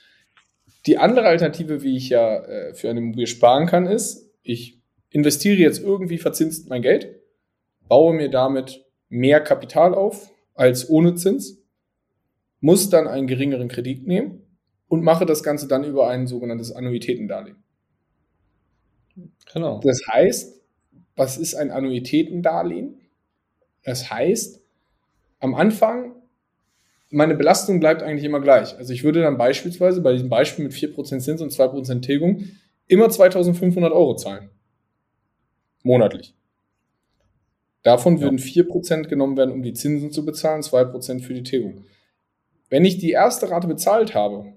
Die 0.86 0.98
andere 0.98 1.26
Alternative, 1.26 1.82
wie 1.82 1.96
ich 1.96 2.08
ja 2.08 2.42
äh, 2.44 2.74
für 2.74 2.90
eine 2.90 3.00
Immobilie 3.00 3.26
sparen 3.26 3.66
kann, 3.66 3.86
ist, 3.86 4.30
ich 4.42 4.80
investiere 5.10 5.56
jetzt 5.56 5.80
irgendwie 5.80 6.18
verzinst 6.18 6.68
mein 6.68 6.82
Geld, 6.82 7.20
baue 7.88 8.14
mir 8.14 8.28
damit 8.28 8.84
mehr 9.08 9.40
Kapital 9.40 9.94
auf 9.94 10.30
als 10.54 10.88
ohne 10.90 11.14
Zins, 11.14 11.59
muss 12.60 12.90
dann 12.90 13.08
einen 13.08 13.26
geringeren 13.26 13.68
Kredit 13.68 14.06
nehmen 14.06 14.42
und 14.88 15.02
mache 15.02 15.26
das 15.26 15.42
Ganze 15.42 15.68
dann 15.68 15.84
über 15.84 16.08
ein 16.08 16.26
sogenanntes 16.26 16.72
Annuitätendarlehen. 16.72 17.56
Genau. 19.52 19.80
Das 19.80 20.00
heißt, 20.06 20.60
was 21.16 21.38
ist 21.38 21.54
ein 21.54 21.70
Annuitätendarlehen? 21.70 23.00
Das 23.84 24.10
heißt, 24.10 24.62
am 25.38 25.54
Anfang 25.54 26.14
meine 27.10 27.34
Belastung 27.34 27.80
bleibt 27.80 28.02
eigentlich 28.02 28.24
immer 28.24 28.40
gleich. 28.40 28.76
Also 28.78 28.92
ich 28.92 29.02
würde 29.02 29.22
dann 29.22 29.36
beispielsweise 29.36 30.00
bei 30.00 30.12
diesem 30.12 30.28
Beispiel 30.28 30.64
mit 30.64 30.72
4% 30.72 31.18
Zins 31.18 31.40
und 31.40 31.52
2% 31.52 32.02
Tilgung 32.02 32.44
immer 32.86 33.10
2500 33.10 33.92
Euro 33.92 34.14
zahlen. 34.16 34.50
Monatlich. 35.82 36.34
Davon 37.82 38.16
ja. 38.16 38.22
würden 38.22 38.38
4% 38.38 39.08
genommen 39.08 39.36
werden, 39.36 39.52
um 39.52 39.62
die 39.62 39.72
Zinsen 39.72 40.12
zu 40.12 40.24
bezahlen, 40.24 40.62
2% 40.62 41.20
für 41.20 41.34
die 41.34 41.42
Tilgung. 41.42 41.84
Wenn 42.70 42.84
ich 42.84 42.98
die 42.98 43.10
erste 43.10 43.50
Rate 43.50 43.68
bezahlt 43.68 44.14
habe, 44.14 44.54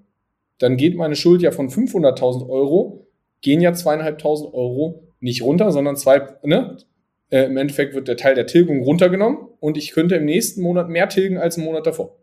dann 0.60 0.78
geht 0.78 0.96
meine 0.96 1.16
Schuld 1.16 1.42
ja 1.42 1.52
von 1.52 1.70
500.000 1.70 2.48
Euro, 2.48 3.08
gehen 3.42 3.60
ja 3.60 3.72
2.500 3.72 4.54
Euro 4.54 5.04
nicht 5.20 5.42
runter, 5.42 5.72
sondern 5.72 5.98
zwei, 5.98 6.38
ne? 6.44 6.78
Äh, 7.30 7.46
Im 7.46 7.58
Endeffekt 7.58 7.96
wird 7.96 8.08
der 8.08 8.18
Teil 8.18 8.36
der 8.36 8.46
Tilgung 8.46 8.84
runtergenommen 8.84 9.40
und 9.60 9.78
ich 9.78 9.92
könnte 9.92 10.16
im 10.16 10.26
nächsten 10.26 10.62
Monat 10.62 10.90
mehr 10.90 11.10
tilgen 11.10 11.38
als 11.38 11.58
im 11.58 11.64
Monat 11.64 11.88
davor. 11.88 12.18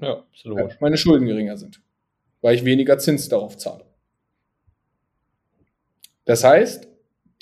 Ja, 0.00 0.24
ist 0.34 0.44
logisch. 0.44 0.76
meine 0.80 0.96
Schulden 0.96 1.26
geringer 1.26 1.56
sind, 1.56 1.80
weil 2.40 2.56
ich 2.56 2.64
weniger 2.64 2.98
Zins 2.98 3.28
darauf 3.28 3.56
zahle. 3.56 3.84
Das 6.24 6.42
heißt, 6.42 6.88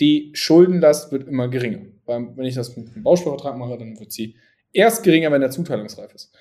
die 0.01 0.31
Schuldenlast 0.35 1.13
wird 1.13 1.29
immer 1.29 1.49
geringer. 1.49 1.87
Weil, 2.05 2.37
wenn 2.37 2.45
ich 2.45 2.55
das 2.55 2.77
mit 2.77 2.93
einem 2.93 3.03
Bausparvertrag 3.03 3.57
mache, 3.57 3.79
dann 3.79 3.99
wird 3.99 4.13
sie 4.13 4.37
erst 4.73 5.03
geringer, 5.05 5.31
wenn 5.31 5.41
der 5.41 5.51
zuteilungsreif 5.51 6.15
ist. 6.15 6.35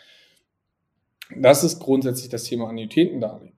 Das 1.36 1.64
ist 1.64 1.80
grundsätzlich 1.80 2.30
das 2.30 2.44
Thema 2.44 2.70
Annuitätendarlehen. 2.70 3.54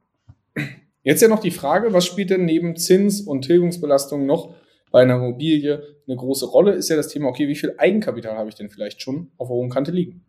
Jetzt 1.04 1.22
ja 1.22 1.28
noch 1.28 1.40
die 1.40 1.52
Frage, 1.52 1.94
was 1.94 2.06
spielt 2.06 2.30
denn 2.30 2.46
neben 2.46 2.76
Zins- 2.76 3.22
und 3.22 3.44
Tilgungsbelastung 3.44 4.26
noch 4.26 4.54
bei 4.92 5.02
einer 5.02 5.16
Immobilie 5.16 5.82
eine 6.08 6.16
große 6.16 6.46
Rolle? 6.46 6.74
Ist 6.74 6.90
ja 6.90 6.96
das 6.96 7.08
Thema, 7.08 7.30
okay, 7.30 7.48
wie 7.48 7.56
viel 7.56 7.76
Eigenkapital 7.78 8.36
habe 8.36 8.50
ich 8.50 8.56
denn 8.56 8.70
vielleicht 8.70 9.02
schon 9.02 9.32
auf 9.38 9.48
der 9.48 9.56
hohen 9.56 9.70
Kante 9.70 9.92
liegen? 9.92 10.26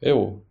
Jo, 0.00 0.42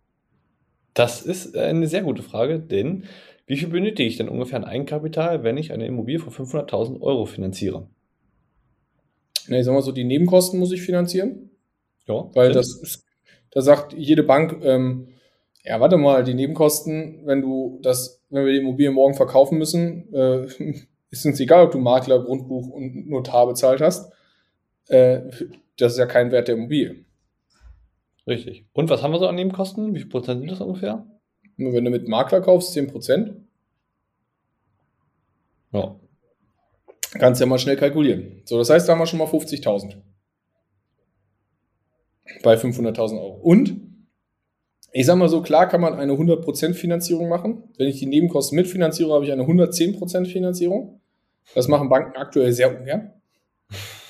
das 0.96 1.20
ist 1.20 1.56
eine 1.56 1.86
sehr 1.88 2.02
gute 2.02 2.22
Frage, 2.22 2.58
denn 2.58 3.04
wie 3.46 3.56
viel 3.58 3.68
benötige 3.68 4.08
ich 4.08 4.16
denn 4.16 4.30
ungefähr 4.30 4.58
an 4.58 4.64
Eigenkapital, 4.64 5.44
wenn 5.44 5.58
ich 5.58 5.72
eine 5.72 5.86
Immobilie 5.86 6.18
von 6.18 6.32
500.000 6.32 7.00
Euro 7.02 7.26
finanziere? 7.26 7.88
Na, 9.46 9.58
ich 9.58 9.64
sag 9.66 9.74
mal 9.74 9.82
so, 9.82 9.92
die 9.92 10.04
Nebenkosten 10.04 10.58
muss 10.58 10.72
ich 10.72 10.82
finanzieren. 10.82 11.50
Ja. 12.08 12.30
Weil 12.34 12.52
das 12.52 12.80
ist, 12.80 13.04
da 13.50 13.60
sagt 13.60 13.92
jede 13.92 14.22
Bank, 14.22 14.58
ähm, 14.62 15.08
ja, 15.66 15.80
warte 15.80 15.96
mal, 15.96 16.22
die 16.22 16.34
Nebenkosten, 16.34 17.22
wenn 17.24 17.42
du 17.42 17.80
das, 17.82 18.22
wenn 18.30 18.44
wir 18.44 18.52
die 18.52 18.60
Immobilie 18.60 18.92
morgen 18.92 19.14
verkaufen 19.14 19.58
müssen, 19.58 20.12
äh, 20.14 20.46
ist 21.10 21.26
uns 21.26 21.40
egal, 21.40 21.64
ob 21.66 21.72
du 21.72 21.78
Makler, 21.78 22.22
Grundbuch 22.22 22.68
und 22.68 23.08
Notar 23.08 23.46
bezahlt 23.48 23.80
hast. 23.80 24.12
Äh, 24.88 25.22
das 25.76 25.92
ist 25.92 25.98
ja 25.98 26.06
kein 26.06 26.30
Wert 26.30 26.46
der 26.46 26.54
Immobilie. 26.54 27.04
Richtig. 28.28 28.66
Und 28.72 28.90
was 28.90 29.02
haben 29.02 29.12
wir 29.12 29.18
so 29.18 29.26
an 29.26 29.34
Nebenkosten? 29.34 29.92
Wie 29.94 29.98
viel 29.98 30.08
Prozent 30.08 30.40
sind 30.40 30.50
das 30.50 30.60
ungefähr? 30.60 31.04
Wenn 31.56 31.84
du 31.84 31.90
mit 31.90 32.06
Makler 32.06 32.40
kaufst, 32.40 32.72
10 32.72 32.86
Prozent. 32.88 33.36
Ja. 35.72 35.96
Kannst 37.12 37.40
ja 37.40 37.46
mal 37.46 37.58
schnell 37.58 37.76
kalkulieren. 37.76 38.42
So, 38.44 38.58
das 38.58 38.70
heißt, 38.70 38.88
da 38.88 38.92
haben 38.92 38.98
wir 39.00 39.06
schon 39.06 39.18
mal 39.18 39.28
50.000. 39.28 39.96
Bei 42.42 42.54
500.000 42.54 43.20
Euro. 43.20 43.34
Und, 43.42 43.85
ich 44.98 45.04
sag 45.04 45.16
mal 45.16 45.28
so, 45.28 45.42
klar 45.42 45.68
kann 45.68 45.82
man 45.82 45.92
eine 45.92 46.14
100% 46.14 46.72
Finanzierung 46.72 47.28
machen. 47.28 47.64
Wenn 47.76 47.86
ich 47.86 47.98
die 47.98 48.06
Nebenkosten 48.06 48.56
mitfinanziere, 48.56 49.12
habe 49.12 49.26
ich 49.26 49.32
eine 49.32 49.42
110% 49.42 50.24
Finanzierung. 50.24 51.02
Das 51.54 51.68
machen 51.68 51.90
Banken 51.90 52.16
aktuell 52.16 52.50
sehr 52.54 52.74
ungern. 52.74 53.12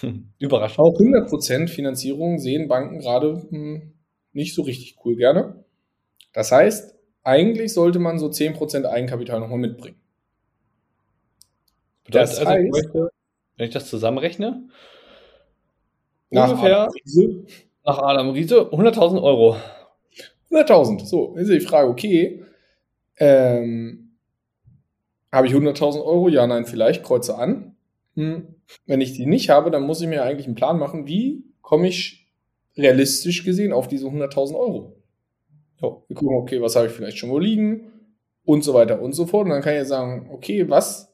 Überraschend. 0.39 0.79
Auch 0.79 0.97
100% 0.97 1.67
Finanzierung 1.67 2.39
sehen 2.39 2.69
Banken 2.69 3.01
gerade 3.01 3.49
hm, 3.51 3.95
nicht 4.33 4.55
so 4.55 4.63
richtig 4.63 4.97
cool 5.05 5.17
gerne. 5.17 5.65
Das 6.33 6.53
heißt, 6.53 6.95
eigentlich 7.25 7.73
sollte 7.73 7.99
man 7.99 8.21
so 8.21 8.29
10% 8.29 8.85
Eigenkapital 8.85 9.41
nochmal 9.41 9.59
mitbringen. 9.59 10.01
Bedeutet 12.05 12.31
das 12.31 12.39
also, 12.39 12.51
heißt, 12.53 12.71
möchte, 12.71 13.11
wenn 13.57 13.67
ich 13.67 13.75
das 13.75 13.91
zusammenrechne, 13.91 14.69
nach 16.31 16.51
ungefähr 16.51 16.83
Adam 16.83 16.95
Riese, 16.95 17.45
nach 17.85 17.99
Adam 17.99 18.31
Riese 18.31 18.61
100.000 18.71 19.21
Euro. 19.21 19.57
100.000, 20.57 21.05
so, 21.05 21.35
ist 21.37 21.51
die 21.51 21.61
Frage, 21.61 21.89
okay, 21.89 22.45
ähm, 23.19 24.17
habe 25.33 25.47
ich 25.47 25.53
100.000 25.53 26.05
Euro? 26.05 26.29
Ja, 26.29 26.47
nein, 26.47 26.67
vielleicht, 26.67 27.03
kreuze 27.03 27.37
an. 27.37 27.77
Hm. 28.15 28.55
Wenn 28.87 29.01
ich 29.01 29.13
die 29.13 29.27
nicht 29.27 29.51
habe, 29.51 29.71
dann 29.71 29.85
muss 29.85 30.01
ich 30.01 30.09
mir 30.09 30.23
eigentlich 30.23 30.47
einen 30.47 30.55
Plan 30.55 30.79
machen, 30.79 31.07
wie 31.07 31.45
komme 31.63 31.89
ich 31.89 32.27
realistisch 32.77 33.45
gesehen 33.45 33.73
auf 33.73 33.89
diese 33.89 34.07
100.000 34.07 34.55
Euro. 34.55 34.97
Ja, 35.81 35.97
wir 36.07 36.17
gucken, 36.17 36.37
okay, 36.37 36.61
was 36.63 36.77
habe 36.77 36.87
ich 36.87 36.93
vielleicht 36.93 37.19
schon 37.19 37.31
wo 37.31 37.39
liegen 37.39 37.93
und 38.45 38.65
so 38.65 38.75
weiter 38.75 39.01
und 39.01 39.13
so 39.13 39.27
fort. 39.27 39.45
Und 39.45 39.51
dann 39.51 39.63
kann 39.63 39.77
ich 39.77 39.87
sagen, 39.87 40.31
okay, 40.33 40.69
was 40.71 41.13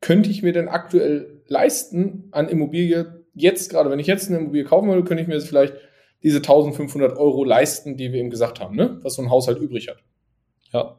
könnte 0.00 0.30
ich 0.30 0.42
mir 0.42 0.52
denn 0.52 0.68
aktuell 0.68 1.42
leisten 1.46 2.28
an 2.32 2.48
Immobilie 2.48 3.22
jetzt 3.34 3.70
gerade, 3.70 3.90
wenn 3.90 3.98
ich 3.98 4.06
jetzt 4.06 4.28
eine 4.28 4.38
Immobilie 4.38 4.64
kaufen 4.64 4.88
würde, 4.88 5.04
könnte 5.04 5.22
ich 5.22 5.28
mir 5.28 5.34
jetzt 5.34 5.48
vielleicht 5.48 5.74
diese 6.22 6.38
1500 6.38 7.16
Euro 7.16 7.44
leisten, 7.44 7.96
die 7.96 8.12
wir 8.12 8.20
eben 8.20 8.30
gesagt 8.30 8.60
haben, 8.60 8.76
ne? 8.76 8.98
was 9.02 9.14
so 9.14 9.22
ein 9.22 9.30
Haushalt 9.30 9.58
übrig 9.58 9.88
hat. 9.88 9.98
Ja. 10.72 10.98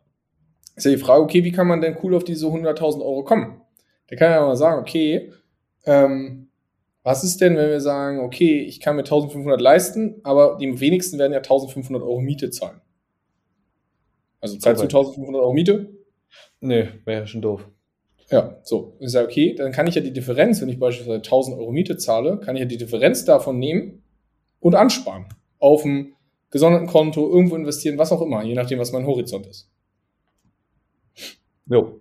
Ist 0.76 0.86
ja 0.86 0.92
die 0.92 0.98
Frage, 0.98 1.24
okay, 1.24 1.44
wie 1.44 1.52
kann 1.52 1.68
man 1.68 1.82
denn 1.82 1.98
cool 2.04 2.16
auf 2.16 2.24
diese 2.24 2.48
100.000 2.48 3.02
Euro 3.02 3.24
kommen? 3.24 3.62
Da 4.08 4.16
kann 4.16 4.32
ja 4.32 4.42
mal 4.42 4.56
sagen, 4.56 4.82
okay, 4.82 5.32
ähm, 5.86 6.50
was 7.04 7.24
ist 7.24 7.42
denn, 7.42 7.56
wenn 7.56 7.70
wir 7.70 7.82
sagen, 7.82 8.20
okay, 8.20 8.62
ich 8.62 8.80
kann 8.80 8.96
mir 8.96 9.02
1500 9.04 9.60
leisten, 9.60 10.22
aber 10.24 10.58
die 10.60 10.80
wenigsten 10.80 11.20
werden 11.20 11.34
ja 11.34 11.40
1500 11.40 12.02
Euro 12.04 12.20
Miete 12.20 12.50
zahlen. 12.50 12.82
Also 14.40 14.58
zahlst 14.58 14.82
du 14.82 14.86
1500 14.86 15.42
Euro 15.42 15.54
Miete? 15.54 15.90
Nee, 16.60 16.90
wäre 17.06 17.22
ja 17.22 17.28
schon 17.28 17.42
doof. 17.42 17.68
Ja, 18.30 18.58
so. 18.64 18.96
Ich 19.00 19.12
sage, 19.12 19.28
okay, 19.28 19.54
dann 19.56 19.72
kann 19.72 19.86
ich 19.88 19.96
ja 19.96 20.02
die 20.02 20.14
Differenz, 20.14 20.62
wenn 20.62 20.70
ich 20.70 20.80
beispielsweise 20.80 21.18
1000 21.18 21.58
Euro 21.58 21.72
Miete 21.72 21.98
zahle, 21.98 22.40
kann 22.40 22.56
ich 22.56 22.62
ja 22.62 22.66
die 22.66 22.78
Differenz 22.78 23.26
davon 23.26 23.60
nehmen 23.60 24.03
und 24.64 24.76
ansparen. 24.76 25.26
Auf 25.60 25.84
einem 25.84 26.14
gesonderten 26.50 26.88
Konto, 26.88 27.30
irgendwo 27.30 27.56
investieren, 27.56 27.98
was 27.98 28.12
auch 28.12 28.22
immer, 28.22 28.44
je 28.44 28.56
nachdem, 28.56 28.80
was 28.80 28.92
mein 28.92 29.06
Horizont 29.06 29.46
ist. 29.48 29.70
Jo. 31.66 32.00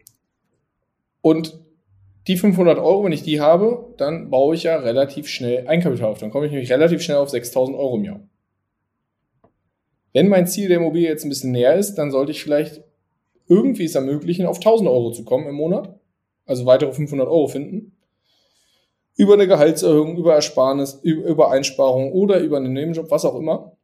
Und 1.21 1.61
die 2.29 2.37
500 2.37 2.79
Euro, 2.79 3.05
wenn 3.05 3.13
ich 3.13 3.23
die 3.23 3.41
habe, 3.41 3.95
dann 3.97 4.31
baue 4.31 4.55
ich 4.55 4.63
ja 4.63 4.77
relativ 4.77 5.29
schnell 5.29 5.67
Eigenkapital 5.67 6.11
auf. 6.11 6.19
Dann 6.19 6.31
komme 6.31 6.47
ich 6.47 6.53
nämlich 6.53 6.71
relativ 6.71 7.03
schnell 7.03 7.19
auf 7.19 7.31
6000 7.31 7.77
Euro 7.77 7.97
im 7.97 8.05
Jahr. 8.05 8.21
Wenn 10.13 10.29
mein 10.29 10.47
Ziel 10.47 10.69
der 10.69 10.77
Immobilie 10.77 11.09
jetzt 11.09 11.25
ein 11.25 11.31
bisschen 11.31 11.53
näher 11.53 11.75
ist, 11.75 11.95
dann 11.95 12.11
sollte 12.11 12.33
ich 12.33 12.43
vielleicht 12.43 12.85
irgendwie 13.49 13.85
es 13.85 13.95
ermöglichen, 13.95 14.47
auf 14.47 14.59
1000 14.59 14.89
Euro 14.89 15.11
zu 15.11 15.25
kommen 15.25 15.49
im 15.49 15.55
Monat. 15.55 15.99
Also 16.45 16.67
weitere 16.67 16.93
500 16.93 17.27
Euro 17.27 17.49
finden. 17.49 17.97
Über 19.15 19.35
eine 19.35 19.47
Gehaltserhöhung, 19.47 20.17
über 20.17 20.35
Ersparnis, 20.35 21.01
über 21.03 21.51
Einsparung 21.51 22.13
oder 22.13 22.39
über 22.41 22.57
einen 22.57 22.73
Nebenjob, 22.73 23.11
was 23.11 23.25
auch 23.25 23.37
immer. 23.37 23.77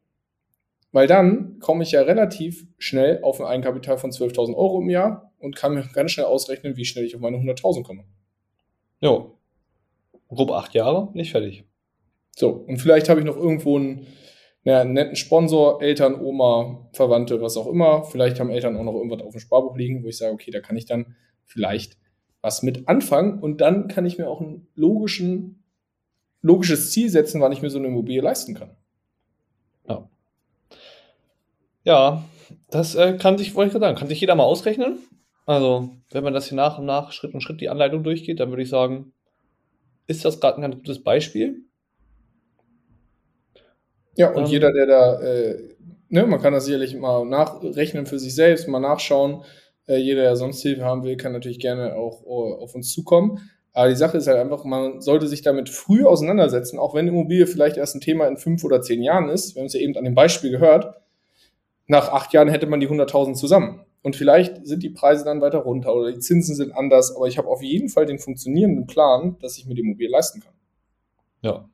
Weil 0.91 1.07
dann 1.07 1.59
komme 1.59 1.83
ich 1.83 1.93
ja 1.93 2.03
relativ 2.03 2.67
schnell 2.79 3.21
auf 3.23 3.41
ein 3.41 3.47
Eigenkapital 3.47 3.99
von 3.99 4.11
12.000 4.11 4.57
Euro 4.57 4.81
im 4.81 4.89
Jahr 4.89 5.33
und 5.39 5.55
kann 5.55 5.75
mir 5.75 5.85
ganz 5.93 6.13
schnell 6.13 6.27
ausrechnen, 6.27 6.77
wie 6.77 6.87
schnell 6.87 7.05
ich 7.05 7.15
auf 7.15 7.21
meine 7.21 7.37
100.000 7.37 7.83
komme. 7.83 8.05
Jo. 9.01 9.35
Grob 10.29 10.51
acht 10.51 10.75
Jahre, 10.75 11.11
nicht 11.13 11.31
fertig. 11.31 11.65
So, 12.37 12.51
und 12.51 12.79
vielleicht 12.79 13.09
habe 13.09 13.21
ich 13.21 13.27
noch 13.27 13.37
irgendwo 13.37 13.77
einen, 13.77 14.07
naja, 14.65 14.81
einen 14.81 14.93
netten 14.93 15.17
Sponsor, 15.17 15.83
Eltern, 15.83 16.21
Oma, 16.21 16.89
Verwandte, 16.93 17.41
was 17.41 17.57
auch 17.57 17.67
immer. 17.67 18.05
Vielleicht 18.05 18.39
haben 18.39 18.51
Eltern 18.51 18.77
auch 18.77 18.85
noch 18.85 18.95
irgendwas 18.95 19.23
auf 19.23 19.33
dem 19.33 19.41
Sparbuch 19.41 19.77
liegen, 19.77 20.05
wo 20.05 20.09
ich 20.09 20.17
sage, 20.17 20.33
okay, 20.33 20.51
da 20.51 20.61
kann 20.61 20.77
ich 20.77 20.87
dann 20.87 21.17
vielleicht 21.45 21.99
was 22.43 22.63
mit 22.63 22.89
anfangen 22.89 23.41
und 23.41 23.61
dann 23.61 23.89
kann 23.89 24.07
ich 24.07 24.19
mir 24.19 24.29
auch 24.29 24.41
ein 24.41 24.67
logischen, 24.75 25.63
logisches 26.43 26.91
Ziel 26.91 27.11
setzen, 27.11 27.41
wann 27.41 27.53
ich 27.53 27.63
mir 27.63 27.71
so 27.71 27.79
eine 27.79 27.89
Immobilie 27.89 28.21
leisten 28.21 28.55
kann. 28.55 28.77
Ja. 29.89 30.09
Ja, 31.85 32.25
das 32.71 32.95
äh, 32.95 33.17
kann 33.17 33.39
sich, 33.39 33.55
wollte 33.55 33.69
ich 33.69 33.73
gerade 33.73 33.87
sagen, 33.87 33.99
kann 33.99 34.09
sich 34.09 34.21
jeder 34.21 34.35
mal 34.35 34.45
ausrechnen. 34.45 34.99
Also, 35.47 35.89
wenn 36.11 36.25
man 36.25 36.35
das 36.35 36.47
hier 36.47 36.57
nach 36.57 36.79
und 36.79 36.85
nach, 36.85 37.11
Schritt 37.13 37.33
und 37.33 37.41
Schritt 37.41 37.61
die 37.61 37.71
Anleitung 37.71 38.05
durchgeht, 38.05 38.39
dann 38.39 38.51
würde 38.51 38.63
ich 38.63 38.69
sagen, 38.69 39.13
ist 40.07 40.25
das 40.25 40.41
gerade 40.41 40.59
ein 40.59 40.63
ganz 40.63 40.77
gutes 40.77 41.03
Beispiel. 41.03 41.63
Ja, 44.17 44.31
und 44.31 44.45
ähm, 44.45 44.51
jeder, 44.51 44.73
der 44.73 44.87
da, 44.87 45.21
äh, 45.21 45.77
ne, 46.09 46.27
man 46.27 46.41
kann 46.43 46.53
das 46.53 46.65
sicherlich 46.65 46.97
mal 46.97 47.25
nachrechnen 47.25 48.05
für 48.05 48.19
sich 48.19 48.35
selbst, 48.35 48.69
mal 48.69 48.81
nachschauen. 48.81 49.45
Äh, 49.89 49.97
jeder, 49.97 50.23
der 50.23 50.37
sonst 50.37 50.63
Hilfe 50.63 50.85
haben 50.85 51.03
will, 51.03 51.17
kann 51.17 51.33
natürlich 51.33 51.59
gerne 51.59 51.97
auch 51.97 52.23
uh, 52.25 52.55
auf 52.63 52.75
uns 52.75 52.93
zukommen. 52.93 53.41
Aber 53.73 53.89
die 53.89 53.97
Sache 53.97 54.19
ist 54.19 54.27
halt 54.27 54.39
einfach, 54.39 54.65
man 54.65 55.01
sollte 55.01 55.29
sich 55.29 55.43
damit 55.43 55.69
früh 55.69 56.05
auseinandersetzen, 56.05 56.79
auch 56.79 56.95
wenn 56.95 57.09
Immobilie 57.09 57.47
vielleicht 57.47 57.77
erst 57.77 57.95
ein 57.95 58.01
Thema 58.01 58.27
in 58.27 58.37
fünf 58.37 58.65
oder 58.65 58.83
zehn 58.83 59.03
Jahren 59.03 59.29
ist. 59.29 59.55
Wir 59.55 59.61
haben 59.61 59.67
es 59.67 59.75
ja 59.75 59.81
eben 59.81 59.97
an 59.97 60.05
dem 60.05 60.15
Beispiel 60.15 60.51
gehört. 60.51 60.95
Nach 61.87 62.09
acht 62.13 62.33
Jahren 62.33 62.49
hätte 62.49 62.67
man 62.67 62.81
die 62.81 62.89
100.000 62.89 63.35
zusammen. 63.35 63.81
Und 64.03 64.17
vielleicht 64.17 64.67
sind 64.67 64.83
die 64.83 64.91
Preise 64.91 65.25
dann 65.25 65.41
weiter 65.41 65.59
runter 65.59 65.95
oder 65.95 66.13
die 66.13 66.19
Zinsen 66.19 66.55
sind 66.55 66.73
anders, 66.73 67.15
aber 67.15 67.27
ich 67.27 67.39
habe 67.39 67.49
auf 67.49 67.63
jeden 67.63 67.89
Fall 67.89 68.07
den 68.07 68.19
funktionierenden 68.19 68.87
Plan, 68.87 69.37
dass 69.41 69.59
ich 69.59 69.67
mir 69.67 69.75
die 69.75 69.81
Immobilie 69.81 70.11
leisten 70.11 70.41
kann. 70.41 70.55
Ja. 71.43 71.69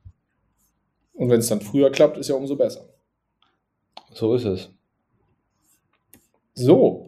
Und 1.13 1.29
wenn 1.29 1.39
es 1.39 1.47
dann 1.47 1.61
früher 1.61 1.91
klappt, 1.91 2.17
ist 2.17 2.29
ja 2.29 2.35
umso 2.35 2.55
besser. 2.55 2.89
So 4.11 4.33
ist 4.35 4.45
es. 4.45 4.69
So. 6.53 7.04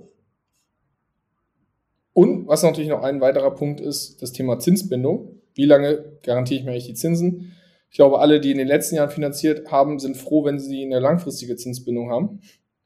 Und 2.17 2.47
was 2.47 2.63
natürlich 2.63 2.89
noch 2.89 3.03
ein 3.03 3.21
weiterer 3.21 3.53
Punkt 3.53 3.79
ist, 3.79 4.21
das 4.21 4.31
Thema 4.31 4.59
Zinsbindung. 4.59 5.41
Wie 5.53 5.65
lange 5.65 6.17
garantiere 6.23 6.59
ich 6.59 6.65
mir 6.65 6.71
eigentlich 6.71 6.87
die 6.87 6.93
Zinsen? 6.95 7.53
Ich 7.89 7.95
glaube, 7.95 8.19
alle, 8.19 8.39
die 8.39 8.51
in 8.51 8.57
den 8.57 8.67
letzten 8.67 8.95
Jahren 8.95 9.09
finanziert 9.09 9.71
haben, 9.71 9.99
sind 9.99 10.17
froh, 10.17 10.43
wenn 10.43 10.59
sie 10.59 10.83
eine 10.83 10.99
langfristige 10.99 11.55
Zinsbindung 11.55 12.09
haben. 12.09 12.41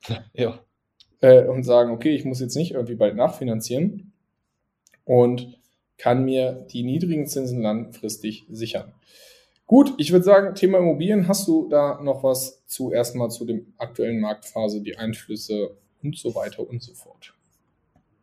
Ja 0.33 0.59
äh, 1.21 1.45
und 1.45 1.63
sagen, 1.63 1.91
okay, 1.91 2.13
ich 2.13 2.25
muss 2.25 2.39
jetzt 2.39 2.55
nicht 2.55 2.71
irgendwie 2.71 2.95
bald 2.95 3.15
nachfinanzieren 3.15 4.11
und 5.05 5.59
kann 5.97 6.25
mir 6.25 6.65
die 6.71 6.83
niedrigen 6.83 7.27
Zinsen 7.27 7.61
langfristig 7.61 8.45
sichern. 8.49 8.93
Gut, 9.67 9.93
ich 9.97 10.11
würde 10.11 10.25
sagen, 10.25 10.55
Thema 10.55 10.79
Immobilien, 10.79 11.27
hast 11.27 11.47
du 11.47 11.69
da 11.69 12.01
noch 12.01 12.23
was 12.23 12.65
zu 12.65 12.91
erstmal 12.91 13.29
zu 13.29 13.45
dem 13.45 13.73
aktuellen 13.77 14.19
Marktphase, 14.19 14.81
die 14.81 14.97
Einflüsse 14.97 15.77
und 16.03 16.17
so 16.17 16.35
weiter 16.35 16.67
und 16.67 16.81
so 16.83 16.93
fort? 16.93 17.33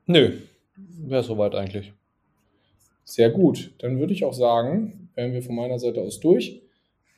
Nö, 0.07 0.33
wäre 1.01 1.23
soweit 1.23 1.55
eigentlich. 1.55 1.93
Sehr 3.05 3.31
gut. 3.31 3.73
Dann 3.79 3.99
würde 3.99 4.13
ich 4.13 4.25
auch 4.25 4.35
sagen, 4.35 5.09
wären 5.15 5.33
wir 5.33 5.43
von 5.43 5.55
meiner 5.55 5.79
Seite 5.79 6.01
aus 6.03 6.21
durch. 6.21 6.63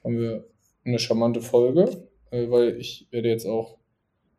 Haben 0.04 0.18
wir 0.18 0.44
eine 0.84 0.98
charmante 0.98 1.40
Folge, 1.40 2.08
äh, 2.30 2.48
weil 2.50 2.76
ich 2.76 3.08
werde 3.10 3.28
jetzt 3.28 3.46
auch 3.46 3.78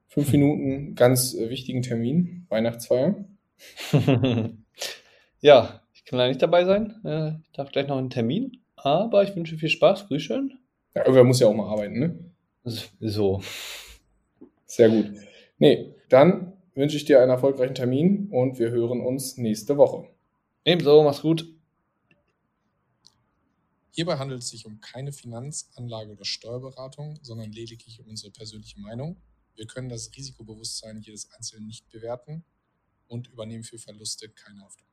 fünf 0.07 0.31
Minuten 0.31 0.95
ganz 0.95 1.33
äh, 1.33 1.49
wichtigen 1.49 1.81
Termin, 1.81 2.45
Weihnachtsfeier. 2.49 3.25
ja, 5.41 5.81
ich 5.93 6.05
kann 6.05 6.17
leider 6.17 6.29
nicht 6.29 6.41
dabei 6.41 6.65
sein. 6.65 6.95
Äh, 7.03 7.31
ich 7.43 7.51
darf 7.51 7.71
gleich 7.71 7.87
noch 7.87 7.97
einen 7.97 8.09
Termin, 8.09 8.61
aber 8.75 9.23
ich 9.23 9.35
wünsche 9.35 9.57
viel 9.57 9.69
Spaß. 9.69 10.07
Grüß 10.07 10.21
schön. 10.21 10.57
Ja, 10.95 11.01
irgendwer 11.01 11.23
muss 11.23 11.39
ja 11.39 11.47
auch 11.47 11.53
mal 11.53 11.69
arbeiten, 11.69 11.99
ne? 11.99 12.19
So. 12.63 13.41
Sehr 14.65 14.89
gut. 14.89 15.11
Nee, 15.57 15.95
dann 16.09 16.50
wünsche 16.75 16.97
ich 16.97 17.05
dir 17.05 17.21
einen 17.21 17.31
erfolgreichen 17.31 17.75
Termin 17.75 18.29
und 18.31 18.59
wir 18.59 18.71
hören 18.71 19.01
uns 19.01 19.37
nächste 19.37 19.77
Woche. 19.77 20.07
Ebenso, 20.65 21.03
mach's 21.03 21.21
gut. 21.21 21.47
Hierbei 23.91 24.17
handelt 24.17 24.41
es 24.41 24.49
sich 24.49 24.65
um 24.65 24.79
keine 24.79 25.11
Finanzanlage 25.11 26.11
oder 26.11 26.23
Steuerberatung, 26.23 27.19
sondern 27.21 27.51
lediglich 27.51 27.99
um 27.99 28.07
unsere 28.07 28.31
persönliche 28.31 28.79
Meinung 28.79 29.17
wir 29.55 29.67
können 29.67 29.89
das 29.89 30.11
Risikobewusstsein 30.15 31.01
jedes 31.01 31.31
Einzelnen 31.31 31.67
nicht 31.67 31.89
bewerten 31.89 32.43
und 33.07 33.27
übernehmen 33.27 33.63
für 33.63 33.77
Verluste 33.77 34.29
keine 34.29 34.61
Haftung. 34.61 34.87